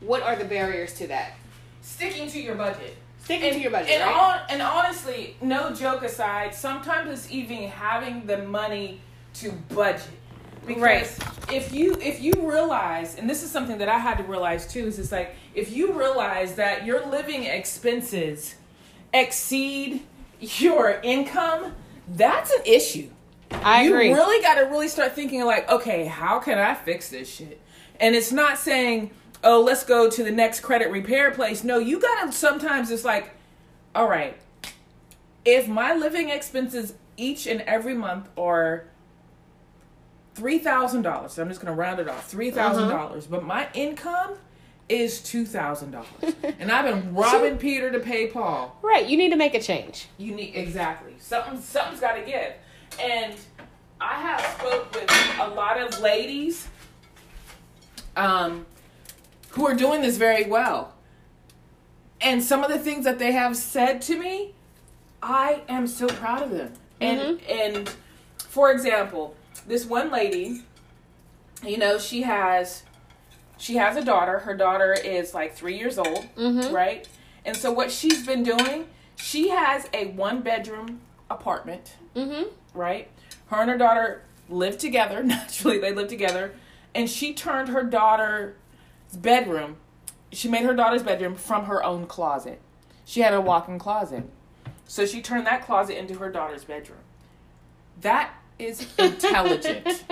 what 0.00 0.22
are 0.22 0.36
the 0.36 0.44
barriers 0.44 0.94
to 0.94 1.06
that 1.06 1.32
Sticking 1.84 2.28
to 2.30 2.40
your 2.40 2.54
budget. 2.54 2.96
sticking 3.24 3.52
to 3.54 3.58
your 3.60 3.70
budget 3.72 3.90
and, 3.90 4.02
right 4.02 4.14
hon- 4.14 4.40
and 4.50 4.62
honestly, 4.62 5.36
no 5.42 5.72
joke 5.74 6.02
aside, 6.04 6.54
sometimes 6.54 7.10
it's 7.10 7.30
even 7.32 7.68
having 7.68 8.24
the 8.26 8.38
money 8.38 9.00
to 9.34 9.50
budget. 9.74 10.08
Because 10.64 10.80
Right. 10.80 11.52
if 11.52 11.72
you 11.72 11.96
if 12.00 12.20
you 12.22 12.32
realize, 12.48 13.16
and 13.18 13.28
this 13.28 13.42
is 13.42 13.50
something 13.50 13.78
that 13.78 13.88
I 13.88 13.98
had 13.98 14.16
to 14.18 14.22
realize 14.24 14.72
too, 14.72 14.86
is 14.86 14.98
it's 15.00 15.10
like 15.10 15.34
if 15.56 15.72
you 15.72 15.92
realize 15.92 16.54
that 16.54 16.86
your 16.86 17.04
living 17.06 17.42
expenses 17.44 18.54
exceed 19.12 20.02
your 20.40 21.00
income, 21.02 21.74
that's 22.08 22.50
an 22.52 22.62
issue. 22.64 23.08
I 23.64 23.82
you 23.82 23.94
agree 23.94 24.12
really 24.12 24.42
got 24.42 24.54
to 24.54 24.62
really 24.62 24.88
start 24.88 25.12
thinking 25.12 25.44
like, 25.44 25.70
okay, 25.70 26.04
how 26.06 26.38
can 26.38 26.58
I 26.58 26.74
fix 26.74 27.08
this 27.08 27.32
shit? 27.32 27.60
And 28.00 28.14
it's 28.14 28.32
not 28.32 28.58
saying, 28.58 29.10
oh, 29.44 29.60
let's 29.60 29.84
go 29.84 30.10
to 30.10 30.24
the 30.24 30.30
next 30.30 30.60
credit 30.60 30.90
repair 30.90 31.30
place. 31.30 31.62
No, 31.62 31.78
you 31.78 32.00
got 32.00 32.26
to 32.26 32.32
sometimes 32.32 32.90
it's 32.90 33.04
like, 33.04 33.32
all 33.94 34.08
right, 34.08 34.36
if 35.44 35.68
my 35.68 35.94
living 35.94 36.30
expenses 36.30 36.94
each 37.16 37.46
and 37.46 37.60
every 37.62 37.94
month 37.94 38.28
are 38.36 38.84
three 40.34 40.58
thousand 40.58 41.02
dollars, 41.02 41.38
I'm 41.38 41.48
just 41.48 41.60
gonna 41.60 41.76
round 41.76 42.00
it 42.00 42.08
off, 42.08 42.28
three 42.28 42.50
dollars, 42.50 43.26
uh-huh. 43.26 43.36
but 43.36 43.44
my 43.44 43.68
income 43.74 44.34
is 44.88 45.20
two 45.20 45.44
thousand 45.44 45.92
dollars, 45.92 46.34
and 46.58 46.70
I've 46.70 46.84
been 46.84 47.14
robbing 47.14 47.58
Peter 47.58 47.90
to 47.90 48.00
pay 48.00 48.26
Paul. 48.28 48.76
right 48.82 49.06
you 49.06 49.16
need 49.16 49.30
to 49.30 49.36
make 49.36 49.54
a 49.54 49.60
change 49.60 50.08
You 50.18 50.34
need 50.34 50.54
exactly 50.54 51.14
something. 51.18 51.60
Something's 51.60 52.00
got 52.00 52.14
to 52.14 52.22
give, 52.22 52.52
and 53.00 53.34
I 54.00 54.14
have 54.14 54.40
spoke 54.58 54.92
with 54.94 55.10
a 55.40 55.48
lot 55.48 55.80
of 55.80 56.00
ladies, 56.00 56.68
um, 58.16 58.66
who 59.50 59.66
are 59.66 59.74
doing 59.74 60.02
this 60.02 60.16
very 60.16 60.44
well. 60.44 60.94
And 62.20 62.42
some 62.42 62.62
of 62.62 62.70
the 62.70 62.78
things 62.78 63.04
that 63.04 63.18
they 63.18 63.32
have 63.32 63.56
said 63.56 64.00
to 64.02 64.18
me, 64.18 64.54
I 65.22 65.62
am 65.68 65.86
so 65.86 66.06
proud 66.06 66.42
of 66.42 66.50
them. 66.50 66.72
And 67.00 67.40
and 67.42 67.90
for 68.38 68.70
example, 68.70 69.34
this 69.66 69.84
one 69.86 70.10
lady, 70.10 70.62
you 71.64 71.78
know, 71.78 71.98
she 71.98 72.22
has 72.22 72.84
she 73.58 73.76
has 73.76 73.96
a 73.96 74.04
daughter. 74.04 74.40
Her 74.40 74.56
daughter 74.56 74.92
is 74.92 75.34
like 75.34 75.54
three 75.54 75.76
years 75.78 75.98
old, 75.98 76.26
Mhm. 76.36 76.72
right? 76.72 77.08
And 77.44 77.56
so 77.56 77.72
what 77.72 77.90
she's 77.90 78.24
been 78.24 78.42
doing, 78.44 78.88
she 79.16 79.48
has 79.48 79.88
a 79.92 80.06
one 80.08 80.42
bedroom 80.42 81.00
apartment, 81.30 81.94
mm-hmm 82.14 82.48
right? 82.74 83.08
Her 83.46 83.58
and 83.60 83.70
her 83.70 83.78
daughter 83.78 84.22
lived 84.48 84.80
together. 84.80 85.22
Naturally, 85.24 85.78
they 85.78 85.92
lived 85.92 86.10
together. 86.10 86.54
And 86.94 87.08
she 87.08 87.32
turned 87.32 87.68
her 87.70 87.82
daughter's 87.82 88.54
bedroom, 89.14 89.76
she 90.30 90.48
made 90.48 90.64
her 90.64 90.74
daughter's 90.74 91.02
bedroom 91.02 91.34
from 91.34 91.66
her 91.66 91.82
own 91.84 92.06
closet. 92.06 92.60
She 93.04 93.20
had 93.20 93.34
a 93.34 93.40
walk 93.40 93.68
in 93.68 93.78
closet. 93.78 94.24
So 94.86 95.04
she 95.06 95.20
turned 95.22 95.46
that 95.46 95.64
closet 95.64 95.98
into 95.98 96.14
her 96.14 96.30
daughter's 96.30 96.64
bedroom. 96.64 96.98
That 98.00 98.32
is 98.58 98.86
intelligent. 98.98 99.86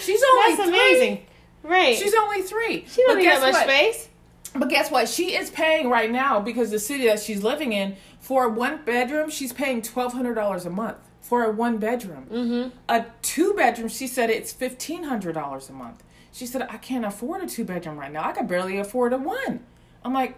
She's 0.00 0.22
only 0.32 0.56
that's 0.56 0.68
three. 0.68 0.78
amazing 0.78 1.26
right 1.62 1.96
She's 1.96 2.14
only 2.14 2.42
three. 2.42 2.84
she 2.88 3.02
don't 3.02 3.14
But 3.16 3.18
need 3.18 3.26
that 3.28 3.40
much 3.40 3.52
what? 3.52 3.62
space 3.64 4.08
But 4.54 4.68
guess 4.68 4.90
what? 4.90 5.08
She 5.08 5.34
is 5.36 5.50
paying 5.50 5.88
right 5.88 6.10
now 6.10 6.40
because 6.40 6.70
the 6.70 6.78
city 6.78 7.06
that 7.06 7.20
she's 7.20 7.42
living 7.44 7.72
in 7.72 7.96
for 8.20 8.44
a 8.44 8.48
one 8.48 8.80
bedroom, 8.84 9.30
she's 9.30 9.52
paying 9.52 9.82
twelve 9.82 10.12
hundred 10.12 10.34
dollars 10.34 10.64
a 10.66 10.70
month 10.70 10.98
for 11.22 11.44
a 11.44 11.50
one 11.50 11.78
bedroom. 11.78 12.26
mm-hmm 12.30 12.76
A 12.88 13.06
two 13.22 13.54
bedroom, 13.54 13.88
she 13.88 14.06
said 14.06 14.28
it's 14.28 14.52
fifteen 14.52 15.04
hundred 15.04 15.34
dollars 15.34 15.70
a 15.70 15.72
month. 15.72 16.02
She 16.32 16.46
said 16.46 16.62
I 16.62 16.76
can't 16.76 17.04
afford 17.04 17.42
a 17.42 17.46
two 17.46 17.64
bedroom 17.64 17.98
right 17.98 18.12
now. 18.12 18.24
I 18.24 18.32
can 18.32 18.46
barely 18.46 18.78
afford 18.78 19.12
a 19.14 19.18
one. 19.18 19.60
I'm 20.04 20.12
like, 20.12 20.36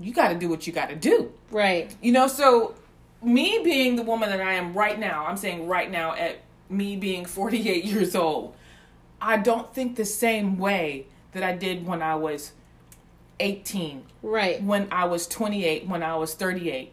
you 0.00 0.12
got 0.12 0.28
to 0.28 0.34
do 0.34 0.48
what 0.48 0.66
you 0.66 0.72
got 0.72 0.88
to 0.88 0.96
do. 0.96 1.32
right 1.50 1.94
You 2.02 2.12
know, 2.12 2.26
so 2.26 2.74
me 3.22 3.60
being 3.62 3.96
the 3.96 4.02
woman 4.02 4.30
that 4.30 4.40
I 4.40 4.54
am 4.54 4.72
right 4.72 4.98
now, 4.98 5.26
I'm 5.26 5.36
saying 5.36 5.68
right 5.68 5.90
now 5.90 6.14
at 6.14 6.40
me 6.68 6.96
being 6.96 7.24
48 7.24 7.84
years 7.84 8.14
old, 8.14 8.54
I 9.20 9.36
don't 9.36 9.72
think 9.74 9.96
the 9.96 10.04
same 10.04 10.58
way 10.58 11.06
that 11.32 11.42
I 11.42 11.52
did 11.52 11.86
when 11.86 12.02
I 12.02 12.14
was 12.16 12.52
18, 13.38 14.04
right 14.22 14.62
when 14.62 14.88
I 14.90 15.04
was 15.04 15.26
28, 15.26 15.86
when 15.86 16.02
I 16.02 16.16
was 16.16 16.34
38. 16.34 16.92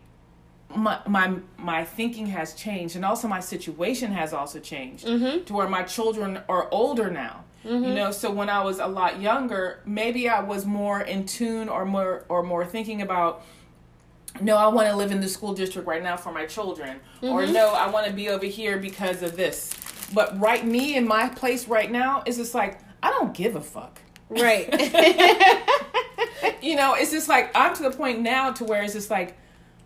My 0.76 1.00
my 1.08 1.34
my 1.58 1.84
thinking 1.86 2.28
has 2.28 2.54
changed 2.54 2.96
and 2.96 3.06
also 3.06 3.28
my 3.28 3.40
situation 3.40 4.12
has 4.12 4.34
also 4.34 4.60
changed 4.60 5.06
Mhm. 5.08 5.46
to 5.46 5.54
where 5.54 5.68
my 5.70 5.84
children 5.84 6.42
are 6.50 6.68
older 6.72 7.10
now. 7.10 7.44
You 7.64 7.80
know, 7.80 8.12
so 8.12 8.32
when 8.32 8.48
I 8.50 8.64
was 8.64 8.80
a 8.80 8.88
lot 8.88 9.20
younger, 9.20 9.82
maybe 9.86 10.30
I 10.30 10.40
was 10.42 10.66
more 10.66 11.02
in 11.02 11.26
tune 11.26 11.68
or 11.68 11.84
more 11.84 12.24
or 12.30 12.42
more 12.42 12.64
thinking 12.66 13.02
about 13.02 13.42
no, 14.40 14.56
I 14.56 14.68
want 14.68 14.88
to 14.88 14.96
live 14.96 15.12
in 15.12 15.20
the 15.20 15.28
school 15.28 15.54
district 15.54 15.86
right 15.88 16.02
now 16.04 16.16
for 16.16 16.32
my 16.32 16.46
children, 16.46 17.00
or 17.22 17.46
no, 17.48 17.70
I 17.74 17.90
want 17.90 18.06
to 18.08 18.14
be 18.14 18.30
over 18.30 18.46
here 18.46 18.78
because 18.78 19.22
of 19.24 19.36
this. 19.36 19.74
But 20.14 20.40
right, 20.40 20.66
me 20.66 20.96
in 20.96 21.06
my 21.08 21.28
place 21.28 21.68
right 21.68 21.92
now 21.92 22.24
is 22.26 22.38
just 22.38 22.54
like 22.54 22.80
I 23.04 23.10
don't 23.10 23.34
give 23.34 23.56
a 23.58 23.62
fuck. 23.62 24.00
Right. 24.30 24.70
you 26.62 26.76
know, 26.76 26.94
it's 26.94 27.12
just 27.12 27.28
like 27.28 27.52
I'm 27.56 27.74
to 27.76 27.84
the 27.84 27.92
point 27.92 28.20
now 28.22 28.52
to 28.52 28.64
where 28.64 28.84
it's 28.84 28.94
just 28.94 29.10
like 29.10 29.38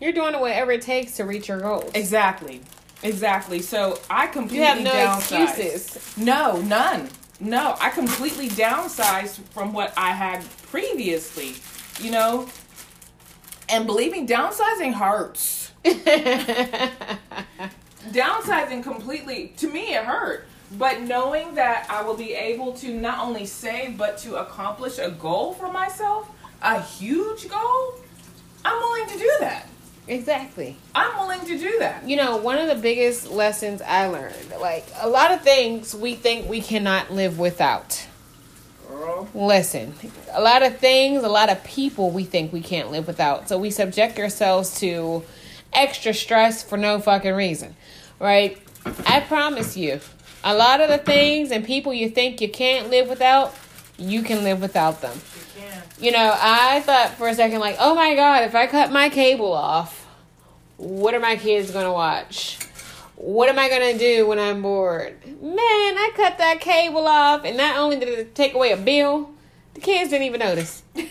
You're 0.01 0.11
doing 0.13 0.37
whatever 0.39 0.71
it 0.71 0.81
takes 0.81 1.15
to 1.17 1.23
reach 1.25 1.47
your 1.47 1.59
goals. 1.61 1.91
exactly, 1.93 2.61
exactly. 3.03 3.61
So 3.61 3.99
I 4.09 4.27
completely 4.27 4.57
You 4.57 4.63
have 4.65 4.81
no 4.81 4.91
downsized. 4.91 5.43
excuses. 5.59 6.17
No, 6.17 6.59
none. 6.61 7.07
No, 7.39 7.75
I 7.79 7.89
completely 7.91 8.49
downsized 8.49 9.39
from 9.51 9.71
what 9.73 9.93
I 9.95 10.11
had 10.11 10.43
previously. 10.63 11.55
You 12.03 12.11
know, 12.11 12.47
and 13.69 13.85
believe 13.85 14.11
me, 14.11 14.25
downsizing 14.27 14.93
hurts. 14.93 15.71
downsizing 18.11 18.83
completely 18.83 19.53
to 19.57 19.67
me 19.67 19.93
it 19.95 20.03
hurt 20.03 20.45
but 20.77 21.01
knowing 21.01 21.53
that 21.55 21.85
i 21.89 22.01
will 22.03 22.15
be 22.15 22.33
able 22.33 22.71
to 22.73 22.93
not 22.93 23.19
only 23.19 23.45
save 23.45 23.97
but 23.97 24.17
to 24.17 24.35
accomplish 24.35 24.97
a 24.99 25.09
goal 25.11 25.53
for 25.53 25.71
myself 25.71 26.29
a 26.61 26.79
huge 26.81 27.47
goal 27.49 27.95
i'm 28.65 28.79
willing 28.81 29.07
to 29.07 29.17
do 29.17 29.31
that 29.39 29.67
exactly. 30.11 30.75
i'm 30.93 31.17
willing 31.17 31.45
to 31.45 31.57
do 31.57 31.79
that 31.79 32.07
You 32.07 32.17
know, 32.17 32.37
one 32.37 32.57
of 32.57 32.67
the 32.67 32.75
biggest 32.75 33.29
lessons 33.31 33.81
I 33.81 34.07
learned, 34.07 34.35
like 34.59 34.85
a 34.99 35.09
lot 35.09 35.31
of 35.31 35.41
things 35.41 35.95
we 35.95 36.15
think 36.15 36.49
we 36.49 36.61
cannot 36.61 37.11
live 37.11 37.39
without. 37.39 38.05
girl 38.87 39.27
Listen, 39.33 39.93
a 40.31 40.41
lot 40.41 40.63
of 40.63 40.77
things, 40.77 41.23
a 41.23 41.29
lot 41.29 41.49
of 41.49 41.63
people 41.63 42.11
we 42.11 42.23
think 42.23 42.51
we 42.51 42.61
can't 42.61 42.91
live 42.91 43.07
without. 43.07 43.47
So 43.49 43.57
we 43.57 43.71
subject 43.71 44.19
ourselves 44.19 44.79
to 44.79 45.23
extra 45.73 46.13
stress 46.13 46.63
for 46.63 46.77
no 46.77 46.99
fucking 46.99 47.33
reason, 47.33 47.75
right? 48.19 48.57
I 49.05 49.21
promise 49.21 49.77
you, 49.77 49.99
a 50.43 50.55
lot 50.55 50.81
of 50.81 50.89
the 50.89 50.97
things 50.97 51.51
and 51.51 51.63
people 51.63 51.93
you 51.93 52.09
think 52.09 52.41
you 52.41 52.49
can't 52.49 52.89
live 52.89 53.07
without, 53.07 53.55
you 53.97 54.23
can 54.23 54.43
live 54.43 54.61
without 54.61 55.01
them. 55.01 55.17
You 55.99 56.11
know, 56.11 56.33
I 56.35 56.81
thought 56.81 57.11
for 57.11 57.27
a 57.27 57.35
second, 57.35 57.59
like, 57.59 57.77
oh 57.79 57.93
my 57.93 58.15
god, 58.15 58.43
if 58.43 58.55
I 58.55 58.65
cut 58.65 58.91
my 58.91 59.09
cable 59.09 59.53
off, 59.53 60.00
what 60.81 61.13
are 61.13 61.19
my 61.19 61.35
kids 61.35 61.69
gonna 61.69 61.93
watch? 61.93 62.57
What 63.15 63.49
am 63.49 63.59
I 63.59 63.69
gonna 63.69 63.97
do 63.97 64.25
when 64.25 64.39
I'm 64.39 64.63
bored? 64.63 65.15
Man, 65.25 65.55
I 65.55 66.11
cut 66.15 66.39
that 66.39 66.59
cable 66.59 67.05
off, 67.05 67.45
and 67.45 67.55
not 67.55 67.77
only 67.77 67.99
did 67.99 68.09
it 68.09 68.33
take 68.33 68.55
away 68.55 68.71
a 68.71 68.77
bill, 68.77 69.29
the 69.75 69.81
kids 69.81 70.09
didn't 70.09 70.25
even 70.25 70.39
notice. 70.39 70.81
it 70.95 71.05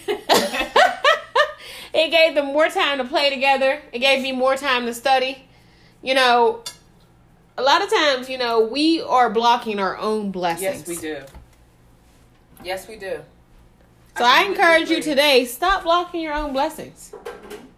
gave 2.11 2.35
them 2.35 2.47
more 2.47 2.69
time 2.69 2.99
to 2.99 3.05
play 3.05 3.31
together. 3.31 3.81
It 3.93 4.01
gave 4.01 4.23
me 4.23 4.33
more 4.33 4.57
time 4.57 4.87
to 4.87 4.95
study. 4.95 5.45
You 6.03 6.15
know, 6.15 6.65
a 7.57 7.63
lot 7.63 7.81
of 7.81 7.91
times, 7.91 8.29
you 8.29 8.39
know, 8.39 8.61
we 8.61 9.01
are 9.03 9.31
blocking 9.31 9.79
our 9.79 9.97
own 9.97 10.33
blessings. 10.33 10.89
yes 10.89 10.89
we 10.89 10.97
do 10.97 11.23
yes 12.65 12.89
we 12.89 12.97
do 12.97 13.21
So 14.19 14.25
I, 14.25 14.45
completely 14.45 14.65
encourage 14.65 14.91
you 14.91 15.01
today, 15.01 15.45
stop 15.45 15.85
blocking 15.85 16.23
your 16.23 16.35
own 16.35 16.53
blessings. 16.53 17.15
Mm-hmm. 17.15 17.70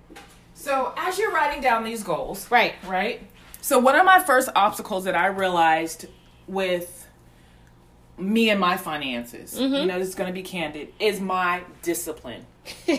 So 0.62 0.92
as 0.96 1.18
you're 1.18 1.32
writing 1.32 1.62
down 1.62 1.84
these 1.84 2.02
goals 2.02 2.50
Right. 2.50 2.74
right? 2.86 3.20
So 3.60 3.78
one 3.78 3.94
of 3.96 4.04
my 4.04 4.20
first 4.20 4.48
obstacles 4.56 5.04
that 5.04 5.14
I 5.14 5.26
realized 5.26 6.06
with 6.46 7.08
me 8.18 8.50
and 8.50 8.60
my 8.60 8.76
finances, 8.76 9.54
Mm-hmm. 9.54 9.74
you 9.74 9.86
know, 9.86 9.98
this 9.98 10.08
is 10.08 10.14
going 10.14 10.28
to 10.28 10.34
be 10.34 10.42
candid, 10.42 10.92
is 11.00 11.20
my 11.20 11.62
discipline. 11.82 12.44
Is 12.86 12.98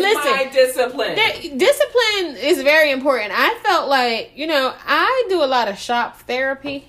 Listen, 0.00 0.32
my 0.32 0.48
discipline. 0.52 1.14
Di- 1.16 1.56
discipline 1.56 2.36
is 2.36 2.62
very 2.62 2.90
important. 2.90 3.32
I 3.34 3.54
felt 3.62 3.88
like, 3.88 4.32
you 4.34 4.46
know, 4.46 4.72
I 4.86 5.26
do 5.28 5.42
a 5.42 5.46
lot 5.46 5.68
of 5.68 5.78
shop 5.78 6.18
therapy. 6.20 6.86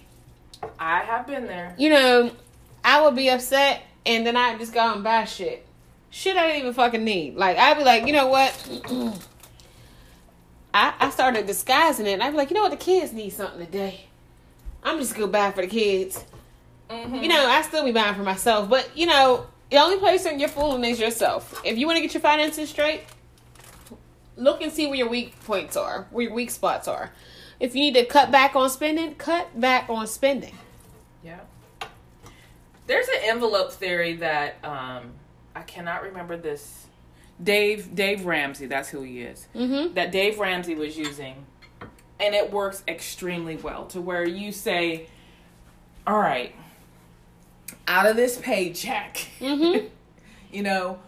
I 0.79 0.99
have 0.99 1.27
been 1.27 1.47
there. 1.47 1.75
You 1.77 1.89
know, 1.89 2.31
I 2.85 3.01
would 3.01 3.15
be 3.15 3.29
upset 3.29 3.81
and 4.05 4.25
then 4.25 4.37
I'd 4.37 4.59
just 4.59 4.73
go 4.73 4.93
and 4.93 5.03
buy 5.03 5.25
shit. 5.25 5.65
Shit 6.11 6.37
I 6.37 6.45
didn't 6.47 6.59
even 6.61 6.73
fucking 6.73 7.03
need. 7.03 7.35
Like, 7.35 7.57
I'd 7.57 7.77
be 7.77 7.83
like, 7.83 8.05
you 8.05 8.13
know 8.13 8.27
what? 8.27 8.53
I, 10.73 10.93
I 10.99 11.09
started 11.09 11.47
disguising 11.47 12.05
it 12.05 12.13
and 12.13 12.23
I'd 12.23 12.31
be 12.31 12.37
like, 12.37 12.49
you 12.49 12.55
know 12.55 12.61
what? 12.61 12.71
The 12.71 12.77
kids 12.77 13.11
need 13.13 13.31
something 13.31 13.65
today. 13.65 14.01
I'm 14.83 14.99
just 14.99 15.13
gonna 15.13 15.25
go 15.25 15.31
buy 15.31 15.51
for 15.51 15.61
the 15.61 15.67
kids. 15.67 16.23
Mhm. 16.89 17.23
You 17.23 17.29
know, 17.29 17.47
I 17.47 17.61
still 17.61 17.83
be 17.85 17.91
buying 17.91 18.15
for 18.15 18.23
myself, 18.23 18.69
but 18.69 18.89
you 18.95 19.05
know, 19.05 19.47
the 19.69 19.77
only 19.77 19.97
person 19.99 20.39
you're 20.39 20.49
fooling 20.49 20.83
is 20.83 20.99
yourself. 20.99 21.61
If 21.63 21.77
you 21.77 21.87
want 21.87 21.97
to 21.97 22.01
get 22.01 22.13
your 22.13 22.21
finances 22.21 22.69
straight, 22.69 23.03
look 24.35 24.61
and 24.61 24.71
see 24.71 24.87
where 24.87 24.95
your 24.95 25.09
weak 25.09 25.39
points 25.45 25.77
are, 25.77 26.07
where 26.11 26.25
your 26.25 26.33
weak 26.33 26.51
spots 26.51 26.87
are. 26.87 27.11
If 27.59 27.75
you 27.75 27.81
need 27.81 27.93
to 27.93 28.05
cut 28.05 28.31
back 28.31 28.55
on 28.55 28.69
spending, 28.69 29.15
cut 29.15 29.57
back 29.59 29.89
on 29.89 30.07
spending. 30.07 30.57
Yeah. 31.23 31.39
There's 32.87 33.07
an 33.07 33.19
envelope 33.23 33.71
theory 33.71 34.15
that 34.15 34.55
um 34.65 35.13
I 35.55 35.61
cannot 35.61 36.03
remember 36.03 36.37
this. 36.37 36.87
Dave 37.41 37.95
Dave 37.95 38.25
Ramsey, 38.25 38.67
that's 38.67 38.89
who 38.89 39.01
he 39.01 39.21
is. 39.21 39.47
Mm-hmm. 39.55 39.93
that 39.95 40.11
Dave 40.11 40.39
Ramsey 40.39 40.75
was 40.75 40.97
using, 40.97 41.45
and 42.19 42.35
it 42.35 42.51
works 42.51 42.83
extremely 42.87 43.55
well 43.57 43.85
to 43.87 43.99
where 44.01 44.27
you 44.27 44.51
say, 44.51 45.07
"All 46.05 46.19
right, 46.19 46.53
out 47.87 48.05
of 48.05 48.15
this 48.15 48.37
paycheck, 48.37 49.17
Mm-hmm. 49.39 49.87
you 50.55 50.61
know, 50.63 50.99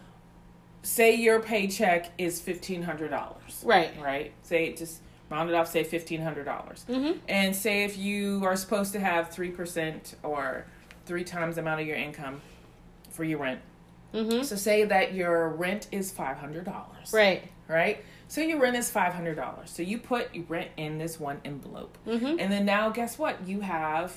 say 0.82 1.14
your 1.14 1.38
paycheck 1.40 2.10
is 2.18 2.40
fifteen 2.40 2.82
hundred 2.82 3.10
dollars, 3.10 3.62
Right. 3.64 3.90
right? 4.02 4.32
Say 4.42 4.72
just 4.74 5.00
round 5.30 5.48
it 5.50 5.54
off, 5.54 5.70
say 5.70 5.84
fifteen 5.84 6.20
hundred 6.20 6.44
dollars, 6.46 6.84
Mm-hmm. 6.88 7.18
and 7.28 7.54
say 7.54 7.84
if 7.84 7.96
you 7.96 8.42
are 8.44 8.56
supposed 8.56 8.92
to 8.94 9.00
have 9.00 9.30
three 9.30 9.50
percent 9.50 10.16
or 10.24 10.66
three 11.06 11.22
times 11.24 11.54
the 11.56 11.60
amount 11.60 11.80
of 11.80 11.86
your 11.86 11.96
income 11.96 12.40
for 13.10 13.22
your 13.22 13.38
rent." 13.38 13.60
Mm-hmm. 14.14 14.42
So 14.44 14.56
say 14.56 14.84
that 14.84 15.12
your 15.14 15.48
rent 15.50 15.88
is 15.92 16.10
five 16.12 16.36
hundred 16.38 16.64
dollars 16.64 17.12
Right. 17.12 17.42
right? 17.68 18.04
So 18.28 18.40
your 18.40 18.60
rent 18.60 18.76
is 18.76 18.90
five 18.90 19.12
hundred 19.12 19.34
dollars. 19.36 19.70
So 19.70 19.82
you 19.82 19.98
put 19.98 20.34
your 20.34 20.44
rent 20.48 20.70
in 20.76 20.98
this 20.98 21.18
one 21.20 21.40
envelope, 21.44 21.98
Mm-hmm. 22.06 22.38
and 22.38 22.52
then 22.52 22.64
now 22.64 22.90
guess 22.90 23.18
what? 23.18 23.46
You 23.46 23.60
have 23.60 24.12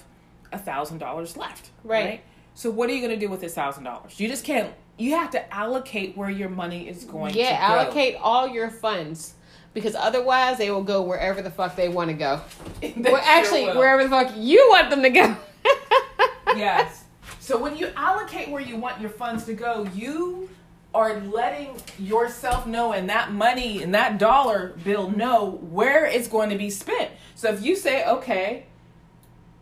a 0.54 0.58
thousand 0.58 1.00
dollars 1.00 1.36
left, 1.36 1.72
Right. 1.84 2.22
So 2.54 2.72
what 2.72 2.90
are 2.90 2.94
you 2.94 3.02
going 3.06 3.18
to 3.20 3.24
do 3.24 3.30
with 3.30 3.42
this 3.42 3.54
thousand 3.54 3.84
dollars? 3.84 4.20
You 4.20 4.28
just 4.28 4.44
can't. 4.46 4.74
You 4.98 5.12
have 5.16 5.30
to 5.32 5.54
allocate 5.54 6.18
where 6.18 6.30
your 6.30 6.50
money 6.50 6.88
is 6.90 7.04
going. 7.04 7.36
Yeah, 7.36 7.52
to 7.52 7.58
go. 7.58 7.80
allocate 7.82 8.16
all 8.20 8.48
your 8.48 8.70
funds 8.72 9.34
because 9.76 9.94
otherwise 9.94 10.58
they 10.58 10.72
will 10.72 10.84
go 10.84 11.04
wherever 11.04 11.44
the 11.44 11.52
fuck 11.52 11.76
they 11.76 11.88
want 11.90 12.10
to 12.10 12.16
go. 12.16 12.42
Well, 12.98 13.22
actually, 13.24 13.66
will. 13.66 13.78
wherever 13.78 14.04
the 14.04 14.10
fuck 14.10 14.34
you 14.36 14.66
want 14.72 14.90
them 14.90 15.04
to 15.04 15.10
go. 15.12 15.36
yes. 16.56 17.04
So 17.48 17.58
when 17.58 17.78
you 17.78 17.88
allocate 17.96 18.50
where 18.50 18.62
you 18.62 18.76
want 18.76 19.00
your 19.00 19.10
funds 19.10 19.46
to 19.46 19.54
go, 19.54 19.88
you 19.96 20.50
are 20.94 21.22
letting 21.22 21.78
yourself 21.98 22.68
know 22.68 22.92
and 22.92 23.10
that 23.10 23.32
money 23.32 23.82
and 23.82 23.96
that 23.96 24.18
dollar 24.18 24.76
bill 24.84 25.10
know 25.10 25.52
where 25.72 26.06
it's 26.06 26.28
going 26.28 26.50
to 26.50 26.58
be 26.58 26.70
spent. 26.70 27.10
So 27.36 27.50
if 27.54 27.64
you 27.64 27.78
say, 27.78 28.06
okay, 28.06 28.66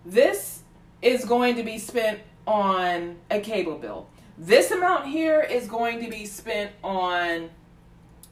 this 0.03 0.63
is 1.03 1.25
going 1.25 1.57
to 1.57 1.63
be 1.63 1.77
spent 1.77 2.21
on 2.47 3.17
a 3.29 3.39
cable 3.39 3.77
bill. 3.77 4.07
This 4.35 4.71
amount 4.71 5.05
here 5.05 5.41
is 5.41 5.67
going 5.67 6.03
to 6.03 6.09
be 6.09 6.25
spent 6.25 6.71
on 6.83 7.51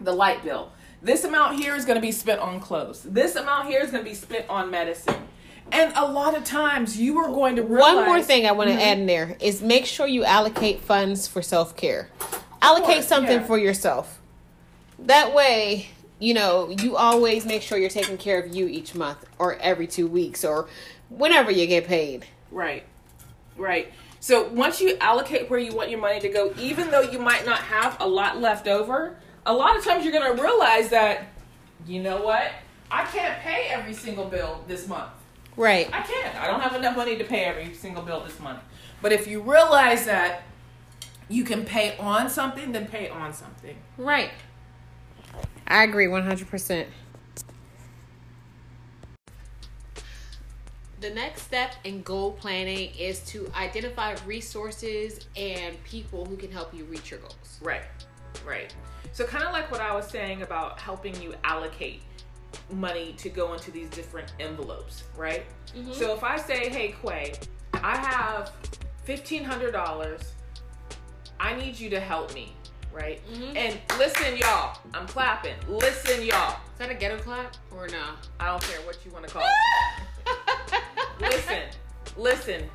the 0.02 0.14
light 0.14 0.44
bill. 0.44 0.72
This 1.04 1.26
amount 1.26 1.60
here 1.60 1.76
is 1.76 1.86
going 1.86 1.98
to 1.98 2.02
be 2.02 2.12
spent 2.12 2.40
on 2.40 2.60
clothes. 2.60 3.04
This 3.04 3.36
amount 3.36 3.68
here 3.68 3.82
is 3.82 3.92
going 3.92 4.04
to 4.04 4.10
be 4.10 4.16
spent 4.16 4.50
on 4.50 4.72
medicine. 4.72 5.28
And 5.72 5.92
a 5.96 6.06
lot 6.06 6.36
of 6.36 6.44
times 6.44 6.98
you 7.00 7.18
are 7.20 7.30
going 7.30 7.56
to 7.56 7.64
realize 7.64 7.96
One 7.96 8.06
more 8.06 8.22
thing 8.22 8.46
I 8.46 8.52
want 8.52 8.70
Mm-hmm. 8.70 8.80
to 8.80 8.86
add 8.86 8.98
in 9.00 9.06
there 9.06 9.38
is 9.40 9.62
make 9.62 9.86
sure 9.86 10.06
you 10.06 10.24
allocate 10.24 10.82
funds 10.82 11.28
for 11.28 11.42
self 11.42 11.76
care. 11.76 12.10
Allocate 12.62 12.96
course, 12.96 13.08
something 13.08 13.40
yeah. 13.40 13.44
for 13.44 13.58
yourself. 13.58 14.20
That 15.00 15.34
way, 15.34 15.88
you 16.20 16.34
know, 16.34 16.70
you 16.70 16.96
always 16.96 17.46
make 17.46 17.62
sure 17.62 17.78
you're 17.78 17.90
taking 17.90 18.18
care 18.18 18.40
of 18.40 18.56
you 18.56 18.68
each 18.68 18.96
month 18.96 19.26
or 19.40 19.56
every 19.58 19.88
two 19.88 20.08
weeks 20.08 20.46
or 20.46 20.70
whenever 21.10 21.52
you 21.52 21.66
get 21.68 21.86
paid. 21.88 22.26
Right. 22.52 22.84
Right. 23.58 23.92
So 24.20 24.48
once 24.48 24.80
you 24.80 24.98
allocate 25.02 25.50
where 25.50 25.60
you 25.60 25.74
want 25.74 25.90
your 25.90 26.00
money 26.00 26.22
to 26.22 26.30
go, 26.30 26.54
even 26.58 26.92
though 26.92 27.02
you 27.02 27.20
might 27.20 27.46
not 27.46 27.60
have 27.60 27.98
a 28.00 28.08
lot 28.08 28.40
left 28.40 28.68
over, 28.68 29.18
a 29.46 29.54
lot 29.54 29.76
of 29.76 29.84
times 29.84 30.06
you're 30.06 30.14
going 30.14 30.36
to 30.38 30.42
realize 30.42 30.90
that, 30.90 31.26
you 31.86 32.02
know 32.02 32.22
what? 32.22 32.50
I 32.90 33.04
can't 33.06 33.38
pay 33.42 33.68
every 33.70 33.94
single 33.94 34.26
bill 34.26 34.64
this 34.68 34.88
month. 34.88 35.12
Right. 35.56 35.90
I 35.94 36.02
can't. 36.02 36.36
I 36.36 36.48
don't 36.48 36.62
have 36.62 36.76
enough 36.76 36.98
money 36.98 37.18
to 37.18 37.24
pay 37.24 37.46
every 37.46 37.74
single 37.74 38.04
bill 38.04 38.24
this 38.24 38.40
month. 38.40 38.60
But 39.02 39.12
if 39.12 39.28
you 39.28 39.42
realize 39.42 40.06
that 40.06 40.44
you 41.30 41.44
can 41.44 41.66
pay 41.66 41.98
on 41.98 42.30
something, 42.30 42.72
then 42.72 42.88
pay 42.88 43.10
on 43.10 43.34
something. 43.34 43.76
Right. 43.98 44.32
I 45.68 45.84
agree 45.84 46.08
100%. 46.08 46.86
The 51.02 51.10
next 51.10 51.42
step 51.42 51.76
in 51.84 52.02
goal 52.02 52.32
planning 52.32 52.92
is 52.98 53.20
to 53.26 53.52
identify 53.58 54.16
resources 54.26 55.28
and 55.36 55.82
people 55.84 56.26
who 56.26 56.38
can 56.38 56.50
help 56.50 56.74
you 56.74 56.86
reach 56.86 57.12
your 57.12 57.20
goals. 57.20 57.60
Right. 57.62 57.84
Right. 58.48 58.74
So 59.12 59.26
kind 59.26 59.44
of 59.44 59.52
like 59.52 59.70
what 59.70 59.82
I 59.82 59.94
was 59.94 60.08
saying 60.08 60.44
about 60.44 60.80
helping 60.80 61.22
you 61.22 61.36
allocate 61.44 62.02
money 62.72 63.14
to 63.18 63.30
go 63.30 63.54
into 63.54 63.72
these 63.72 63.90
different 63.90 64.32
envelopes, 64.40 65.04
right? 65.16 65.46
Mhm. 65.76 65.94
So 65.94 66.14
if 66.14 66.24
I 66.24 66.38
say, 66.38 66.70
"Hey, 66.70 66.96
Quay, 67.02 67.34
I 67.74 67.98
have 67.98 68.52
fifteen 69.04 69.44
hundred 69.44 69.72
dollars. 69.72 70.22
I 71.40 71.56
need 71.56 71.78
you 71.78 71.90
to 71.90 72.00
help 72.00 72.34
me, 72.34 72.56
right? 72.94 73.22
Mhm. 73.30 73.56
And 73.58 73.80
listen, 74.00 74.38
y'all. 74.38 74.78
I'm 74.94 75.08
clapping. 75.08 75.56
Listen, 75.68 76.24
y'all. 76.24 76.54
Is 76.74 76.80
that 76.80 76.90
a 76.90 76.94
ghetto 76.94 77.18
clap 77.20 77.56
or 77.72 77.88
no? 77.88 78.04
I 78.40 78.46
don't 78.48 78.64
care 78.64 78.80
what 78.82 78.98
you 79.06 79.12
want 79.12 79.28
to 79.28 79.34
call 79.34 79.44
it. 79.44 80.84
listen, 81.20 81.64
listen. 82.18 82.70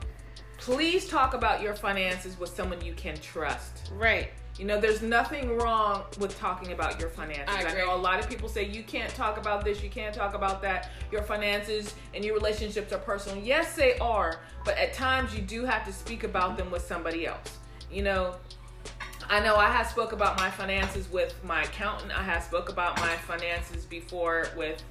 Please 0.58 1.08
talk 1.08 1.34
about 1.34 1.62
your 1.62 1.74
finances 1.74 2.38
with 2.38 2.50
someone 2.50 2.80
you 2.84 2.92
can 2.94 3.16
trust. 3.20 3.90
Right. 3.92 4.32
You 4.59 4.64
know, 4.64 4.80
there's 4.80 5.02
nothing 5.02 5.56
wrong 5.56 6.02
with 6.18 6.36
talking 6.38 6.72
about 6.72 6.98
your 6.98 7.11
finances. 7.11 7.46
I 7.48 7.62
agree. 7.62 7.80
know 7.80 7.94
a 7.94 7.96
lot 7.96 8.18
of 8.18 8.28
people 8.28 8.48
say 8.48 8.64
you 8.64 8.82
can't 8.82 9.14
talk 9.14 9.38
about 9.38 9.64
this, 9.64 9.84
you 9.84 9.88
can't 9.88 10.12
talk 10.12 10.34
about 10.34 10.61
that. 10.62 10.90
Your 11.12 11.22
finances 11.22 11.94
and 12.12 12.24
your 12.24 12.34
relationships 12.34 12.92
are 12.92 12.98
personal. 12.98 13.42
Yes, 13.42 13.76
they 13.76 13.96
are, 13.98 14.40
but 14.64 14.76
at 14.76 14.92
times 14.92 15.32
you 15.32 15.42
do 15.42 15.64
have 15.64 15.84
to 15.86 15.92
speak 15.92 16.24
about 16.24 16.56
them 16.56 16.72
with 16.72 16.82
somebody 16.82 17.24
else. 17.24 17.59
You 17.90 18.02
know, 18.02 18.34
I 19.30 19.38
know 19.40 19.56
I 19.56 19.70
have 19.70 19.86
spoke 19.86 20.12
about 20.12 20.38
my 20.38 20.50
finances 20.50 21.11
with 21.11 21.34
my 21.44 21.62
accountant. 21.62 22.18
I 22.18 22.22
have 22.22 22.42
spoke 22.42 22.68
about 22.68 22.98
my 22.98 23.14
finances 23.16 23.84
before 23.84 24.48
with 24.56 24.82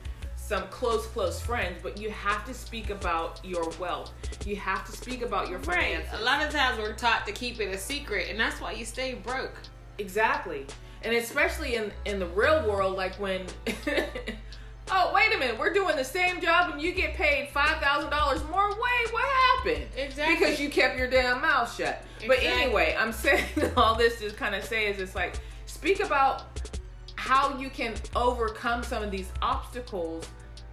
some 0.47 0.63
close, 0.69 1.05
close 1.07 1.41
friends, 1.41 1.77
but 1.83 1.97
you 1.97 2.09
have 2.09 2.45
to 2.45 2.53
speak 2.53 2.89
about 2.89 3.43
your 3.43 3.69
wealth. 3.79 4.13
You 4.45 4.55
have 4.55 4.85
to 4.85 4.93
speak 4.93 5.21
about 5.21 5.49
your 5.49 5.59
Right. 5.59 6.05
A 6.13 6.23
lot 6.23 6.41
of 6.41 6.53
times 6.53 6.79
we're 6.79 6.93
taught 6.93 7.25
to 7.27 7.33
keep 7.33 7.59
it 7.59 7.73
a 7.75 7.77
secret, 7.77 8.27
and 8.29 8.39
that's 8.39 8.61
why 8.61 8.71
you 8.71 8.85
stay 8.85 9.15
broke. 9.15 9.59
Exactly. 9.97 10.65
And 11.01 11.13
especially 11.13 11.75
in 11.75 11.91
in 12.05 12.19
the 12.19 12.27
real 12.27 12.65
world, 12.65 12.95
like 12.95 13.15
when 13.15 13.45
Oh, 14.89 15.11
wait 15.13 15.35
a 15.35 15.37
minute, 15.37 15.59
we're 15.59 15.73
doing 15.73 15.97
the 15.97 16.03
same 16.05 16.39
job 16.39 16.71
and 16.71 16.81
you 16.81 16.93
get 16.93 17.13
paid 17.15 17.49
five 17.49 17.81
thousand 17.81 18.09
dollars 18.09 18.41
more. 18.49 18.69
Wait, 18.69 19.11
what 19.13 19.25
happened? 19.25 19.85
Exactly. 19.97 20.35
Because 20.35 20.61
you 20.61 20.69
kept 20.69 20.97
your 20.97 21.09
damn 21.09 21.41
mouth 21.41 21.75
shut. 21.75 22.01
But 22.25 22.41
anyway, 22.41 22.95
I'm 22.97 23.11
saying 23.25 23.43
all 23.75 23.95
this 23.95 24.19
to 24.19 24.31
kind 24.31 24.55
of 24.55 24.63
say 24.63 24.87
is 24.87 25.01
it's 25.01 25.13
like 25.13 25.35
speak 25.65 26.01
about 26.01 26.76
how 27.27 27.57
you 27.57 27.69
can 27.69 27.93
overcome 28.15 28.81
some 28.83 29.03
of 29.03 29.11
these 29.11 29.31
obstacles 29.41 30.25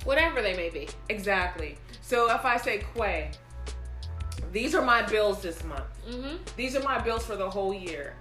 Whatever 0.05 0.43
they 0.43 0.55
may 0.55 0.69
be. 0.69 0.89
Exactly. 1.09 1.79
So 2.03 2.31
if 2.31 2.45
I 2.45 2.59
say, 2.59 2.85
Quay, 2.95 3.31
these 4.53 4.75
are 4.75 4.85
my 4.85 5.03
bills 5.03 5.43
this 5.43 5.65
month. 5.65 5.85
Mm-hmm. 6.09 6.37
These 6.57 6.77
are 6.77 6.83
my 6.83 7.01
bills 7.01 7.25
for 7.25 7.37
the 7.37 7.49
whole 7.49 7.73
year. 7.73 8.15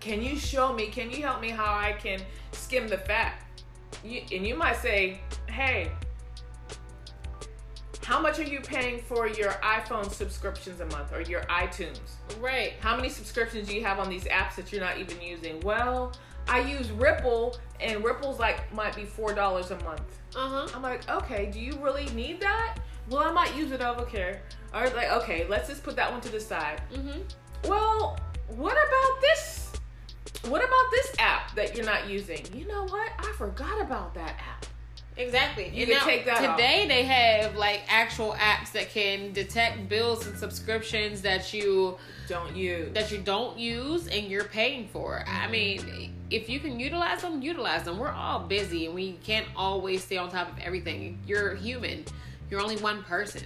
Can 0.00 0.22
you 0.22 0.38
show 0.38 0.72
me? 0.72 0.88
Can 0.88 1.10
you 1.10 1.22
help 1.22 1.40
me 1.40 1.48
how 1.48 1.72
I 1.72 1.92
can 1.92 2.20
skim 2.52 2.86
the 2.86 2.98
fat? 2.98 3.42
You, 4.04 4.22
and 4.32 4.46
you 4.46 4.54
might 4.54 4.76
say, 4.76 5.20
hey, 5.48 5.90
how 8.04 8.20
much 8.20 8.38
are 8.38 8.44
you 8.44 8.60
paying 8.60 9.00
for 9.00 9.28
your 9.28 9.52
iPhone 9.52 10.10
subscriptions 10.10 10.80
a 10.80 10.86
month 10.86 11.12
or 11.14 11.22
your 11.22 11.42
iTunes? 11.42 12.00
Right. 12.40 12.74
How 12.80 12.96
many 12.96 13.08
subscriptions 13.08 13.68
do 13.68 13.74
you 13.74 13.84
have 13.84 13.98
on 13.98 14.10
these 14.10 14.24
apps 14.24 14.56
that 14.56 14.70
you're 14.70 14.82
not 14.82 14.98
even 14.98 15.22
using? 15.22 15.60
Well, 15.60 16.12
I 16.48 16.60
use 16.60 16.90
Ripple, 16.90 17.56
and 17.80 18.04
Ripple's 18.04 18.38
like 18.38 18.72
might 18.72 18.94
be 18.94 19.04
four 19.04 19.32
dollars 19.32 19.70
a 19.70 19.78
month. 19.84 20.02
Uh 20.34 20.48
huh. 20.48 20.68
I'm 20.74 20.82
like, 20.82 21.08
okay, 21.08 21.50
do 21.52 21.60
you 21.60 21.78
really 21.80 22.06
need 22.06 22.40
that? 22.40 22.78
Well, 23.08 23.22
I 23.22 23.32
might 23.32 23.54
use 23.54 23.72
it 23.72 23.82
over 23.82 24.06
here. 24.06 24.42
Or 24.74 24.88
like, 24.90 25.12
okay, 25.12 25.46
let's 25.48 25.68
just 25.68 25.82
put 25.82 25.96
that 25.96 26.10
one 26.10 26.20
to 26.22 26.28
the 26.28 26.40
side. 26.40 26.80
Mm-hmm. 26.92 27.20
Well, 27.68 28.18
what 28.48 28.72
about 28.72 29.20
this? 29.20 29.72
What 30.48 30.64
about 30.64 30.90
this 30.90 31.14
app 31.18 31.54
that 31.54 31.76
you're 31.76 31.86
not 31.86 32.08
using? 32.08 32.44
You 32.54 32.66
know 32.66 32.84
what? 32.84 33.12
I 33.18 33.32
forgot 33.36 33.80
about 33.80 34.14
that 34.14 34.36
app. 34.38 34.66
Exactly. 35.16 35.68
You 35.74 35.84
And 35.84 35.92
can 35.92 36.06
take 36.06 36.24
that 36.24 36.44
off. 36.44 36.56
Today 36.56 36.86
they 36.88 37.02
have 37.04 37.54
like 37.54 37.82
actual 37.88 38.32
apps 38.34 38.72
that 38.72 38.90
can 38.90 39.32
detect 39.32 39.88
bills 39.88 40.26
and 40.26 40.38
subscriptions 40.38 41.20
that 41.22 41.52
you 41.52 41.98
Don't 42.28 42.56
use. 42.56 42.94
that 42.94 43.10
you 43.12 43.18
don't 43.18 43.58
use 43.58 44.08
and 44.08 44.26
you're 44.28 44.44
paying 44.44 44.88
for. 44.88 45.24
I 45.26 45.42
mm-hmm. 45.42 45.50
mean, 45.50 46.14
if 46.30 46.48
you 46.48 46.60
can 46.60 46.80
utilize 46.80 47.20
them, 47.22 47.42
utilize 47.42 47.84
them. 47.84 47.98
We're 47.98 48.10
all 48.10 48.40
busy 48.40 48.86
and 48.86 48.94
we 48.94 49.12
can't 49.24 49.46
always 49.54 50.02
stay 50.02 50.16
on 50.16 50.30
top 50.30 50.50
of 50.50 50.58
everything. 50.60 51.18
You're 51.26 51.54
human. 51.56 52.04
You're 52.50 52.60
only 52.60 52.76
one 52.76 53.02
person. 53.04 53.42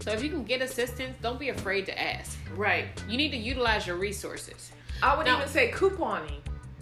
So 0.00 0.10
if 0.12 0.22
you 0.22 0.28
can 0.30 0.44
get 0.44 0.60
assistance, 0.60 1.16
don't 1.22 1.38
be 1.38 1.48
afraid 1.50 1.86
to 1.86 2.00
ask. 2.00 2.38
right. 2.56 2.86
You 3.08 3.16
need 3.16 3.30
to 3.30 3.36
utilize 3.36 3.86
your 3.86 3.96
resources. 3.96 4.72
I 5.02 5.16
would 5.16 5.26
Now- 5.26 5.38
even 5.38 5.48
say 5.48 5.70
couponing 5.70 6.40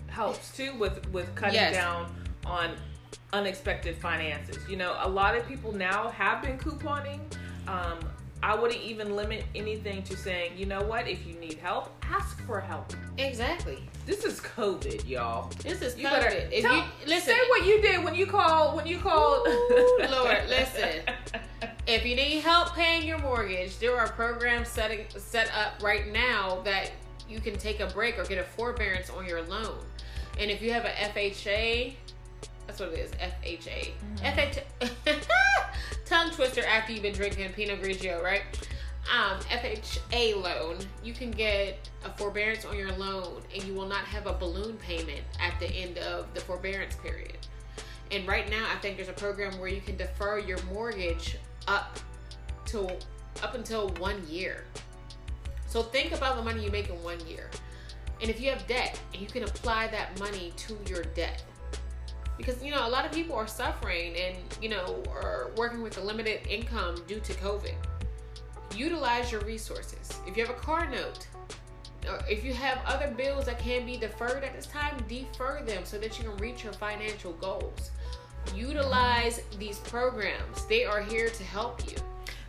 helps 0.08 0.54
too 0.56 0.74
with 0.74 1.06
with 1.10 1.34
cutting 1.34 1.54
Yes. 1.54 1.74
down 1.74 2.12
on 2.44 2.76
unexpected 3.32 3.96
finances. 3.96 4.58
You 4.68 4.76
know, 4.76 4.96
a 5.00 5.08
lot 5.08 5.36
of 5.36 5.46
people 5.46 5.72
now 5.72 6.08
have 6.10 6.42
been 6.42 6.58
couponing. 6.58 7.20
Um, 7.66 7.98
I 8.44 8.56
wouldn't 8.56 8.80
even 8.82 9.14
limit 9.14 9.44
anything 9.54 10.02
to 10.02 10.16
saying, 10.16 10.52
you 10.56 10.66
know 10.66 10.82
what, 10.82 11.06
if 11.06 11.24
you 11.26 11.34
need 11.34 11.58
help, 11.58 11.94
ask 12.02 12.40
for 12.44 12.60
help. 12.60 12.92
Exactly. 13.16 13.78
This 14.04 14.24
is 14.24 14.40
COVID, 14.40 15.08
y'all. 15.08 15.48
This 15.62 15.80
is 15.80 15.96
You 15.96 16.08
COVID. 16.08 16.10
better 16.10 16.36
if 16.50 16.62
tell- 16.62 16.74
you 16.74 16.82
listen, 17.06 17.34
say 17.34 17.40
what 17.50 17.64
you 17.64 17.80
did 17.80 18.02
when 18.02 18.16
you 18.16 18.26
called 18.26 18.74
when 18.74 18.86
you 18.86 18.98
called. 18.98 19.46
Ooh, 19.46 19.98
Lord, 20.10 20.38
listen. 20.48 21.02
if 21.86 22.04
you 22.04 22.16
need 22.16 22.40
help 22.40 22.74
paying 22.74 23.06
your 23.06 23.18
mortgage, 23.18 23.78
there 23.78 23.96
are 23.96 24.08
programs 24.08 24.68
setting 24.68 25.06
set 25.16 25.48
up 25.56 25.80
right 25.80 26.12
now 26.12 26.60
that 26.64 26.90
you 27.28 27.38
can 27.40 27.56
take 27.56 27.78
a 27.78 27.86
break 27.86 28.18
or 28.18 28.24
get 28.24 28.38
a 28.38 28.42
forbearance 28.44 29.08
on 29.08 29.24
your 29.24 29.42
loan. 29.42 29.78
And 30.40 30.50
if 30.50 30.60
you 30.60 30.72
have 30.72 30.84
a 30.84 30.90
FHA, 30.90 31.94
that's 32.72 32.90
what 32.90 32.98
it 32.98 33.02
is, 33.02 33.10
FHA. 33.12 33.90
FHA 34.22 35.26
tongue 36.06 36.30
twister 36.30 36.64
after 36.64 36.92
you've 36.92 37.02
been 37.02 37.12
drinking 37.12 37.52
Pinot 37.52 37.82
Grigio, 37.82 38.22
right? 38.22 38.42
Um, 39.12 39.38
FHA 39.40 40.42
loan, 40.42 40.78
you 41.04 41.12
can 41.12 41.30
get 41.32 41.90
a 42.04 42.10
forbearance 42.16 42.64
on 42.64 42.78
your 42.78 42.92
loan 42.92 43.42
and 43.54 43.62
you 43.64 43.74
will 43.74 43.86
not 43.86 44.04
have 44.04 44.26
a 44.26 44.32
balloon 44.32 44.78
payment 44.78 45.20
at 45.38 45.58
the 45.60 45.66
end 45.66 45.98
of 45.98 46.32
the 46.32 46.40
forbearance 46.40 46.94
period. 46.96 47.36
And 48.10 48.26
right 48.26 48.48
now, 48.48 48.66
I 48.72 48.76
think 48.78 48.96
there's 48.96 49.08
a 49.10 49.14
program 49.14 49.58
where 49.58 49.68
you 49.68 49.80
can 49.82 49.96
defer 49.96 50.38
your 50.38 50.62
mortgage 50.72 51.36
up 51.68 51.98
to 52.66 52.88
up 53.42 53.54
until 53.54 53.88
one 53.98 54.22
year. 54.28 54.64
So 55.66 55.82
think 55.82 56.12
about 56.12 56.36
the 56.36 56.42
money 56.42 56.64
you 56.64 56.70
make 56.70 56.88
in 56.88 57.02
one 57.02 57.20
year, 57.26 57.50
and 58.20 58.30
if 58.30 58.40
you 58.40 58.50
have 58.50 58.66
debt, 58.66 59.00
and 59.12 59.22
you 59.22 59.26
can 59.26 59.42
apply 59.42 59.88
that 59.88 60.18
money 60.20 60.52
to 60.56 60.78
your 60.86 61.02
debt, 61.14 61.42
because 62.36 62.62
you 62.62 62.70
know 62.70 62.86
a 62.86 62.88
lot 62.88 63.04
of 63.04 63.12
people 63.12 63.36
are 63.36 63.46
suffering 63.46 64.14
and 64.16 64.36
you 64.60 64.68
know 64.68 65.02
are 65.10 65.50
working 65.56 65.82
with 65.82 65.98
a 65.98 66.00
limited 66.00 66.46
income 66.48 67.02
due 67.06 67.20
to 67.20 67.32
COVID. 67.34 67.74
Utilize 68.74 69.30
your 69.30 69.42
resources. 69.42 70.18
If 70.26 70.36
you 70.36 70.44
have 70.46 70.54
a 70.54 70.58
car 70.58 70.88
note, 70.90 71.26
or 72.08 72.20
if 72.28 72.44
you 72.44 72.54
have 72.54 72.78
other 72.86 73.12
bills 73.16 73.44
that 73.46 73.58
can 73.58 73.84
be 73.84 73.96
deferred 73.96 74.44
at 74.44 74.54
this 74.54 74.66
time, 74.66 74.96
defer 75.08 75.62
them 75.64 75.84
so 75.84 75.98
that 75.98 76.18
you 76.18 76.24
can 76.24 76.36
reach 76.38 76.64
your 76.64 76.72
financial 76.72 77.32
goals. 77.34 77.90
Utilize 78.56 79.40
these 79.58 79.78
programs. 79.78 80.66
They 80.66 80.84
are 80.84 81.00
here 81.00 81.28
to 81.28 81.44
help 81.44 81.88
you. 81.90 81.96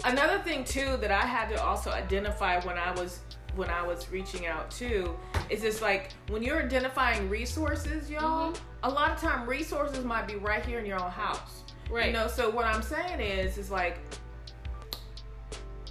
Another 0.05 0.39
thing 0.39 0.63
too 0.63 0.97
that 0.97 1.11
I 1.11 1.21
had 1.21 1.49
to 1.49 1.63
also 1.63 1.91
identify 1.91 2.59
when 2.61 2.77
I 2.77 2.91
was 2.91 3.19
when 3.55 3.69
I 3.69 3.81
was 3.85 4.09
reaching 4.11 4.47
out 4.47 4.71
too 4.71 5.15
is 5.49 5.61
just 5.61 5.81
like 5.81 6.11
when 6.29 6.41
you're 6.43 6.61
identifying 6.63 7.29
resources, 7.29 8.09
y'all. 8.09 8.51
Mhm. 8.51 8.59
A 8.83 8.89
lot 8.89 9.11
of 9.11 9.19
time 9.19 9.47
resources 9.47 10.03
might 10.03 10.27
be 10.27 10.35
right 10.35 10.65
here 10.65 10.79
in 10.79 10.85
your 10.85 10.99
own 10.99 11.11
house. 11.11 11.61
Right. 11.89 12.07
You 12.07 12.13
know, 12.13 12.27
so 12.27 12.49
what 12.49 12.65
I'm 12.65 12.81
saying 12.81 13.19
is, 13.19 13.57
is 13.57 13.69
like 13.69 13.97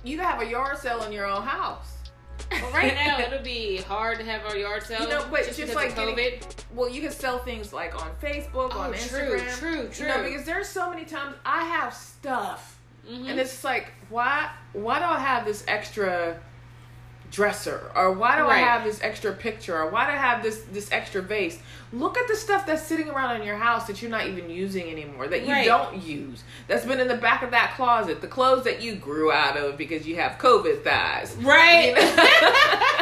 you 0.05 0.17
can 0.17 0.27
have 0.27 0.43
a 0.43 0.47
yard 0.47 0.79
sale 0.79 1.03
in 1.05 1.13
your 1.13 1.27
own 1.27 1.43
house. 1.43 1.89
Well, 2.51 2.71
right 2.73 2.95
now 2.95 3.21
it'll 3.21 3.39
be 3.43 3.79
hard 3.79 4.19
to 4.19 4.25
have 4.25 4.53
a 4.53 4.59
yard 4.59 4.83
sale. 4.83 5.03
You 5.03 5.09
know, 5.09 5.25
but 5.31 5.45
just, 5.47 5.59
just 5.59 5.75
like 5.75 5.91
of 5.91 5.97
getting- 5.97 6.17
COVID. 6.41 6.65
Well, 6.75 6.89
you 6.89 7.01
can 7.01 7.13
sell 7.13 7.39
things 7.39 7.73
like 7.73 7.95
on 7.95 8.11
Facebook, 8.21 8.75
on 8.75 8.91
Oh, 8.91 8.93
true, 8.97 9.39
Instagram. 9.39 9.59
true, 9.59 9.89
true. 9.89 10.07
You 10.07 10.13
know, 10.13 10.23
because 10.25 10.45
there's 10.45 10.69
so 10.69 10.91
many 10.91 11.05
times 11.05 11.37
I 11.47 11.65
have 11.65 11.95
stuff, 11.95 12.79
Mhm. 13.09 13.31
and 13.31 13.41
it's 13.41 13.63
like, 13.63 13.93
why? 14.09 14.51
Why 14.73 14.99
do 14.99 15.05
I 15.05 15.19
have 15.19 15.45
this 15.45 15.65
extra 15.69 16.41
dresser, 17.33 17.91
or 17.97 18.13
why 18.13 18.37
do 18.37 18.47
I 18.47 18.59
have 18.59 18.85
this 18.85 19.01
extra 19.03 19.33
picture, 19.33 19.77
or 19.77 19.91
why 19.91 20.07
do 20.07 20.13
I 20.13 20.17
have 20.17 20.43
this 20.43 20.63
this 20.71 20.93
extra 20.93 21.21
vase? 21.23 21.59
Look 21.93 22.17
at 22.17 22.29
the 22.29 22.37
stuff 22.37 22.65
that's 22.67 22.83
sitting 22.83 23.09
around 23.11 23.41
in 23.41 23.47
your 23.47 23.57
house 23.57 23.87
that 23.87 24.01
you're 24.01 24.11
not 24.11 24.27
even 24.27 24.49
using 24.49 24.89
anymore, 24.91 25.27
that 25.29 25.43
you 25.43 25.53
Right. 25.53 25.67
don't 25.67 26.03
use, 26.03 26.43
that's 26.69 26.85
been 26.87 27.01
in 27.01 27.09
the 27.09 27.17
back 27.17 27.43
of 27.43 27.51
that 27.51 27.73
closet, 27.77 28.21
the 28.21 28.29
clothes 28.29 28.65
that 28.65 28.81
you 28.83 28.95
grew 28.95 29.33
out 29.33 29.57
of 29.57 29.77
because 29.77 30.07
you 30.07 30.17
have 30.17 30.39
COVID 30.39 30.85
thighs. 30.85 31.35
right. 31.43 31.95
You 31.97 33.02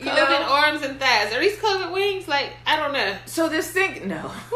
COVID 0.00 0.40
know? 0.40 0.46
arms 0.48 0.82
and 0.82 0.98
thighs. 0.98 1.32
Are 1.34 1.40
these 1.40 1.56
COVID 1.58 1.92
wings? 1.92 2.26
Like 2.28 2.52
I 2.66 2.76
don't 2.76 2.92
know. 2.92 3.16
So 3.26 3.48
this 3.48 3.70
thing, 3.70 4.08
no. 4.08 4.30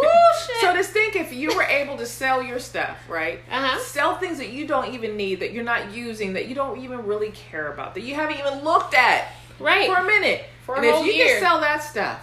Shit. 0.46 0.56
So 0.60 0.72
just 0.74 0.90
think 0.90 1.16
if 1.16 1.32
you 1.32 1.54
were 1.54 1.62
able 1.62 1.96
to 1.98 2.06
sell 2.06 2.42
your 2.42 2.58
stuff, 2.58 2.98
right? 3.08 3.40
Uh-huh. 3.50 3.78
Sell 3.80 4.16
things 4.16 4.38
that 4.38 4.50
you 4.50 4.66
don't 4.66 4.92
even 4.94 5.16
need, 5.16 5.40
that 5.40 5.52
you're 5.52 5.64
not 5.64 5.92
using, 5.92 6.32
that 6.34 6.48
you 6.48 6.54
don't 6.54 6.80
even 6.80 7.06
really 7.06 7.30
care 7.30 7.72
about, 7.72 7.94
that 7.94 8.02
you 8.02 8.14
haven't 8.14 8.38
even 8.38 8.64
looked 8.64 8.94
at 8.94 9.28
right. 9.58 9.86
for 9.86 9.96
a 9.96 10.04
minute. 10.04 10.44
For 10.64 10.74
a 10.76 10.78
and 10.78 10.86
if 10.86 11.06
you 11.06 11.12
year. 11.12 11.26
can 11.38 11.42
sell 11.42 11.60
that 11.60 11.82
stuff, 11.82 12.20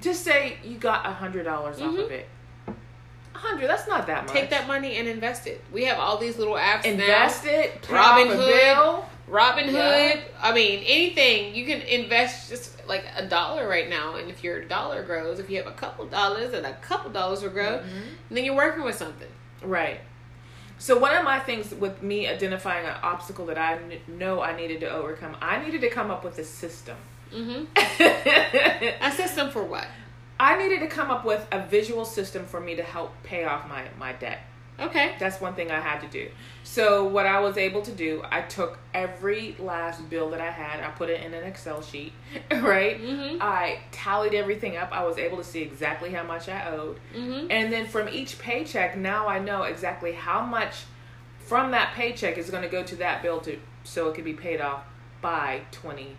just 0.00 0.22
say 0.24 0.56
you 0.64 0.76
got 0.78 1.06
a 1.06 1.12
hundred 1.12 1.44
dollars 1.44 1.80
off 1.80 1.94
Mhm. 1.94 2.04
of 2.04 2.10
it. 2.10 2.28
Hundred. 3.38 3.68
That's 3.68 3.86
not 3.88 4.06
that 4.08 4.24
much. 4.26 4.32
Take 4.32 4.50
that 4.50 4.66
money 4.66 4.96
and 4.96 5.06
invest 5.08 5.46
it. 5.46 5.62
We 5.72 5.84
have 5.84 5.98
all 5.98 6.18
these 6.18 6.36
little 6.38 6.54
apps 6.54 6.84
invest 6.84 7.44
now. 7.44 7.50
it. 7.52 7.82
Robinhood. 7.82 9.04
Robin 9.28 9.64
Hood. 9.66 9.74
Yeah. 9.74 10.20
I 10.42 10.52
mean, 10.54 10.82
anything 10.86 11.54
you 11.54 11.66
can 11.66 11.80
invest 11.82 12.48
just 12.48 12.86
like 12.88 13.04
a 13.16 13.26
dollar 13.26 13.68
right 13.68 13.88
now, 13.88 14.16
and 14.16 14.30
if 14.30 14.42
your 14.42 14.64
dollar 14.64 15.02
grows, 15.04 15.38
if 15.38 15.50
you 15.50 15.58
have 15.58 15.66
a 15.66 15.72
couple 15.76 16.06
dollars 16.06 16.52
and 16.54 16.64
a 16.66 16.72
couple 16.76 17.10
dollars 17.10 17.42
will 17.42 17.50
grow, 17.50 17.78
Mm-hmm. 17.78 18.34
then 18.34 18.44
you're 18.44 18.56
working 18.56 18.82
with 18.84 18.96
something. 18.96 19.28
Right. 19.62 20.00
So 20.78 20.98
one 20.98 21.14
of 21.14 21.24
my 21.24 21.38
things 21.40 21.74
with 21.74 22.02
me 22.02 22.26
identifying 22.28 22.86
an 22.86 22.94
obstacle 23.02 23.46
that 23.46 23.58
I 23.58 23.76
kn- 23.78 24.00
know 24.18 24.40
I 24.42 24.56
needed 24.56 24.80
to 24.80 24.90
overcome, 24.90 25.36
I 25.40 25.62
needed 25.62 25.80
to 25.82 25.90
come 25.90 26.10
up 26.10 26.24
with 26.24 26.38
a 26.38 26.44
system. 26.44 26.96
Mm-hmm. 27.32 27.64
A 29.02 29.12
system 29.12 29.50
for 29.50 29.62
what? 29.62 29.86
Needed 30.58 30.80
to 30.80 30.86
come 30.86 31.10
up 31.10 31.24
with 31.24 31.46
a 31.52 31.66
visual 31.66 32.04
system 32.04 32.44
for 32.46 32.60
me 32.60 32.76
to 32.76 32.82
help 32.82 33.12
pay 33.22 33.44
off 33.44 33.68
my 33.68 33.84
my 33.98 34.12
debt. 34.12 34.40
Okay. 34.80 35.16
That's 35.18 35.40
one 35.40 35.54
thing 35.54 35.72
I 35.72 35.80
had 35.80 36.00
to 36.02 36.06
do. 36.06 36.28
So 36.62 37.04
what 37.04 37.26
I 37.26 37.40
was 37.40 37.56
able 37.56 37.82
to 37.82 37.90
do, 37.90 38.22
I 38.30 38.42
took 38.42 38.78
every 38.94 39.56
last 39.58 40.08
bill 40.08 40.30
that 40.30 40.40
I 40.40 40.50
had, 40.50 40.80
I 40.80 40.90
put 40.90 41.10
it 41.10 41.20
in 41.24 41.34
an 41.34 41.42
Excel 41.42 41.82
sheet, 41.82 42.12
right? 42.52 43.00
Mhm. 43.02 43.38
I 43.40 43.80
tallied 43.90 44.34
everything 44.34 44.76
up. 44.76 44.90
I 44.92 45.04
was 45.04 45.18
able 45.18 45.36
to 45.38 45.44
see 45.44 45.62
exactly 45.62 46.10
how 46.12 46.22
much 46.22 46.48
I 46.48 46.70
owed. 46.70 47.00
Mm-hmm. 47.12 47.50
And 47.50 47.72
then 47.72 47.86
from 47.88 48.08
each 48.08 48.38
paycheck, 48.38 48.96
now 48.96 49.26
I 49.26 49.40
know 49.40 49.64
exactly 49.64 50.12
how 50.12 50.42
much 50.42 50.84
from 51.40 51.72
that 51.72 51.94
paycheck 51.94 52.38
is 52.38 52.48
going 52.50 52.62
to 52.62 52.68
go 52.68 52.84
to 52.84 52.94
that 52.96 53.20
bill 53.22 53.40
to 53.40 53.58
so 53.82 54.08
it 54.10 54.14
can 54.14 54.22
be 54.24 54.34
paid 54.34 54.60
off 54.60 54.84
by 55.20 55.62
20. 55.72 56.14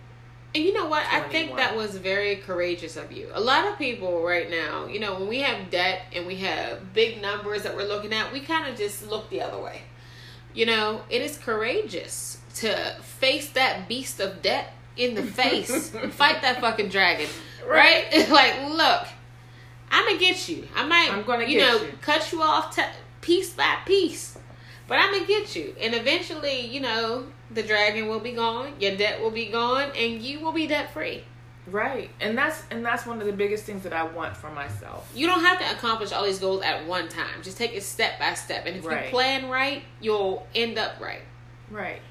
And 0.56 0.64
you 0.64 0.74
know 0.74 0.88
what? 0.88 1.06
I 1.12 1.22
think 1.22 1.56
that 1.58 1.76
was 1.76 1.96
very 1.96 2.38
courageous 2.38 2.98
of 2.98 3.12
you. 3.12 3.30
A 3.34 3.40
lot 3.40 3.68
of 3.68 3.78
people 3.78 4.24
right 4.24 4.50
now, 4.50 4.88
you 4.88 5.00
know, 5.00 5.20
when 5.20 5.28
we 5.28 5.40
have 5.40 5.70
debt 5.70 6.02
and 6.12 6.26
we 6.26 6.38
have 6.38 6.92
big 6.94 7.22
numbers 7.22 7.64
that 7.64 7.76
we're 7.76 7.88
looking 7.88 8.14
at, 8.14 8.34
we 8.34 8.40
kind 8.40 8.68
of 8.68 8.76
just 8.76 9.08
look 9.08 9.30
the 9.30 9.42
other 9.42 9.62
way. 9.62 9.84
You 10.56 10.66
know, 10.66 11.04
it 11.10 11.22
is 11.22 11.38
courageous 11.38 12.40
to 12.56 12.96
face 13.02 13.50
that 13.52 13.88
beast 13.88 14.20
of 14.20 14.42
debt 14.42 14.74
in 14.98 15.14
the 15.14 15.24
face. 15.24 15.90
Fight 16.12 16.42
that 16.42 16.60
fucking 16.60 16.90
dragon. 16.90 17.30
Right? 17.68 18.10
like, 18.30 18.56
look, 18.72 19.08
I'm 19.92 20.06
going 20.06 20.18
to 20.18 20.26
get 20.26 20.50
you. 20.50 20.68
I 20.76 20.84
might, 20.86 21.12
I'm 21.12 21.24
gonna 21.24 21.46
you 21.46 21.60
know, 21.60 21.78
you. 21.78 21.94
cut 22.02 22.32
you 22.32 22.42
off 22.42 22.76
t- 22.76 22.82
piece 23.22 23.54
by 23.54 23.78
piece. 23.86 24.38
But 24.88 24.98
I'm 24.98 25.12
going 25.12 25.22
to 25.22 25.28
get 25.28 25.56
you. 25.56 25.76
And 25.80 25.94
eventually, 25.94 26.66
you 26.66 26.82
know, 26.82 27.28
the 27.52 27.64
dragon 27.64 28.08
will 28.08 28.20
be 28.20 28.34
gone, 28.34 28.74
your 28.80 28.96
debt 28.96 29.22
will 29.22 29.32
be 29.32 29.48
gone, 29.48 29.92
and 29.96 30.22
you 30.22 30.40
will 30.40 30.52
be 30.52 30.68
debt 30.68 30.94
free. 30.94 31.24
Right. 31.68 32.10
And 32.20 32.38
that's 32.38 32.64
and 32.72 32.84
that's 32.84 33.06
one 33.06 33.20
of 33.22 33.28
the 33.28 33.34
biggest 33.34 33.64
things 33.66 33.84
that 33.84 33.94
I 33.94 34.04
want 34.04 34.36
for 34.36 34.50
myself. 34.50 35.12
You 35.14 35.28
don't 35.28 35.44
have 35.44 35.60
to 35.60 35.72
accomplish 35.76 36.12
all 36.12 36.24
these 36.26 36.40
goals 36.40 36.64
at 36.64 36.88
one 36.88 37.10
time. 37.10 37.44
Just 37.44 37.58
take 37.58 37.74
it 37.74 37.84
step 37.84 38.18
by 38.20 38.34
step. 38.34 38.66
And 38.66 38.78
if 38.78 38.86
Right. 38.86 39.06
you 39.06 39.12
plan 39.12 39.50
right, 39.50 39.84
you'll 40.02 40.48
end 40.56 40.80
up 40.80 41.00
right. 41.00 41.22
Right. 41.70 42.02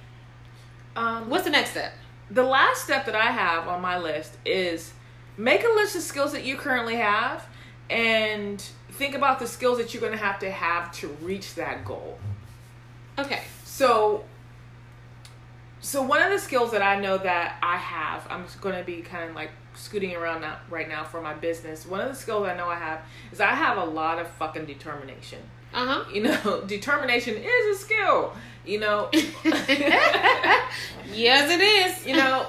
Um 0.97 1.29
What's 1.29 1.45
the 1.45 1.51
next 1.51 1.71
step? 1.71 1.93
the 2.31 2.43
last 2.43 2.85
step 2.85 3.07
that 3.07 3.15
I 3.15 3.31
have 3.31 3.67
on 3.69 3.81
my 3.81 3.97
list 3.99 4.37
is 4.45 4.93
make 5.39 5.65
a 5.65 5.69
list 5.69 5.97
of 5.97 6.03
skills 6.03 6.33
that 6.33 6.45
you 6.45 6.57
currently 6.57 6.97
have 6.97 7.47
and 7.89 8.61
think 8.91 9.15
about 9.15 9.39
the 9.39 9.47
skills 9.47 9.79
that 9.79 9.95
you're 9.95 10.01
going 10.03 10.13
to 10.13 10.23
have 10.23 10.39
to 10.41 10.51
have 10.51 10.93
to 10.97 11.09
reach 11.23 11.55
that 11.55 11.85
goal. 11.87 12.19
Okay. 13.19 13.43
So 13.65 14.25
so 15.81 16.03
one 16.03 16.23
of 16.23 16.31
the 16.31 16.39
skills 16.39 16.73
that 16.73 16.83
I 16.83 16.99
know 17.01 17.19
that 17.19 17.57
I 17.63 17.77
have, 17.77 18.27
I'm 18.31 18.45
going 18.61 18.77
to 18.77 18.85
be 18.85 19.01
kind 19.03 19.31
of 19.31 19.37
like 19.37 19.51
scooting 19.75 20.15
around 20.17 20.41
now, 20.41 20.59
right 20.71 20.89
now 20.89 21.05
for 21.05 21.21
my 21.21 21.35
business. 21.35 21.87
One 21.87 22.01
of 22.01 22.09
the 22.09 22.15
skills 22.15 22.47
I 22.49 22.57
know 22.57 22.67
I 22.69 22.75
have 22.77 23.01
is 23.33 23.41
I 23.41 23.55
have 23.55 23.79
a 23.79 23.85
lot 23.85 24.19
of 24.19 24.27
fucking 24.33 24.67
determination. 24.67 25.39
Uh 25.73 25.87
huh. 25.87 26.05
You 26.13 26.23
know, 26.25 26.63
determination 26.67 27.35
is 27.37 27.77
a 27.77 27.79
skill. 27.81 28.33
You 28.67 28.81
know, 28.81 29.09
yes, 31.13 31.51
it 31.51 31.61
is. 31.61 32.07
you 32.07 32.17
know, 32.17 32.47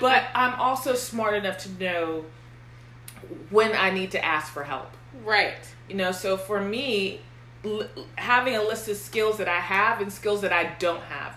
but 0.00 0.24
I'm 0.34 0.54
also 0.60 0.94
smart 0.94 1.34
enough 1.34 1.58
to 1.58 1.70
know 1.82 2.24
when 3.50 3.72
I 3.74 3.90
need 3.90 4.10
to 4.12 4.24
ask 4.24 4.52
for 4.52 4.64
help. 4.64 4.90
right. 5.24 5.54
You 5.88 5.96
know, 5.96 6.12
so 6.12 6.36
for 6.38 6.60
me, 6.60 7.20
l- 7.64 7.86
having 8.16 8.54
a 8.56 8.62
list 8.62 8.88
of 8.88 8.96
skills 8.96 9.36
that 9.38 9.48
I 9.48 9.58
have 9.60 10.00
and 10.00 10.10
skills 10.12 10.40
that 10.40 10.52
I 10.52 10.74
don't 10.78 11.02
have. 11.02 11.34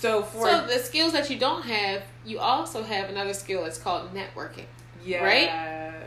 So 0.00 0.22
for 0.22 0.46
So 0.46 0.66
the 0.66 0.78
skills 0.78 1.12
that 1.12 1.30
you 1.30 1.38
don't 1.38 1.62
have, 1.62 2.02
you 2.24 2.38
also 2.38 2.82
have 2.82 3.08
another 3.08 3.34
skill. 3.34 3.64
It's 3.64 3.78
called 3.78 4.14
networking. 4.14 4.66
yes, 5.04 5.22
right? 5.22 6.06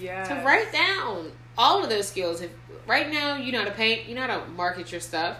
yes, 0.00 0.28
So 0.28 0.34
write 0.42 0.72
down 0.72 1.32
all 1.58 1.82
of 1.82 1.90
those 1.90 2.08
skills. 2.08 2.40
If 2.40 2.50
right 2.86 3.10
now 3.12 3.36
you 3.36 3.52
know 3.52 3.60
how 3.60 3.64
to 3.64 3.70
paint, 3.72 4.06
you 4.08 4.14
know 4.14 4.22
how 4.26 4.38
to 4.40 4.46
market 4.50 4.92
your 4.92 5.00
stuff. 5.00 5.38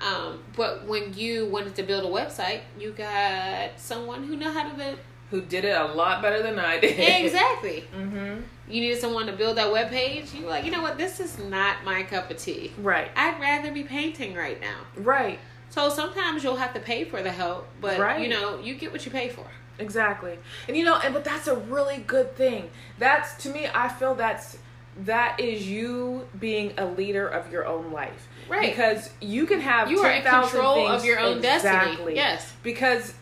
Um, 0.00 0.44
but 0.56 0.86
when 0.86 1.12
you 1.14 1.46
wanted 1.46 1.74
to 1.76 1.82
build 1.82 2.04
a 2.04 2.08
website, 2.08 2.60
you 2.78 2.92
got 2.92 3.70
someone 3.78 4.22
who 4.24 4.36
know 4.36 4.52
how 4.52 4.68
to 4.68 4.74
build. 4.76 4.98
who 5.30 5.40
did 5.42 5.64
it 5.64 5.76
a 5.76 5.84
lot 5.92 6.22
better 6.22 6.40
than 6.42 6.58
I 6.58 6.78
did. 6.78 7.24
exactly. 7.24 7.84
mm-hmm. 7.94 8.40
You 8.70 8.80
needed 8.82 9.00
someone 9.00 9.26
to 9.26 9.32
build 9.32 9.56
that 9.56 9.72
web 9.72 9.90
page. 9.90 10.32
You 10.34 10.44
were 10.44 10.50
like, 10.50 10.64
you 10.64 10.70
know 10.70 10.82
what? 10.82 10.98
This 10.98 11.20
is 11.20 11.38
not 11.38 11.84
my 11.84 12.02
cup 12.04 12.30
of 12.30 12.36
tea. 12.38 12.72
Right, 12.78 13.10
I'd 13.16 13.40
rather 13.40 13.72
be 13.72 13.82
painting 13.82 14.34
right 14.34 14.60
now. 14.60 14.78
right, 14.96 15.38
So 15.70 15.88
sometimes 15.90 16.42
you'll 16.42 16.56
have 16.56 16.74
to 16.74 16.80
pay 16.80 17.04
for 17.04 17.22
the 17.22 17.30
help, 17.30 17.66
but 17.80 17.98
Right. 17.98 18.20
you 18.20 18.28
know, 18.28 18.58
you 18.60 18.74
get 18.74 18.90
what 18.92 19.04
you 19.04 19.12
pay 19.12 19.28
for. 19.28 19.46
exactly. 19.78 20.36
And 20.66 20.76
you 20.76 20.84
know, 20.84 20.96
and 20.96 21.14
but 21.14 21.22
that's 21.24 21.46
a 21.46 21.54
really 21.54 21.98
good 21.98 22.34
thing. 22.36 22.70
That's 22.98 23.34
to 23.44 23.48
me, 23.50 23.68
I 23.72 23.88
feel 23.88 24.14
that's 24.14 24.58
that 25.04 25.38
is 25.38 25.68
you 25.68 26.26
being 26.40 26.72
a 26.76 26.84
leader 26.86 27.28
of 27.28 27.52
your 27.52 27.64
own 27.64 27.92
life. 27.92 28.26
Right. 28.48 28.62
Because 28.70 29.10
you 29.20 29.46
can 29.46 29.60
have 29.60 29.88
You 29.90 30.00
are 30.00 30.10
in 30.10 30.22
control 30.24 30.74
things- 30.88 31.02
of 31.02 31.04
your 31.04 31.20
own 31.20 31.40
destiny. 31.40 32.16
Yes. 32.16 32.52
Because 32.64 33.14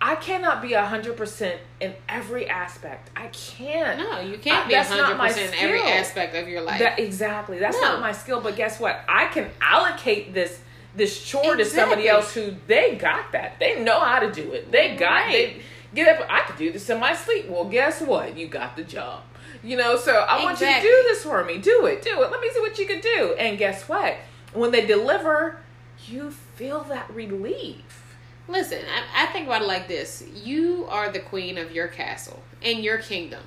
I 0.00 0.14
cannot 0.14 0.62
be 0.62 0.72
hundred 0.72 1.18
percent 1.18 1.60
in 1.78 1.92
every 2.08 2.48
aspect. 2.48 3.10
I 3.14 3.26
can't. 3.26 3.98
No, 3.98 4.20
you 4.20 4.38
can't 4.38 4.64
Uh, 4.64 4.68
be 4.68 4.74
my 4.74 5.28
100% 5.28 5.48
in 5.52 5.54
every 5.58 5.82
aspect 5.82 6.34
of 6.34 6.48
your 6.48 6.62
life. 6.62 6.78
That 6.78 6.98
exactly. 6.98 7.58
That's 7.58 7.76
No. 7.78 7.88
not 7.88 8.00
my 8.00 8.12
skill. 8.12 8.40
But 8.40 8.56
guess 8.56 8.80
what? 8.80 9.00
I 9.06 9.26
can 9.26 9.50
allocate 9.60 10.32
this 10.32 10.60
this 10.94 11.22
chore 11.24 11.56
to 11.56 11.64
somebody 11.64 12.08
else 12.08 12.34
who 12.34 12.54
they 12.66 12.96
got 12.96 13.32
that. 13.32 13.58
They 13.60 13.82
know 13.82 14.00
how 14.00 14.18
to 14.20 14.30
do 14.32 14.52
it. 14.52 14.70
They 14.72 14.96
got 14.96 15.26
Right. 15.26 15.32
they 15.32 15.62
get 15.94 16.20
up. 16.20 16.26
I 16.30 16.40
could 16.40 16.56
do 16.56 16.72
this 16.72 16.88
in 16.90 16.98
my 17.00 17.14
sleep. 17.14 17.48
Well, 17.48 17.64
guess 17.64 18.00
what? 18.00 18.36
You 18.36 18.48
got 18.48 18.76
the 18.76 18.82
job. 18.84 19.22
You 19.62 19.76
know. 19.76 19.96
So 19.96 20.12
I 20.14 20.42
want 20.42 20.60
you 20.60 20.66
to 20.66 20.80
do 20.80 21.04
this 21.08 21.22
for 21.22 21.44
me. 21.44 21.58
Do 21.58 21.86
it. 21.86 22.02
Do 22.02 22.22
it. 22.22 22.30
Let 22.30 22.40
me 22.40 22.50
see 22.52 22.60
what 22.60 22.78
you 22.78 22.86
can 22.86 23.00
do. 23.00 23.34
And 23.38 23.56
guess 23.58 23.88
what? 23.88 24.16
When 24.52 24.70
they 24.72 24.84
deliver, 24.84 25.58
you 26.06 26.30
feel 26.30 26.82
that 26.84 27.08
relief. 27.14 28.16
Listen, 28.48 28.80
I, 29.14 29.24
I 29.24 29.26
think 29.26 29.46
about 29.46 29.62
it 29.62 29.68
like 29.68 29.86
this: 29.86 30.24
you 30.34 30.86
are 30.90 31.08
the 31.10 31.20
queen 31.20 31.56
of 31.56 31.70
your 31.72 31.86
castle 31.86 32.42
and 32.62 32.82
your 32.82 32.98
kingdom, 32.98 33.42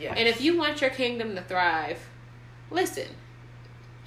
Yeah. 0.00 0.14
and 0.16 0.26
if 0.28 0.40
you 0.40 0.58
want 0.58 0.80
your 0.80 0.90
kingdom 0.90 1.36
to 1.36 1.42
thrive, 1.42 2.08
listen. 2.70 3.06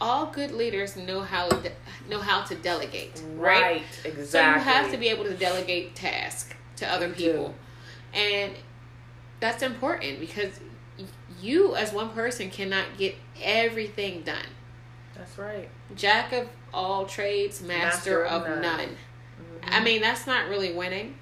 All 0.01 0.25
good 0.25 0.51
leaders 0.51 0.97
know 0.97 1.21
how 1.21 1.47
de- 1.47 1.71
know 2.09 2.19
how 2.19 2.41
to 2.43 2.55
delegate, 2.55 3.21
right? 3.35 3.61
right. 3.61 3.83
Exactly. 4.03 4.25
So 4.25 4.39
you 4.41 4.59
have 4.59 4.91
to 4.91 4.97
be 4.97 5.09
able 5.09 5.23
to 5.25 5.35
delegate 5.35 5.93
tasks 5.95 6.55
to 6.77 6.91
other 6.91 7.07
You 7.07 7.13
people, 7.13 7.55
and 8.13 8.53
that's 9.39 9.61
important 9.61 10.19
because 10.19 10.59
you, 11.39 11.75
as 11.75 11.93
one 11.93 12.09
person, 12.09 12.49
cannot 12.49 12.97
get 12.97 13.15
everything 13.41 14.23
done. 14.23 14.45
That's 15.15 15.37
right. 15.37 15.69
Jack 15.95 16.33
of 16.33 16.47
all 16.73 17.05
trades, 17.05 17.61
master, 17.61 18.23
Master 18.23 18.25
of 18.25 18.43
none. 18.43 18.61
none. 18.61 18.79
Mm-hmm. 18.87 19.69
I 19.73 19.83
mean, 19.83 20.01
that's 20.01 20.25
not 20.25 20.49
really 20.49 20.73
winning. 20.73 21.15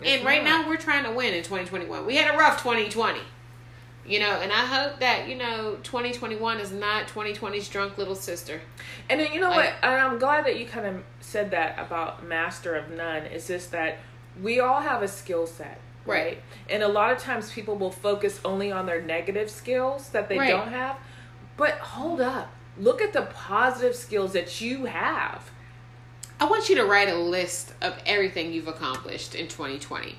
It's 0.00 0.10
and 0.10 0.24
right 0.24 0.42
not. 0.42 0.62
now, 0.62 0.68
we're 0.68 0.76
trying 0.76 1.04
to 1.04 1.12
win 1.12 1.34
in 1.34 1.44
2021. 1.44 2.04
We 2.04 2.16
had 2.16 2.34
a 2.34 2.38
rough 2.38 2.60
2020. 2.62 3.20
You 4.06 4.20
know, 4.20 4.32
and 4.32 4.52
I 4.52 4.66
hope 4.66 5.00
that, 5.00 5.28
you 5.28 5.34
know, 5.34 5.78
2021 5.82 6.60
is 6.60 6.70
not 6.72 7.08
2020's 7.08 7.68
drunk 7.70 7.96
little 7.96 8.14
sister. 8.14 8.60
And 9.08 9.18
then 9.18 9.32
you 9.32 9.40
know 9.40 9.48
Like- 9.48 9.72
what? 9.72 9.74
And 9.82 9.94
I'm 10.00 10.18
glad 10.18 10.44
that 10.44 10.58
you 10.58 10.66
kind 10.66 10.86
of 10.86 11.02
said 11.20 11.50
that 11.52 11.78
about 11.78 12.22
master 12.22 12.74
of 12.74 12.90
none. 12.90 13.22
It's 13.22 13.46
just 13.48 13.72
that 13.72 13.98
we 14.42 14.60
all 14.60 14.82
have 14.82 15.02
a 15.02 15.08
skill 15.08 15.46
set, 15.46 15.80
right? 16.04 16.24
Right. 16.24 16.42
And 16.68 16.82
a 16.82 16.88
lot 16.88 17.12
of 17.12 17.18
times 17.18 17.50
people 17.50 17.76
will 17.76 17.90
focus 17.92 18.40
only 18.44 18.70
on 18.70 18.84
their 18.84 19.00
negative 19.00 19.50
skills 19.50 20.10
that 20.10 20.28
they 20.28 20.38
Right. 20.38 20.50
don't 20.50 20.68
have. 20.68 20.96
But 21.56 21.78
hold 21.78 22.20
up. 22.20 22.50
Look 22.76 23.00
at 23.00 23.12
the 23.14 23.22
positive 23.22 23.94
skills 23.96 24.32
that 24.34 24.60
you 24.60 24.84
have. 24.84 25.50
I 26.40 26.44
want 26.46 26.68
you 26.68 26.74
to 26.74 26.84
write 26.84 27.08
a 27.08 27.14
list 27.14 27.72
of 27.80 27.96
everything 28.04 28.52
you've 28.52 28.68
accomplished 28.68 29.34
in 29.34 29.48
2020. 29.48 30.18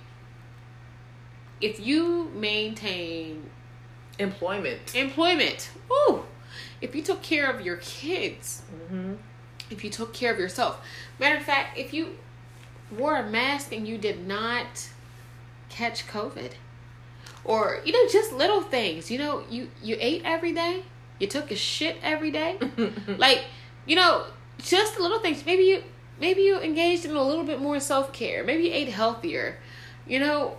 If 1.62 1.80
you 1.80 2.32
maintain 2.34 3.50
Employment. 4.18 4.96
employment, 4.96 5.70
woo, 5.90 6.24
if 6.82 6.96
you 6.96 7.02
took 7.02 7.22
care 7.22 7.50
of 7.50 7.66
your 7.66 7.78
kids, 7.78 8.64
hmm 8.90 9.14
if 9.72 9.84
you 9.84 9.90
took 9.90 10.14
care 10.14 10.32
of 10.32 10.40
yourself. 10.40 10.80
Matter 11.20 11.38
of 11.38 11.44
fact, 11.44 11.76
if 11.76 11.92
you 11.92 12.18
wore 12.96 13.16
a 13.16 13.28
mask 13.28 13.72
and 13.72 13.88
you 13.88 13.98
did 13.98 14.28
not 14.28 14.90
catch 15.70 16.06
COVID, 16.08 16.52
or 17.44 17.82
you 17.86 17.92
know, 17.92 18.08
just 18.12 18.34
little 18.34 18.62
things. 18.62 19.10
You 19.10 19.20
know, 19.20 19.44
you 19.50 19.70
you 19.82 19.98
ate 20.00 20.24
every 20.26 20.52
day. 20.54 20.84
You 21.20 21.28
took 21.28 21.52
a 21.52 21.56
shit 21.56 21.98
every 22.04 22.32
day. 22.32 22.58
like, 23.18 23.46
you 23.86 23.96
know, 23.96 24.26
just 24.58 25.00
little 25.00 25.20
things. 25.20 25.46
Maybe 25.46 25.64
you 25.64 25.84
maybe 26.20 26.42
you 26.42 26.60
engaged 26.60 27.06
in 27.06 27.16
a 27.16 27.24
little 27.24 27.44
bit 27.44 27.62
more 27.62 27.80
self 27.80 28.12
care. 28.12 28.44
Maybe 28.44 28.64
you 28.64 28.74
ate 28.74 28.90
healthier. 28.90 29.60
You 30.08 30.20
know, 30.20 30.58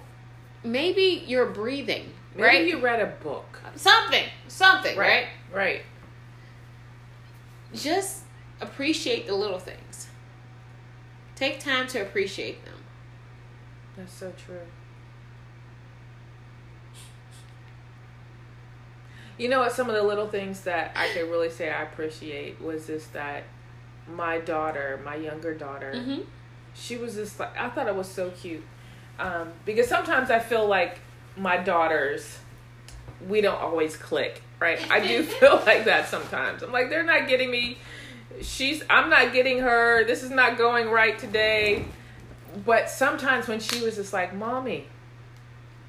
maybe 0.65 1.25
you're 1.27 1.47
breathing. 1.47 2.13
Maybe 2.37 2.43
right? 2.47 2.67
you 2.67 2.79
read 2.81 3.01
a 3.01 3.07
book. 3.23 3.61
Something. 3.77 4.25
Something, 4.49 4.97
right? 4.97 5.27
Right. 5.53 5.83
Just 7.75 8.23
appreciate 8.61 9.27
the 9.27 9.35
little 9.35 9.59
things. 9.59 10.09
Take 11.35 11.61
time 11.61 11.87
to 11.89 12.01
appreciate 12.01 12.65
them. 12.65 12.75
That's 13.97 14.13
so 14.13 14.33
true. 14.37 14.61
You 19.39 19.49
know 19.49 19.61
what? 19.61 19.73
Some 19.73 19.89
of 19.91 19.95
the 19.95 20.03
little 20.03 20.29
things 20.29 20.63
that 20.63 20.93
I 20.97 21.09
could 21.09 21.31
really 21.31 21.51
say 21.51 21.71
I 21.71 21.83
appreciate 21.83 22.61
was 22.61 22.87
just 22.87 23.13
that 23.13 23.45
my 24.09 24.39
daughter, 24.39 25.01
my 25.05 25.17
younger 25.17 25.55
daughter, 25.55 25.93
Mm-hmm. 25.95 26.23
she 26.75 26.97
was 26.97 27.15
just 27.17 27.39
like 27.39 27.57
I 27.59 27.69
thought 27.69 27.89
it 27.89 27.95
was 27.95 28.09
so 28.09 28.31
cute. 28.31 28.63
Um, 29.19 29.53
because 29.65 29.89
sometimes 29.89 30.31
I 30.31 30.39
feel 30.39 30.67
like 30.67 30.99
my 31.37 31.57
daughters, 31.57 32.39
we 33.29 33.41
don't 33.41 33.61
always 33.61 33.97
click, 33.97 34.43
right? 34.61 34.79
I 34.91 35.01
do 35.07 35.23
feel 35.41 35.63
like 35.67 35.85
that 35.85 36.09
sometimes. 36.09 36.63
I'm 36.63 36.73
like 36.73 36.91
they're 36.91 37.03
not 37.03 37.29
getting 37.29 37.51
me. 37.51 37.79
She's 38.43 38.83
I'm 38.91 39.09
not 39.11 39.33
getting 39.33 39.61
her. 39.61 40.05
This 40.05 40.23
is 40.23 40.31
not 40.31 40.59
going 40.59 40.91
right 40.91 41.19
today. 41.19 41.85
But 42.65 42.89
sometimes 42.89 43.49
when 43.49 43.61
she 43.61 43.83
was 43.83 43.97
just 43.97 44.13
like, 44.13 44.35
"Mommy, 44.35 44.87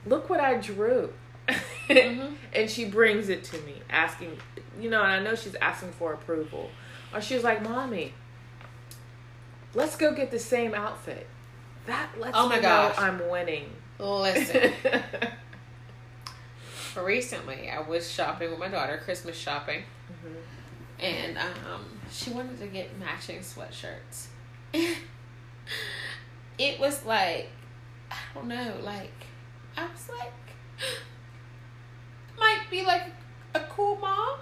look 0.06 0.30
what 0.30 0.40
I 0.40 0.56
drew." 0.56 1.14
Mhm. 1.90 2.34
and 2.54 2.70
she 2.70 2.84
brings 2.84 3.30
it 3.30 3.46
to 3.46 3.58
me 3.60 3.76
asking 3.90 4.38
you 4.82 4.90
know 4.90 5.02
and 5.02 5.10
i 5.14 5.20
know 5.22 5.34
she's 5.34 5.56
asking 5.62 5.90
for 5.94 6.12
approval 6.12 6.70
or 7.14 7.22
she 7.22 7.36
was 7.36 7.44
like 7.46 7.62
mommy 7.64 8.14
let's 9.74 9.96
go 9.96 10.14
get 10.14 10.30
the 10.30 10.40
same 10.40 10.74
outfit 10.74 11.26
that 11.86 12.10
lets 12.20 12.36
Oh 12.38 12.50
my 12.50 12.58
me 12.58 12.62
gosh. 12.62 12.98
know 12.98 13.04
i'm 13.04 13.30
winning 13.30 13.70
Listen. 14.00 14.72
recently 17.04 17.70
I 17.70 17.82
was 17.82 18.10
shopping 18.10 18.50
with 18.50 18.60
my 18.60 18.68
daughter, 18.68 19.00
Christmas 19.04 19.38
shopping, 19.38 19.84
and 21.00 21.38
um, 21.38 21.86
she 22.12 22.32
wanted 22.32 22.60
to 22.60 22.68
get 22.68 22.98
matching 23.00 23.40
sweatshirts. 23.40 24.28
it 26.58 26.80
was 26.80 27.06
like, 27.06 27.50
I 28.12 28.18
don't 28.34 28.48
know, 28.48 28.78
like 28.82 29.14
I 29.76 29.84
was 29.84 30.10
like, 30.10 30.34
might 32.40 32.70
be 32.70 32.84
like 32.86 33.12
a 33.54 33.60
cool 33.62 33.98
mom. 33.98 34.40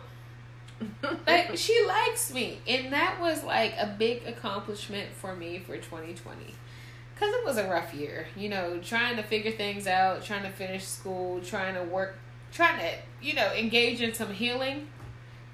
Like 1.26 1.52
she 1.56 1.86
likes 1.88 2.34
me, 2.34 2.60
and 2.68 2.92
that 2.94 3.20
was 3.20 3.44
like 3.44 3.74
a 3.78 3.96
big 3.98 4.26
accomplishment 4.26 5.14
for 5.14 5.36
me 5.36 5.60
for 5.60 5.78
2020 5.78 6.54
because 7.16 7.34
it 7.34 7.46
was 7.46 7.58
a 7.58 7.68
rough 7.70 7.94
year 7.94 8.28
you 8.36 8.50
know 8.50 8.78
trying 8.84 9.16
to 9.16 9.24
figure 9.24 9.52
things 9.52 9.88
out 9.88 10.24
trying 10.24 10.44
to 10.44 10.50
finish 10.50 10.84
school 10.84 11.40
trying 11.42 11.74
to 11.74 11.82
work 11.84 12.18
trying 12.52 12.78
to 12.80 12.90
you 13.26 13.34
know 13.34 13.52
engage 13.54 14.02
in 14.02 14.14
some 14.14 14.32
healing 14.32 14.88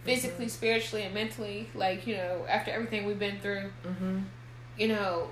physically 0.04 0.48
spiritually 0.48 1.04
and 1.04 1.14
mentally 1.14 1.70
like 1.76 2.08
you 2.08 2.16
know 2.18 2.46
after 2.50 2.72
everything 2.72 3.06
we've 3.06 3.20
been 3.20 3.40
through 3.40 3.70
mm-hmm. 3.86 4.20
you 4.78 4.88
know 4.88 5.28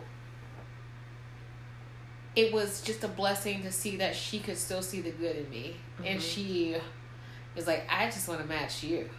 it 2.36 2.54
was 2.54 2.82
just 2.82 3.04
a 3.04 3.08
blessing 3.08 3.64
to 3.64 3.72
see 3.72 3.98
that 3.98 4.16
she 4.16 4.40
could 4.40 4.58
still 4.58 4.82
see 4.82 5.02
the 5.02 5.12
good 5.12 5.36
in 5.36 5.50
me 5.50 5.76
and 6.06 6.20
Mhm. 6.20 6.34
she 6.34 6.76
was 7.56 7.66
like 7.68 7.84
i 7.90 8.06
just 8.06 8.28
want 8.28 8.40
to 8.40 8.48
match 8.48 8.84
you 8.84 9.10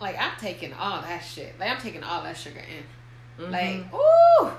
like 0.00 0.18
i'm 0.18 0.36
taking 0.38 0.72
all 0.72 1.02
that 1.02 1.20
shit 1.20 1.58
like 1.60 1.70
i'm 1.70 1.78
taking 1.78 2.02
all 2.02 2.22
that 2.22 2.36
sugar 2.36 2.60
in 2.60 3.50
like, 3.50 3.84
ooh. 3.92 4.50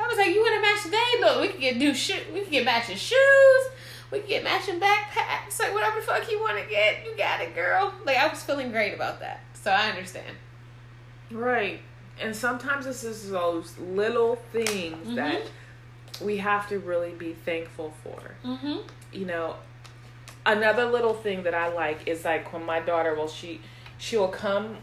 I 0.00 0.06
was 0.06 0.16
like, 0.18 0.28
you 0.34 0.40
want 0.40 0.54
to 0.56 0.60
match 0.62 0.82
today? 0.82 1.20
Look, 1.20 1.40
we 1.40 1.48
can 1.48 1.60
get 1.60 1.76
new 1.76 1.94
shoe. 1.94 2.20
We 2.32 2.42
can 2.42 2.50
get 2.50 2.64
matching 2.64 2.96
shoes. 2.96 3.62
We 4.10 4.20
can 4.20 4.28
get 4.28 4.44
matching 4.44 4.78
backpacks. 4.80 5.58
Like 5.60 5.72
whatever 5.74 6.00
the 6.00 6.06
fuck 6.06 6.30
you 6.30 6.38
want 6.40 6.62
to 6.62 6.68
get, 6.68 7.04
you 7.04 7.16
got 7.16 7.40
it, 7.40 7.54
girl. 7.54 7.92
Like 8.04 8.16
I 8.18 8.28
was 8.28 8.42
feeling 8.42 8.70
great 8.70 8.94
about 8.94 9.20
that. 9.20 9.40
So 9.54 9.70
I 9.70 9.88
understand. 9.88 10.36
right 11.30 11.80
and 12.20 12.36
sometimes 12.36 12.84
this 12.84 13.02
is 13.02 13.30
those 13.30 13.76
little 13.78 14.36
things 14.52 15.08
Mhm. 15.08 15.14
that 15.16 15.40
we 16.20 16.36
have 16.36 16.68
to 16.68 16.78
really 16.78 17.10
be 17.10 17.32
thankful 17.32 17.92
for 18.04 18.36
Mm-hmm. 18.44 18.76
you 19.12 19.26
know 19.26 19.56
another 20.46 20.84
little 20.84 21.14
thing 21.14 21.42
that 21.44 21.54
i 21.54 21.68
like 21.72 22.06
is 22.06 22.24
like 22.24 22.52
when 22.52 22.64
my 22.64 22.78
daughter 22.78 23.14
will 23.14 23.26
she 23.26 23.60
she'll 23.98 24.28
come 24.28 24.76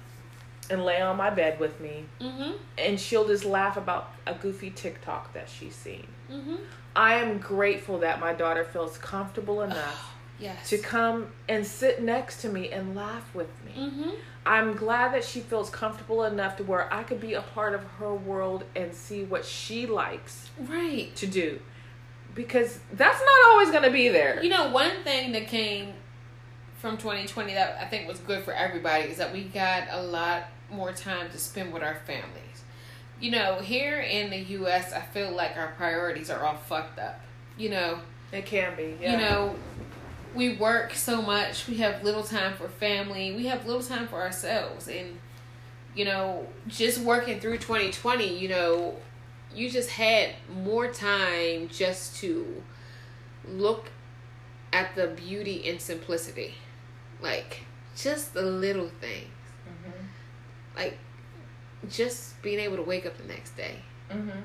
and 0.70 0.86
lay 0.86 1.02
on 1.02 1.18
my 1.18 1.30
bed 1.30 1.60
with 1.60 1.80
me 1.80 2.06
Mm-hmm. 2.20 2.52
and 2.78 3.00
she'll 3.00 3.28
just 3.28 3.46
laugh 3.46 3.78
about 3.78 4.12
a 4.28 4.34
goofy 4.34 4.70
tiktok 4.70 5.34
that 5.34 5.50
she's 5.50 5.76
seen 5.76 6.08
Mm-hmm. 6.32 6.56
i 6.96 7.16
am 7.16 7.40
grateful 7.40 8.00
that 8.00 8.20
my 8.20 8.34
daughter 8.34 8.64
feels 8.64 8.98
comfortable 8.98 9.62
enough 9.64 10.08
Yes. 10.40 10.70
to 10.72 10.80
come 10.80 11.28
and 11.48 11.68
sit 11.68 12.02
next 12.02 12.42
to 12.42 12.50
me 12.50 12.70
and 12.72 12.96
laugh 12.96 13.34
with 13.36 13.50
me 13.66 13.74
Mm-hmm. 13.78 14.10
i'm 14.46 14.76
glad 14.76 15.14
that 15.14 15.24
she 15.24 15.40
feels 15.42 15.70
comfortable 15.70 16.24
enough 16.24 16.58
to 16.58 16.64
where 16.64 16.92
i 16.94 17.04
could 17.04 17.20
be 17.22 17.34
a 17.34 17.42
part 17.42 17.74
of 17.76 17.84
her 18.00 18.14
world 18.14 18.64
and 18.76 18.94
see 18.94 19.24
what 19.24 19.46
she 19.46 19.86
likes 19.86 20.50
Right. 20.60 21.16
to 21.18 21.28
do 21.28 21.60
because 22.34 22.80
that's 22.94 23.20
not 23.20 23.52
always 23.52 23.72
going 23.72 23.84
to 23.84 23.92
be 23.92 24.08
there 24.08 24.42
You 24.42 24.50
know, 24.50 24.70
one 24.72 25.04
thing 25.04 25.34
that 25.34 25.48
came 25.48 25.94
from 26.82 26.98
2020 26.98 27.54
that 27.54 27.78
I 27.80 27.86
think 27.86 28.08
was 28.08 28.18
good 28.18 28.44
for 28.44 28.54
everybody 28.54 29.04
is 29.04 29.18
that 29.18 29.32
we 29.32 29.44
got 29.44 29.84
a 29.92 30.02
lot 30.02 30.46
more 30.72 30.92
time 30.92 31.30
to 31.30 31.38
spend 31.38 31.72
with 31.72 31.84
our 31.84 32.02
families. 32.08 32.64
You 33.20 33.30
know, 33.30 33.60
here 33.60 34.00
in 34.00 34.32
the 34.32 34.40
U.S., 34.40 34.92
I 34.92 35.02
feel 35.02 35.32
like 35.32 35.56
our 35.58 35.74
priorities 35.78 36.32
are 36.32 36.44
all 36.44 36.56
fucked 36.56 36.98
up. 36.98 37.22
You 37.56 37.70
know, 37.70 38.00
it 38.32 38.48
can 38.48 38.76
be 38.76 38.98
yeah. 39.00 39.12
you 39.12 39.18
know, 39.18 39.56
we 40.34 40.56
work 40.56 40.96
so 40.96 41.22
much, 41.22 41.68
we 41.68 41.78
have 41.78 42.04
little 42.04 42.24
time 42.24 42.56
for 42.56 42.68
family, 42.68 43.32
we 43.36 43.46
have 43.46 43.68
little 43.68 43.84
time 43.84 44.08
for 44.08 44.20
ourselves. 44.20 44.88
And, 44.88 45.20
you 45.94 46.06
know, 46.06 46.48
just 46.68 47.00
working 47.00 47.40
through 47.40 47.60
2020, 47.60 48.40
you 48.40 48.50
know, 48.50 48.96
you 49.54 49.70
just 49.70 49.92
had 49.92 50.32
more 50.64 50.92
time 50.92 51.68
just 51.68 52.16
to 52.18 52.64
look 53.48 53.90
at 54.74 54.96
the 54.96 55.08
beauty 55.10 55.70
and 55.70 55.80
simplicity. 55.80 56.56
Like, 57.22 57.62
just 57.96 58.34
the 58.34 58.42
little 58.42 58.90
things. 59.00 59.30
Mhm. 59.68 59.94
Like, 60.76 60.98
just 61.90 62.42
being 62.42 62.60
able 62.60 62.78
to 62.78 62.84
wake 62.84 63.06
up 63.06 63.18
the 63.18 63.24
next 63.26 63.52
day. 63.58 63.78
Mhm. 64.10 64.44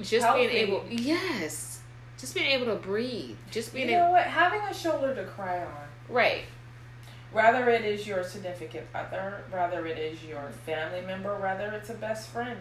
Just 0.00 0.26
Healthy. 0.26 0.46
being 0.48 0.68
able, 0.68 0.84
yes. 0.90 1.80
Just 2.18 2.34
being 2.34 2.50
able 2.50 2.66
to 2.66 2.76
breathe. 2.76 3.36
Just 3.50 3.74
being. 3.74 3.88
you 3.88 3.96
know 3.96 4.04
able, 4.04 4.12
what 4.12 4.24
having 4.24 4.60
a 4.62 4.72
shoulder 4.74 5.14
to 5.14 5.24
cry 5.24 5.60
on 5.60 5.88
right. 6.08 6.44
Rather 7.32 7.68
it 7.68 7.84
is 7.84 8.06
your 8.06 8.24
significant 8.24 8.86
other, 8.94 9.44
rather 9.52 9.86
it 9.86 9.98
is 9.98 10.22
your 10.24 10.50
family 10.64 11.02
member, 11.02 11.34
rather 11.34 11.72
it's 11.72 11.90
a 11.90 11.94
best 11.94 12.28
friend. 12.30 12.58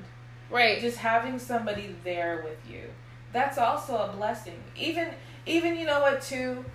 Right. 0.49 0.81
Just 0.81 0.97
having 0.97 1.39
somebody 1.39 1.95
there 2.03 2.41
with 2.43 2.59
you. 2.69 2.89
That's 3.31 3.57
also 3.57 3.95
a 3.97 4.13
blessing. 4.15 4.61
Even 4.75 5.09
even 5.45 5.75
you 5.77 5.85
know 5.85 6.01
what 6.01 6.21
too, 6.21 6.65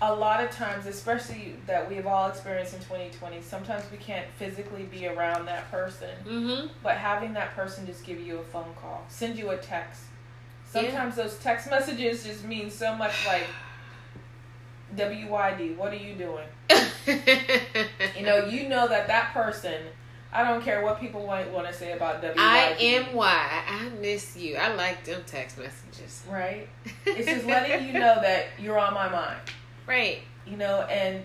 a 0.00 0.14
lot 0.14 0.42
of 0.42 0.50
times, 0.50 0.86
especially 0.86 1.54
that 1.66 1.88
we've 1.88 2.06
all 2.06 2.28
experienced 2.28 2.74
in 2.74 2.80
2020, 2.80 3.42
sometimes 3.42 3.84
we 3.90 3.98
can't 3.98 4.26
physically 4.38 4.84
be 4.84 5.08
around 5.08 5.46
that 5.46 5.70
person. 5.70 6.10
Mm-hmm. 6.26 6.68
But 6.82 6.96
having 6.98 7.32
that 7.34 7.54
person 7.56 7.84
just 7.86 8.04
give 8.04 8.20
you 8.20 8.38
a 8.38 8.44
phone 8.44 8.72
call, 8.80 9.04
send 9.08 9.36
you 9.36 9.50
a 9.50 9.56
text. 9.56 10.02
Yeah. 10.72 10.82
Sometimes 10.82 11.16
those 11.16 11.36
text 11.38 11.68
messages 11.70 12.24
just 12.24 12.44
mean 12.44 12.70
so 12.70 12.94
much 12.94 13.26
like 13.26 13.46
WYD, 14.96 15.76
what 15.76 15.92
are 15.92 15.96
you 15.96 16.14
doing? 16.14 16.46
You 18.18 18.26
know, 18.26 18.44
you 18.46 18.68
know 18.68 18.86
that 18.88 19.06
that 19.06 19.32
person. 19.32 19.80
I 20.30 20.44
don't 20.44 20.62
care 20.62 20.82
what 20.82 21.00
people 21.00 21.26
might 21.26 21.50
want 21.50 21.66
to 21.68 21.72
say 21.72 21.92
about 21.92 22.22
WYD. 22.22 22.34
I 22.36 22.76
am 22.78 23.14
why 23.14 23.62
I 23.66 23.88
miss 24.00 24.36
you. 24.36 24.56
I 24.56 24.74
like 24.74 25.04
them 25.04 25.22
text 25.26 25.56
messages. 25.56 26.22
right. 26.30 26.68
It's 27.06 27.26
just 27.26 27.46
letting 27.46 27.86
you 27.86 27.94
know 27.94 28.20
that 28.20 28.48
you're 28.60 28.78
on 28.78 28.92
my 28.92 29.08
mind. 29.08 29.38
Right. 29.88 30.20
You 30.46 30.56
know, 30.56 30.82
and 30.82 31.24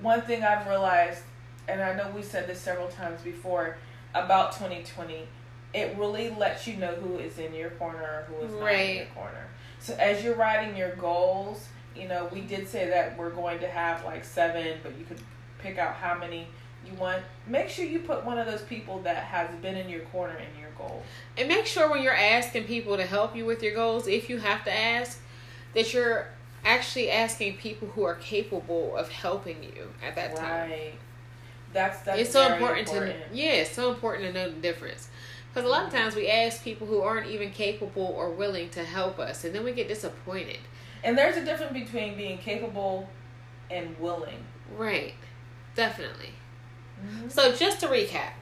one 0.00 0.22
thing 0.22 0.42
I've 0.42 0.66
realized, 0.66 1.22
and 1.68 1.80
I 1.80 1.94
know 1.94 2.10
we 2.14 2.22
said 2.22 2.48
this 2.48 2.60
several 2.60 2.88
times 2.88 3.22
before 3.22 3.76
about 4.14 4.52
2020, 4.52 5.26
it 5.72 5.96
really 5.96 6.30
lets 6.30 6.66
you 6.66 6.76
know 6.76 6.94
who 6.94 7.18
is 7.18 7.38
in 7.38 7.54
your 7.54 7.70
corner 7.70 8.02
or 8.02 8.24
who 8.28 8.44
is 8.44 8.52
not 8.52 8.72
in 8.72 8.96
your 8.96 9.06
corner. 9.06 9.46
So 9.78 9.94
as 9.94 10.22
you're 10.22 10.36
writing 10.36 10.76
your 10.76 10.94
goals, 10.96 11.66
you 11.96 12.08
know, 12.08 12.28
we 12.32 12.40
did 12.40 12.68
say 12.68 12.88
that 12.88 13.16
we're 13.16 13.30
going 13.30 13.58
to 13.60 13.68
have 13.68 14.04
like 14.04 14.24
seven, 14.24 14.78
but 14.82 14.96
you 14.98 15.04
could 15.04 15.20
pick 15.58 15.78
out 15.78 15.94
how 15.94 16.18
many 16.18 16.46
you 16.86 16.94
want. 16.94 17.22
Make 17.46 17.68
sure 17.68 17.84
you 17.84 18.00
put 18.00 18.24
one 18.24 18.38
of 18.38 18.46
those 18.46 18.62
people 18.62 19.00
that 19.02 19.16
has 19.16 19.50
been 19.60 19.76
in 19.76 19.88
your 19.88 20.00
corner 20.06 20.34
in 20.36 20.60
your 20.60 20.70
goal. 20.76 21.02
And 21.38 21.48
make 21.48 21.66
sure 21.66 21.90
when 21.90 22.02
you're 22.02 22.14
asking 22.14 22.64
people 22.64 22.96
to 22.96 23.06
help 23.06 23.36
you 23.36 23.44
with 23.46 23.62
your 23.62 23.74
goals, 23.74 24.06
if 24.06 24.28
you 24.28 24.38
have 24.38 24.64
to 24.64 24.72
ask, 24.72 25.20
that 25.74 25.92
you're 25.94 26.26
actually 26.64 27.10
asking 27.10 27.56
people 27.56 27.88
who 27.88 28.04
are 28.04 28.14
capable 28.14 28.96
of 28.96 29.08
helping 29.08 29.62
you 29.62 29.92
at 30.06 30.14
that 30.14 30.36
time. 30.36 30.70
That's, 31.72 32.00
that's 32.02 32.20
it's 32.20 32.32
so 32.32 32.52
important, 32.52 32.88
important. 32.88 33.30
to 33.30 33.36
yeah, 33.36 33.52
it's 33.52 33.72
so 33.72 33.90
important 33.92 34.26
to 34.26 34.32
know 34.32 34.50
the 34.50 34.60
difference. 34.60 35.08
Because 35.52 35.66
a 35.66 35.70
lot 35.70 35.84
of 35.84 35.88
mm-hmm. 35.88 35.98
times 35.98 36.14
we 36.14 36.28
ask 36.28 36.62
people 36.62 36.86
who 36.86 37.02
aren't 37.02 37.26
even 37.26 37.50
capable 37.50 38.14
or 38.16 38.30
willing 38.30 38.70
to 38.70 38.84
help 38.84 39.18
us, 39.18 39.44
and 39.44 39.54
then 39.54 39.64
we 39.64 39.72
get 39.72 39.88
disappointed. 39.88 40.58
And 41.04 41.16
there's 41.18 41.36
a 41.36 41.44
difference 41.44 41.72
between 41.72 42.16
being 42.16 42.38
capable 42.38 43.08
and 43.70 43.98
willing. 43.98 44.44
Right, 44.76 45.14
definitely. 45.74 46.30
Mm-hmm. 47.04 47.28
So 47.28 47.54
just 47.54 47.80
to 47.80 47.88
recap, 47.88 48.32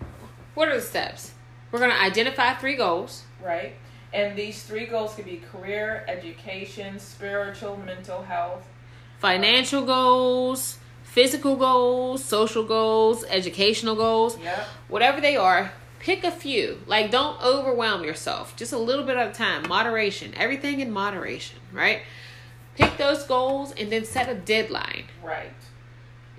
what 0.55 0.69
are 0.69 0.77
the 0.77 0.83
steps? 0.83 1.33
We're 1.71 1.79
going 1.79 1.91
to 1.91 2.01
identify 2.01 2.55
three 2.55 2.77
goals. 2.77 3.25
Right? 3.43 3.75
And 4.13 4.37
these 4.37 4.63
three 4.65 4.87
goals 4.87 5.15
could 5.15 5.25
be 5.25 5.37
career, 5.53 6.05
education, 6.09 6.99
spiritual, 6.99 7.77
mental 7.77 8.23
health. 8.23 8.67
financial 9.19 9.83
goals, 9.83 10.79
physical 11.03 11.55
goals, 11.57 12.25
social 12.25 12.65
goals, 12.65 13.23
educational 13.29 13.95
goals, 13.95 14.39
Yep. 14.39 14.67
whatever 14.89 15.21
they 15.21 15.37
are, 15.37 15.73
pick 15.99 16.25
a 16.25 16.31
few. 16.31 16.81
Like, 16.87 17.11
don't 17.11 17.39
overwhelm 17.43 18.03
yourself. 18.03 18.57
Just 18.57 18.73
a 18.73 18.79
little 18.79 19.05
bit 19.05 19.19
at 19.19 19.29
a 19.29 19.33
time. 19.33 19.69
Moderation. 19.69 20.33
Everything 20.39 20.81
in 20.81 20.91
moderation, 20.91 21.59
right? 21.71 22.01
Pick 22.77 22.97
those 22.97 23.25
goals 23.25 23.73
and 23.79 23.93
then 23.93 24.07
set 24.07 24.29
a 24.31 24.35
deadline. 24.35 25.05
Right. 25.23 25.53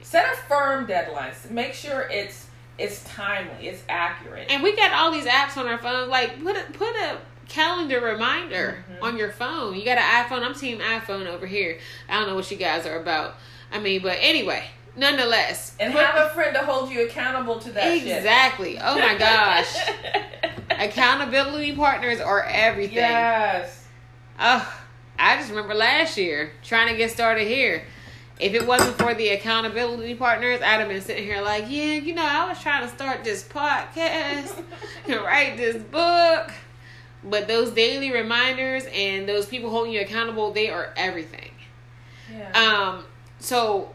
Set 0.02 0.26
a 0.34 0.36
firm 0.48 0.88
deadline. 0.88 1.34
Make 1.52 1.74
sure 1.76 2.08
it's 2.10 2.48
it's 2.80 3.04
timely, 3.04 3.68
it's 3.68 3.84
accurate. 3.88 4.48
And 4.50 4.64
we 4.64 4.76
got 4.76 4.92
all 4.92 5.12
these 5.12 5.26
apps 5.26 5.56
on 5.56 5.68
our 5.68 5.78
phones. 5.78 6.10
Like, 6.10 6.42
put 6.44 6.56
a, 6.58 6.64
put 6.74 6.96
a 6.96 7.20
calendar 7.52 8.00
reminder 8.00 8.84
Mhm. 8.90 9.04
on 9.04 9.18
your 9.18 9.30
phone. 9.30 9.76
You 9.76 9.84
got 9.84 9.98
an 9.98 10.04
iPhone. 10.26 10.44
I'm 10.46 10.56
team 10.56 10.80
iPhone 10.80 11.28
over 11.28 11.46
here. 11.46 11.78
I 12.10 12.18
don't 12.20 12.28
know 12.30 12.36
what 12.36 12.50
you 12.50 12.58
guys 12.58 12.86
are 12.86 12.98
about. 13.00 13.36
I 13.72 13.80
mean, 13.80 14.02
but 14.02 14.18
anyway, 14.22 14.64
nonetheless. 14.96 15.74
And 15.80 15.94
have 15.94 16.16
a 16.16 16.30
friend 16.34 16.56
to 16.56 16.62
hold 16.66 16.90
you 16.92 17.06
accountable 17.06 17.60
to 17.60 17.72
that 17.74 18.00
shit. 18.00 18.08
Exactly. 18.18 18.80
Oh 18.82 18.98
my 18.98 19.16
gosh. 19.16 19.74
Accountability 20.70 21.76
partners 21.76 22.20
are 22.20 22.44
everything. 22.46 22.96
Yes. 22.98 23.86
Oh, 24.40 24.74
I 25.20 25.36
just 25.38 25.50
remember 25.50 25.74
last 25.76 26.18
year 26.18 26.52
trying 26.64 26.88
to 26.88 26.96
get 26.98 27.12
started 27.12 27.48
here. 27.48 27.84
If 28.40 28.54
it 28.56 28.66
wasn't 28.66 28.98
for 28.98 29.14
the 29.14 29.30
accountability 29.30 30.16
partners, 30.16 30.62
I'd 30.62 30.80
have 30.80 30.88
been 30.88 31.02
sitting 31.02 31.26
here 31.26 31.42
like, 31.42 31.66
yeah, 31.68 31.94
you 31.96 32.16
know, 32.16 32.26
I 32.26 32.48
was 32.48 32.60
trying 32.60 32.82
to 32.82 32.88
start 32.96 33.24
this 33.24 33.44
podcast 33.44 34.56
and 35.08 35.16
write 35.22 35.58
this 35.58 35.76
book. 35.84 36.50
But 37.24 37.48
those 37.48 37.72
daily 37.72 38.12
reminders 38.12 38.84
and 38.94 39.28
those 39.30 39.46
people 39.46 39.70
holding 39.70 39.94
you 39.94 40.02
accountable, 40.02 40.52
they 40.52 40.70
are 40.70 40.92
everything. 40.98 41.52
Yeah. 42.32 42.52
Um, 42.54 43.06
so 43.40 43.94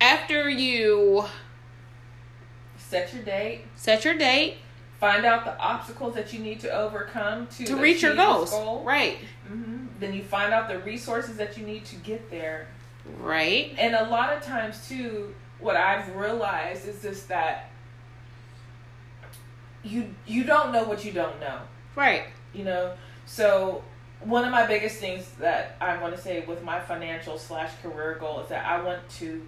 after 0.00 0.48
you 0.48 1.24
Set 2.76 3.12
your 3.12 3.22
date. 3.22 3.64
set 3.76 4.04
your 4.04 4.14
date 4.14 4.58
Find 5.00 5.24
out 5.24 5.44
the 5.44 5.56
obstacles 5.58 6.14
that 6.16 6.32
you 6.32 6.40
need 6.40 6.58
to 6.60 6.70
overcome 6.70 7.46
to, 7.58 7.64
to 7.66 7.76
reach 7.76 8.02
your 8.02 8.16
goals, 8.16 8.50
Goal. 8.50 8.82
right? 8.82 9.18
hmm 9.46 9.86
Then 10.00 10.12
you 10.12 10.22
find 10.24 10.52
out 10.52 10.68
the 10.68 10.78
resources 10.80 11.36
that 11.36 11.56
you 11.56 11.64
need 11.64 11.84
to 11.86 11.96
get 11.96 12.30
there. 12.30 12.66
Right. 13.20 13.74
And 13.78 13.94
a 13.94 14.08
lot 14.08 14.32
of 14.36 14.42
times 14.42 14.88
too, 14.88 15.34
what 15.60 15.76
I've 15.76 16.14
realized 16.16 16.88
is 16.88 17.00
just 17.02 17.28
that 17.28 17.70
you 19.84 20.14
you 20.26 20.44
don't 20.44 20.72
know 20.72 20.84
what 20.84 21.04
you 21.04 21.12
don't 21.12 21.38
know. 21.40 21.60
Right. 21.94 22.24
You 22.52 22.64
know? 22.64 22.94
So 23.26 23.82
one 24.20 24.44
of 24.44 24.50
my 24.50 24.66
biggest 24.66 24.96
things 24.98 25.28
that 25.38 25.76
I 25.80 25.96
want 25.98 26.14
to 26.16 26.20
say 26.20 26.44
with 26.46 26.62
my 26.64 26.80
financial 26.80 27.38
slash 27.38 27.70
career 27.82 28.16
goal 28.18 28.40
is 28.40 28.48
that 28.48 28.66
I 28.66 28.80
want 28.82 29.08
to 29.18 29.46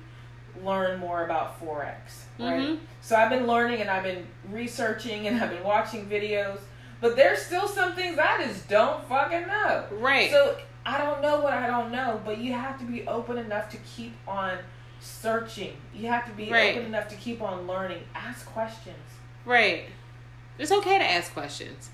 learn 0.65 0.99
more 1.01 1.25
about 1.25 1.61
forex. 1.61 2.25
Right. 2.39 2.61
Mhm. 2.61 2.79
So 3.01 3.17
I've 3.17 3.31
been 3.31 3.47
learning 3.47 3.81
and 3.81 3.91
I've 3.91 4.03
been 4.03 4.27
researching 4.51 5.27
and 5.27 5.43
I've 5.43 5.51
been 5.51 5.65
watching 5.65 6.07
videos, 6.09 6.59
but 7.01 7.17
there's 7.17 7.41
still 7.41 7.67
some 7.69 7.95
things 7.95 8.19
I 8.19 8.45
just 8.45 8.69
don't 8.69 9.05
fucking 9.09 9.47
know. 9.47 9.87
Right. 9.93 10.31
So 10.31 10.59
I 10.85 10.99
don't 10.99 11.21
know 11.23 11.41
what 11.41 11.53
I 11.53 11.67
don't 11.67 11.91
know, 11.93 12.21
but 12.25 12.39
you 12.39 12.53
have 12.53 12.79
to 12.81 12.85
be 12.85 13.07
open 13.07 13.39
enough 13.39 13.69
to 13.71 13.77
keep 13.79 14.13
on 14.27 14.59
searching. 15.01 15.77
You 15.95 16.09
have 16.09 16.27
to 16.27 16.33
be 16.33 16.51
Right. 16.51 16.73
open 16.77 16.87
enough 16.87 17.09
to 17.09 17.17
keep 17.17 17.41
on 17.43 17.67
learning. 17.67 18.03
Ask 18.15 18.47
questions. 18.47 18.97
right. 19.45 19.85
It's 20.59 20.71
okay 20.71 20.99
to 20.99 21.05
ask 21.11 21.33
questions. 21.33 21.89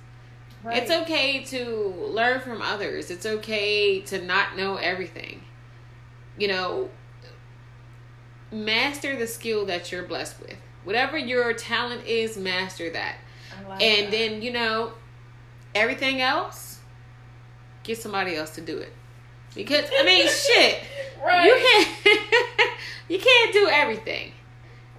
Right. 0.62 0.82
It's 0.82 0.90
okay 0.90 1.44
to 1.44 1.94
learn 2.10 2.40
from 2.40 2.60
others. 2.60 3.10
It's 3.10 3.26
okay 3.26 4.00
to 4.02 4.22
not 4.24 4.56
know 4.56 4.76
everything. 4.76 5.42
You 6.38 6.48
know, 6.48 6.90
master 8.50 9.16
the 9.16 9.26
skill 9.26 9.66
that 9.66 9.92
you're 9.92 10.02
blessed 10.04 10.40
with. 10.40 10.56
Whatever 10.84 11.18
your 11.18 11.52
talent 11.52 12.04
is, 12.06 12.36
master 12.36 12.90
that. 12.90 13.16
Like 13.68 13.82
And 13.82 14.06
that. 14.06 14.10
then, 14.12 14.42
you 14.42 14.52
know, 14.52 14.92
everything 15.74 16.20
else, 16.20 16.80
get 17.82 17.98
somebody 17.98 18.36
else 18.36 18.50
to 18.50 18.60
do 18.60 18.78
it. 18.78 18.92
Because 19.54 19.84
I 19.98 20.04
mean, 20.04 20.28
shit. 20.28 20.82
right. 21.24 21.46
You 21.46 21.54
can't 21.56 22.70
you 23.08 23.18
can't 23.18 23.52
do 23.52 23.68
everything. 23.70 24.32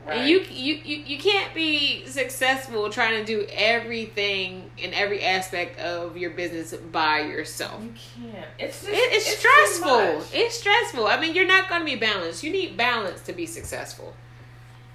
Right. 0.07 0.17
And 0.17 0.29
you, 0.29 0.39
you 0.49 0.79
you 0.83 1.03
you 1.05 1.17
can't 1.17 1.53
be 1.53 2.05
successful 2.05 2.89
trying 2.89 3.19
to 3.19 3.25
do 3.25 3.45
everything 3.51 4.69
in 4.77 4.93
every 4.93 5.23
aspect 5.23 5.79
of 5.79 6.17
your 6.17 6.31
business 6.31 6.73
by 6.73 7.21
yourself. 7.21 7.83
You 7.83 7.93
can't. 8.31 8.45
It's 8.59 8.81
just 8.81 8.91
It, 8.91 8.95
it's, 8.95 9.25
too 9.25 9.37
stressful. 9.49 10.23
It's 10.33 10.57
stressful. 10.57 11.07
I 11.07 11.19
mean, 11.19 11.35
you're 11.35 11.47
not 11.47 11.69
going 11.69 11.81
to 11.81 11.85
be 11.85 11.95
balanced. 11.95 12.43
You 12.43 12.51
need 12.51 12.77
balance 12.77 13.21
to 13.21 13.33
be 13.33 13.45
successful. 13.45 14.13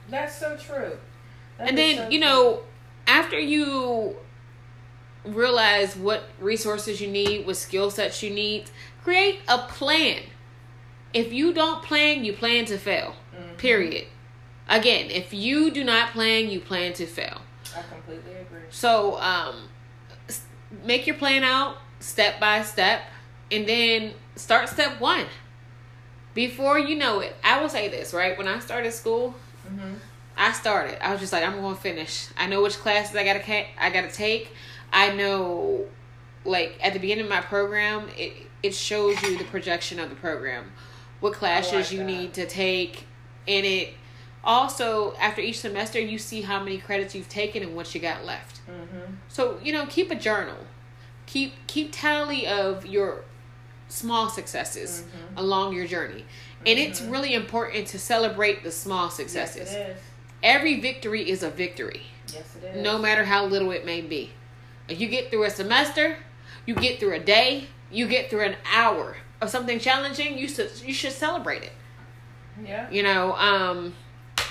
That's 0.09 0.37
so 0.39 0.57
true. 0.57 0.99
That 1.59 1.69
and 1.69 1.79
then 1.79 1.97
so 1.97 2.03
you 2.09 2.19
true. 2.21 2.29
know, 2.29 2.61
after 3.07 3.39
you 3.39 4.17
realize 5.25 5.97
what 5.97 6.25
resources 6.41 7.01
you 7.01 7.09
need, 7.09 7.47
what 7.47 7.57
skill 7.57 7.91
sets 7.91 8.23
you 8.23 8.31
need, 8.31 8.71
create 9.03 9.41
a 9.49 9.59
plan. 9.59 10.23
If 11.15 11.33
you 11.33 11.53
don't 11.53 11.83
plan, 11.83 12.25
you 12.25 12.33
plan 12.33 12.65
to 12.67 12.79
fail. 12.79 13.15
Mhm. 13.35 13.59
Period. 13.59 14.07
Again, 14.73 15.11
if 15.11 15.33
you 15.35 15.71
do 15.71 15.85
not 15.85 16.13
plan, 16.13 16.49
you 16.49 16.59
plan 16.59 16.93
to 16.95 17.07
fail. 17.07 17.43
I 17.77 17.83
completely 17.83 18.33
agree. 18.41 18.63
So, 18.71 19.21
um, 19.21 19.69
make 20.85 21.07
your 21.07 21.17
plan 21.17 21.45
out 21.45 21.77
step 22.01 22.41
by 22.41 22.63
step, 22.63 23.03
and 23.51 23.69
then 23.69 24.15
start 24.35 24.69
step 24.69 24.99
one. 25.01 25.27
Before 26.35 26.79
you 26.79 26.97
know 26.97 27.21
it, 27.21 27.37
I 27.45 27.61
will 27.61 27.69
say 27.69 27.89
this 27.89 28.15
right 28.15 28.37
when 28.37 28.49
I 28.49 28.59
started 28.59 28.93
school, 28.93 29.35
Mm-hmm. 29.69 29.95
I 30.37 30.53
started. 30.53 31.05
I 31.05 31.13
was 31.13 31.21
just 31.21 31.33
like, 31.33 31.45
I'm 31.45 31.61
going 31.61 31.75
to 31.77 31.81
finish. 31.81 32.27
I 32.37 32.47
know 32.47 32.63
which 32.63 32.77
classes 32.79 33.15
I 33.15 33.25
gotta 33.25 33.67
I 33.81 33.91
gotta 33.91 34.11
take. 34.11 34.51
I 34.93 35.13
know, 35.15 35.85
like 36.45 36.79
at 36.83 36.95
the 36.95 36.99
beginning 36.99 37.25
of 37.25 37.31
my 37.31 37.43
program, 37.43 38.09
it 38.17 38.33
it 38.63 38.75
shows 38.75 39.21
you 39.23 39.39
the 39.39 39.45
projection 39.45 40.01
of 40.01 40.09
the 40.11 40.17
program, 40.17 40.73
what 41.21 41.35
classes 41.35 41.73
like 41.73 41.93
you 41.93 41.99
that. 41.99 42.05
need 42.07 42.35
to 42.35 42.47
take, 42.47 43.05
and 43.47 43.65
it 43.67 43.95
also 44.45 45.15
after 45.21 45.41
each 45.41 45.61
semester 45.61 46.01
you 46.01 46.19
see 46.19 46.43
how 46.43 46.59
many 46.63 46.79
credits 46.79 47.15
you've 47.15 47.29
taken 47.29 47.63
and 47.63 47.77
what 47.77 47.95
you 47.95 48.01
got 48.01 48.25
left. 48.25 48.61
Mm-hmm. 48.69 49.15
So 49.29 49.59
you 49.63 49.73
know, 49.73 49.87
keep 49.87 50.11
a 50.11 50.15
journal, 50.17 50.57
keep 51.27 51.55
keep 51.67 51.91
tally 51.93 52.47
of 52.47 52.87
your 52.87 53.25
small 53.89 54.29
successes 54.31 55.05
Mhm. 55.05 55.39
along 55.39 55.75
your 55.75 55.87
journey, 55.87 56.25
and 56.67 56.79
it's 56.79 57.01
Mhm. 57.01 57.13
really 57.13 57.35
important 57.35 57.87
to 57.89 57.99
celebrate 57.99 58.63
the 58.65 58.71
small 58.73 59.07
Yes, 59.07 59.15
successes. 59.17 59.71
is. 59.73 59.97
Every 60.43 60.81
victory 60.81 61.29
is 61.31 61.43
a 61.43 61.51
victory, 61.51 62.07
Yes, 62.33 62.57
it 62.57 62.65
is. 62.77 62.83
no 62.83 62.99
matter 62.99 63.25
how 63.25 63.45
little 63.45 63.71
it 63.71 63.85
may 63.85 64.01
be. 64.01 64.33
If 64.89 64.99
you 65.01 65.09
get 65.09 65.31
through 65.31 65.45
a 65.45 65.51
semester, 65.51 66.17
you 66.67 66.75
get 66.75 66.99
through 66.99 67.13
a 67.15 67.19
day, 67.21 67.67
you 67.91 68.07
get 68.09 68.31
through 68.31 68.41
an 68.45 68.57
hour 68.73 69.17
of 69.41 69.51
something 69.51 69.79
challenging, 69.79 70.39
you 70.39 70.49
should 70.49 70.71
you 70.83 70.95
should 70.95 71.13
celebrate 71.13 71.63
it. 71.63 71.73
Yeah. 72.65 72.91
You 72.91 73.03
know, 73.03 73.35
um, 73.37 73.95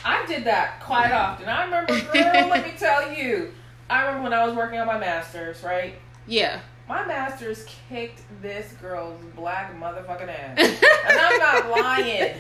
I 0.06 0.26
did 0.26 0.44
that 0.46 0.80
quite 0.82 1.12
often. 1.12 1.48
I 1.48 1.64
remember, 1.66 1.94
girl, 2.12 2.48
let 2.48 2.66
me 2.66 2.74
tell 2.78 3.12
you. 3.12 3.52
I 3.90 4.02
remember 4.06 4.24
when 4.24 4.34
I 4.34 4.46
was 4.46 4.56
working 4.56 4.80
on 4.80 4.88
my 4.88 4.98
master's, 4.98 5.64
right? 5.64 5.96
yeah, 6.28 6.60
My 6.88 7.06
master's 7.06 7.66
kicked 7.90 8.22
this 8.42 8.72
girl's 8.82 9.20
black 9.36 9.76
motherfucking 9.78 10.30
ass. 10.30 10.58
and 11.08 11.18
I'm 11.20 11.40
not 11.40 11.70
lying. 11.82 12.36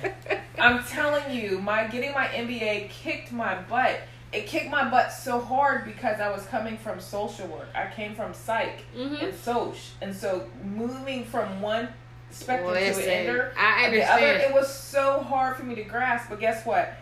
I'm 0.59 0.83
telling 0.85 1.35
you, 1.35 1.59
my 1.59 1.87
getting 1.87 2.13
my 2.13 2.27
MBA 2.27 2.89
kicked 2.89 3.31
my 3.31 3.55
butt. 3.63 3.99
It 4.31 4.47
kicked 4.47 4.69
my 4.71 4.89
butt 4.89 5.11
so 5.11 5.41
hard 5.41 5.83
because 5.83 6.21
I 6.21 6.31
was 6.31 6.45
coming 6.45 6.77
from 6.77 7.01
social 7.01 7.47
work. 7.47 7.67
I 7.75 7.87
came 7.93 8.15
from 8.15 8.33
psych 8.33 8.83
Mhm. 8.95 9.21
and 9.23 9.35
soc, 9.35 9.75
and 10.01 10.15
so 10.15 10.45
moving 10.63 11.25
from 11.25 11.59
one 11.61 11.89
spectrum 12.29 12.73
to 12.73 12.79
another, 12.79 13.53
I 13.59 13.89
the 13.89 14.03
other, 14.09 14.25
it 14.25 14.53
was 14.53 14.73
so 14.73 15.19
hard 15.19 15.57
for 15.57 15.63
me 15.63 15.75
to 15.75 15.83
grasp. 15.83 16.29
But 16.29 16.39
guess 16.39 16.65
what? 16.65 16.93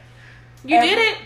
You 0.66 0.76
every- 0.78 0.90
did 0.90 1.00
it. 1.00 1.18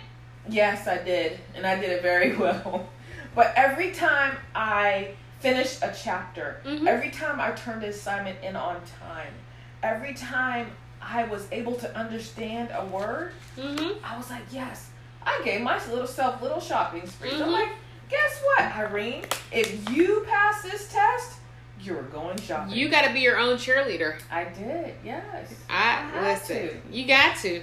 Yes, 0.49 0.88
I 0.88 0.97
did, 1.03 1.39
and 1.55 1.65
I 1.65 1.79
did 1.79 1.89
it 1.91 2.01
very 2.01 2.36
well. 2.38 2.89
But 3.36 3.53
every 3.55 3.91
time 3.91 4.38
I 4.53 5.09
finished 5.39 5.79
a 5.81 5.93
chapter, 5.97 6.61
Mhm. 6.65 6.88
every 6.88 7.09
time 7.11 7.39
I 7.41 7.51
turned 7.51 7.81
the 7.81 7.88
assignment 7.88 8.43
in 8.43 8.55
on 8.55 8.75
time, 8.99 9.34
every 9.81 10.13
time 10.13 10.67
I 11.01 11.23
was 11.25 11.47
able 11.51 11.75
to 11.75 11.97
understand 11.97 12.69
a 12.73 12.86
word, 12.86 13.34
hmm 13.59 13.91
I 14.03 14.15
was 14.17 14.29
like, 14.29 14.43
yes, 14.51 14.89
I 15.25 15.41
gave 15.43 15.61
my 15.61 15.77
little 15.89 16.07
self 16.07 16.41
little 16.41 16.59
shopping 16.61 17.07
sprees. 17.07 17.34
I'm 17.41 17.47
Mhm. 17.49 17.51
like, 17.53 17.69
guess 18.09 18.41
what, 18.43 18.75
Irene? 18.75 19.25
If 19.51 19.89
you 19.89 20.25
pass 20.29 20.61
this 20.61 20.91
test, 20.91 21.34
you're 21.81 22.03
going 22.03 22.39
shopping. 22.39 22.73
You 22.73 22.88
got 22.89 23.03
to 23.05 23.11
be 23.13 23.19
your 23.21 23.38
own 23.38 23.57
cheerleader. 23.57 24.15
I 24.31 24.45
did, 24.45 24.93
yes. 25.03 25.49
I 25.69 25.73
have 25.73 26.23
listen. 26.41 26.69
to. 26.69 26.81
You 26.91 27.05
got 27.07 27.36
to. 27.38 27.61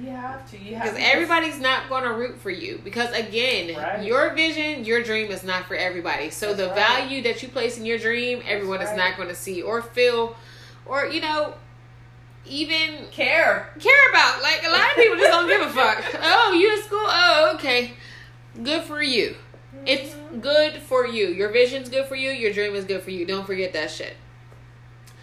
You 0.00 0.10
have 0.10 0.50
to. 0.50 0.58
You 0.58 0.74
have 0.76 0.84
Because 0.94 0.98
everybody's 1.00 1.60
not 1.60 1.88
going 1.88 2.02
to 2.04 2.12
root 2.12 2.40
for 2.40 2.50
you. 2.50 2.80
Because 2.82 3.12
again, 3.12 3.76
Right. 3.76 4.02
your 4.04 4.34
vision, 4.34 4.84
your 4.84 5.02
dream 5.02 5.30
is 5.30 5.44
not 5.44 5.66
for 5.66 5.76
everybody. 5.76 6.30
So 6.30 6.48
That's 6.52 6.58
the 6.58 6.66
right. 6.68 6.74
value 6.76 7.22
that 7.22 7.42
you 7.42 7.48
place 7.48 7.78
in 7.78 7.86
your 7.86 7.98
dream, 7.98 8.42
everyone 8.46 8.80
is 8.80 8.88
right. 8.88 8.96
not 8.96 9.16
going 9.16 9.28
to 9.28 9.34
see 9.34 9.62
or 9.62 9.82
feel, 9.82 10.36
or 10.86 11.06
you 11.06 11.20
know, 11.20 11.54
even 12.46 13.06
care. 13.12 13.70
care 13.78 14.10
about. 14.10 14.42
Like 14.42 14.64
a 14.66 14.70
lot 14.70 14.90
of 14.90 14.96
people 14.96 15.16
just 15.16 15.30
don't 15.30 15.48
give 15.48 15.62
a 15.62 15.70
fuck. 15.70 16.04
Oh, 16.22 16.52
you 16.52 16.76
in 16.76 16.82
school? 16.82 17.04
Oh, 17.06 17.52
okay. 17.54 17.92
Good 18.62 18.82
for 18.82 19.02
you. 19.02 19.36
It's 19.86 20.14
Mhm. 20.14 20.40
good 20.40 20.74
for 20.82 21.06
you. 21.06 21.28
Your 21.28 21.48
vision's 21.50 21.88
good 21.88 22.06
for 22.06 22.14
you. 22.16 22.30
Your 22.30 22.52
dream 22.52 22.74
is 22.74 22.84
good 22.84 23.02
for 23.02 23.10
you. 23.10 23.24
Don't 23.26 23.46
forget 23.46 23.72
that 23.74 23.90
shit. 23.90 24.16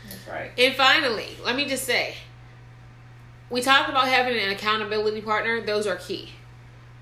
That's 0.09 0.27
right. 0.27 0.51
And 0.57 0.75
finally, 0.75 1.37
let 1.45 1.55
me 1.55 1.65
just 1.67 1.83
say, 1.85 2.15
we 3.51 3.61
talked 3.61 3.89
about 3.89 4.07
having 4.07 4.39
an 4.39 4.49
accountability 4.49 5.21
partner. 5.21 5.61
Those 5.61 5.85
are 5.85 5.97
key, 5.97 6.29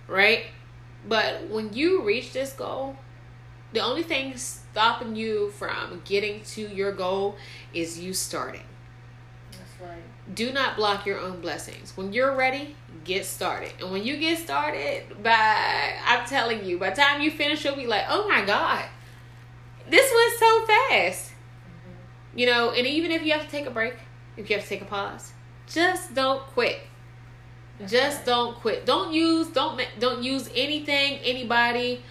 right? 0.08 0.46
But 1.08 1.48
when 1.48 1.72
you 1.74 2.02
reach 2.02 2.34
this 2.34 2.52
goal, 2.52 2.98
the 3.72 3.82
only 3.82 4.04
thing 4.04 4.36
stopping 4.36 5.16
you 5.16 5.52
from 5.52 6.02
getting 6.04 6.42
to 6.44 6.62
your 6.62 6.92
goal 6.92 7.38
is 7.72 8.00
you 8.00 8.14
starting. 8.14 8.64
That's 9.52 9.90
right. 9.90 10.02
Do 10.34 10.52
not 10.52 10.76
block 10.76 11.06
your 11.06 11.20
own 11.20 11.40
blessings. 11.40 11.96
When 11.96 12.12
you're 12.12 12.36
ready, 12.36 12.76
get 13.04 13.26
started. 13.26 13.72
And 13.80 13.92
when 13.92 14.04
you 14.04 14.18
get 14.18 14.40
started, 14.40 15.22
by 15.22 15.94
I'm 16.06 16.26
telling 16.28 16.66
you, 16.66 16.80
by 16.80 16.90
the 16.90 16.96
time 16.96 17.22
you 17.22 17.30
finish, 17.30 17.64
you'll 17.64 17.76
be 17.76 17.88
like, 17.88 18.06
oh 18.10 18.28
my 18.28 18.44
God, 18.44 18.86
this 19.88 20.12
went 20.14 20.40
so 20.40 20.66
fast. 20.66 21.30
Mm-hmm. 21.30 22.40
You 22.40 22.46
know, 22.48 22.72
and 22.72 22.88
even 22.88 23.12
if 23.12 23.24
you 23.24 23.34
have 23.34 23.44
to 23.44 23.50
take 23.50 23.68
a 23.68 23.72
break, 23.72 23.96
if 24.36 24.50
you 24.50 24.56
have 24.56 24.64
to 24.64 24.70
take 24.70 24.82
a 24.82 24.86
pause, 24.86 25.34
just 25.70 26.14
don't 26.14 26.42
quit. 26.42 26.82
That's 27.80 27.92
Just 27.92 28.18
right. 28.18 28.26
don't 28.26 28.56
quit. 28.58 28.86
Don't 28.86 29.14
use 29.14 29.48
don't 29.48 29.82
don't 30.00 30.22
use 30.22 30.50
anything, 30.54 31.20
anybody, 31.24 32.04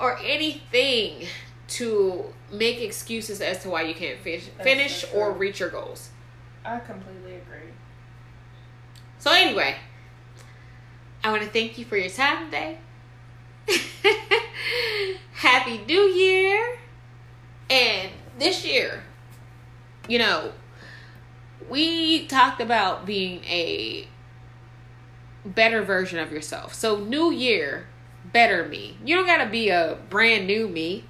or 0.00 0.18
anything 0.18 1.26
to 1.66 2.32
make 2.50 2.80
excuses 2.80 3.40
as 3.40 3.62
to 3.62 3.70
why 3.70 3.82
you 3.82 3.94
can't 3.94 4.18
finish, 4.20 4.44
finish 4.62 5.02
so 5.02 5.18
or 5.18 5.32
reach 5.32 5.60
your 5.60 5.70
goals. 5.70 6.10
I 6.64 6.78
completely 6.78 7.36
agree. 7.36 7.70
So 9.18 9.30
anyway, 9.30 9.76
I 11.22 11.30
want 11.30 11.42
to 11.42 11.48
thank 11.48 11.76
you 11.78 11.84
for 11.84 11.96
your 11.96 12.10
time 12.10 12.46
today. 12.46 12.78
Happy 15.32 15.78
New 15.86 16.02
Year. 16.02 16.78
And 17.70 18.10
this 18.38 18.64
year, 18.64 19.02
you 20.06 20.18
know, 20.18 20.52
we 21.68 22.26
talked 22.26 22.60
about 22.60 23.06
being 23.06 23.42
a 23.44 24.06
better 25.44 25.82
version 25.82 26.18
of 26.18 26.32
yourself. 26.32 26.74
So 26.74 26.98
new 26.98 27.30
year, 27.30 27.86
better 28.32 28.66
me. 28.66 28.96
You 29.04 29.16
don't 29.16 29.26
got 29.26 29.44
to 29.44 29.50
be 29.50 29.68
a 29.68 29.98
brand 30.10 30.46
new 30.46 30.68
me. 30.68 31.04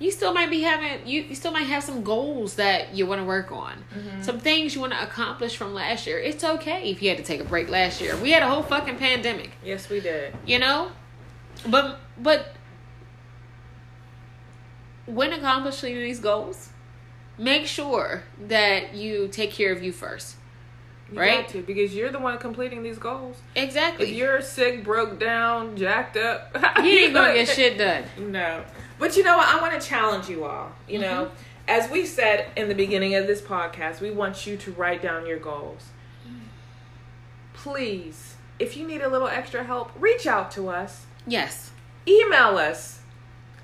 You 0.00 0.12
still 0.12 0.32
might 0.32 0.48
be 0.48 0.62
having 0.62 1.06
you, 1.08 1.22
you 1.22 1.34
still 1.34 1.50
might 1.50 1.66
have 1.66 1.82
some 1.82 2.04
goals 2.04 2.54
that 2.54 2.94
you 2.94 3.04
want 3.04 3.20
to 3.20 3.24
work 3.24 3.50
on. 3.50 3.84
Mm-hmm. 3.92 4.22
Some 4.22 4.38
things 4.38 4.74
you 4.74 4.80
want 4.80 4.92
to 4.92 5.02
accomplish 5.02 5.56
from 5.56 5.74
last 5.74 6.06
year. 6.06 6.18
It's 6.20 6.44
okay 6.44 6.88
if 6.90 7.02
you 7.02 7.08
had 7.08 7.18
to 7.18 7.24
take 7.24 7.40
a 7.40 7.44
break 7.44 7.68
last 7.68 8.00
year. 8.00 8.16
We 8.16 8.30
had 8.30 8.44
a 8.44 8.48
whole 8.48 8.62
fucking 8.62 8.96
pandemic, 8.98 9.50
Yes, 9.64 9.88
we 9.88 9.98
did. 10.00 10.36
you 10.46 10.60
know? 10.60 10.92
But 11.66 11.98
but 12.16 12.54
when 15.06 15.32
accomplishing 15.32 15.94
these 15.96 16.20
goals, 16.20 16.68
make 17.38 17.66
sure 17.66 18.24
that 18.48 18.94
you 18.94 19.28
take 19.28 19.52
care 19.52 19.72
of 19.72 19.82
you 19.82 19.92
first. 19.92 20.36
You 21.12 21.18
Right? 21.20 21.48
to 21.48 21.62
because 21.62 21.94
you're 21.94 22.10
the 22.10 22.18
one 22.18 22.36
completing 22.38 22.82
these 22.82 22.98
goals. 22.98 23.36
Exactly. 23.56 24.10
If 24.10 24.14
you're 24.16 24.42
sick, 24.42 24.84
broke 24.84 25.18
down, 25.18 25.76
jacked 25.76 26.16
up, 26.18 26.50
you 26.78 26.82
ain't 26.90 27.14
gonna 27.14 27.32
get 27.34 27.48
shit 27.56 27.78
done. 27.78 28.04
No. 28.18 28.62
But 28.98 29.16
you 29.16 29.22
know 29.22 29.36
what? 29.38 29.48
I 29.48 29.60
want 29.60 29.80
to 29.80 29.86
challenge 29.88 30.28
you 30.28 30.44
all. 30.44 30.72
You 30.88 30.98
know, 30.98 31.24
Mm-hmm. 31.26 31.34
as 31.68 31.90
we 31.90 32.04
said 32.04 32.48
in 32.56 32.68
the 32.68 32.74
beginning 32.74 33.14
of 33.14 33.26
this 33.26 33.40
podcast, 33.40 34.00
we 34.00 34.10
want 34.10 34.46
you 34.46 34.56
to 34.58 34.72
write 34.72 35.00
down 35.00 35.24
your 35.26 35.38
goals. 35.38 35.84
Please, 37.54 38.36
if 38.58 38.76
you 38.76 38.86
need 38.86 39.00
a 39.02 39.08
little 39.08 39.28
extra 39.28 39.64
help, 39.64 39.90
reach 39.98 40.26
out 40.26 40.50
to 40.52 40.68
us. 40.68 41.06
Yes. 41.26 41.70
Email 42.06 42.56
us. 42.58 43.00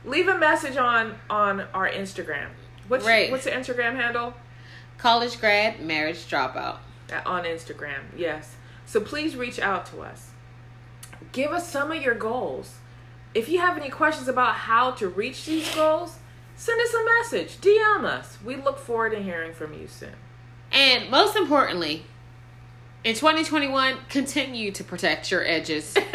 Leave 0.04 0.28
a 0.28 0.38
message 0.38 0.76
on 0.76 1.16
on 1.30 1.62
our 1.72 1.88
Instagram. 1.88 2.48
What's 2.88 3.04
Right. 3.06 3.30
what's 3.30 3.44
the 3.44 3.50
Instagram 3.50 3.96
handle? 3.96 4.34
College 4.98 5.40
grad, 5.40 5.80
marriage 5.80 6.26
dropout. 6.28 6.78
On 7.26 7.44
Instagram. 7.44 8.00
Yes. 8.16 8.56
So 8.86 9.00
please 9.00 9.36
reach 9.36 9.58
out 9.60 9.86
to 9.86 10.00
us. 10.02 10.30
Give 11.32 11.52
us 11.52 11.68
some 11.70 11.92
of 11.92 12.02
your 12.02 12.14
goals. 12.14 12.76
If 13.34 13.48
you 13.48 13.58
have 13.60 13.76
any 13.76 13.88
questions 13.90 14.28
about 14.28 14.54
how 14.54 14.90
to 14.92 15.08
reach 15.08 15.44
these 15.46 15.72
goals, 15.74 16.18
send 16.56 16.80
us 16.80 16.94
a 16.94 17.04
message. 17.04 17.56
DM 17.60 18.04
us. 18.04 18.38
We 18.44 18.56
look 18.56 18.78
forward 18.78 19.10
to 19.10 19.22
hearing 19.22 19.52
from 19.52 19.74
you 19.74 19.86
soon. 19.88 20.14
And 20.72 21.10
most 21.10 21.36
importantly, 21.36 22.04
in 23.04 23.14
2021, 23.14 23.96
continue 24.08 24.70
to 24.72 24.82
protect 24.84 25.30
your 25.30 25.44
edges. 25.44 25.94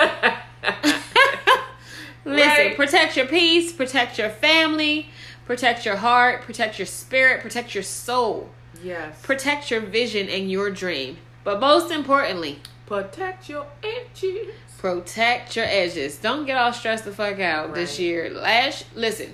Listen, 2.26 2.48
Right. 2.48 2.76
protect 2.76 3.16
your 3.18 3.26
peace, 3.26 3.72
protect 3.72 4.18
your 4.20 4.30
family, 4.30 5.10
protect 5.50 5.84
your 5.84 5.96
heart, 5.96 6.44
protect 6.44 6.78
your 6.78 6.86
spirit, 6.86 7.42
protect 7.42 7.74
your 7.74 7.82
soul, 7.82 8.52
yes. 8.84 9.20
protect 9.24 9.72
your 9.72 9.82
vision 9.82 10.30
and 10.30 10.52
your 10.52 10.70
dream. 10.70 11.18
But 11.44 11.60
most 11.60 11.92
importantly, 11.92 12.60
Protect 12.86 13.50
your 13.50 13.66
edges. 13.84 14.54
protect 14.78 15.56
your 15.56 15.66
edges. 15.66 16.18
Don't 16.18 16.46
get 16.46 16.56
all 16.56 16.72
stressed 16.72 17.04
the 17.04 17.12
fuck 17.12 17.40
out 17.40 17.74
this 17.74 17.98
year. 17.98 18.30
Last 18.30 18.86
listen, 18.94 19.34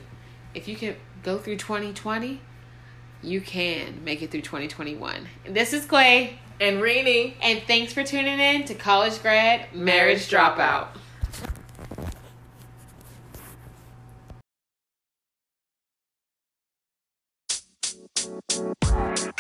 if 0.54 0.70
you 0.70 0.78
can 0.78 0.96
go 1.22 1.38
through 1.38 1.58
2020, 1.58 2.40
you 3.22 3.42
can 3.42 4.02
make 4.06 4.22
it 4.22 4.32
through 4.32 4.42
2021. 4.44 5.28
This 5.50 5.74
is 5.74 5.86
Clay. 5.86 6.40
And 6.62 6.82
Rainy. 6.82 7.36
And 7.42 7.62
thanks 7.68 7.92
for 7.92 8.04
tuning 8.06 8.40
in 8.40 8.64
to 8.66 8.74
College 8.74 9.22
Grad 9.22 9.74
Marriage 9.76 10.30
Dropout. 10.30 10.56
Dropout. 10.56 10.88
Bye. 18.56 19.32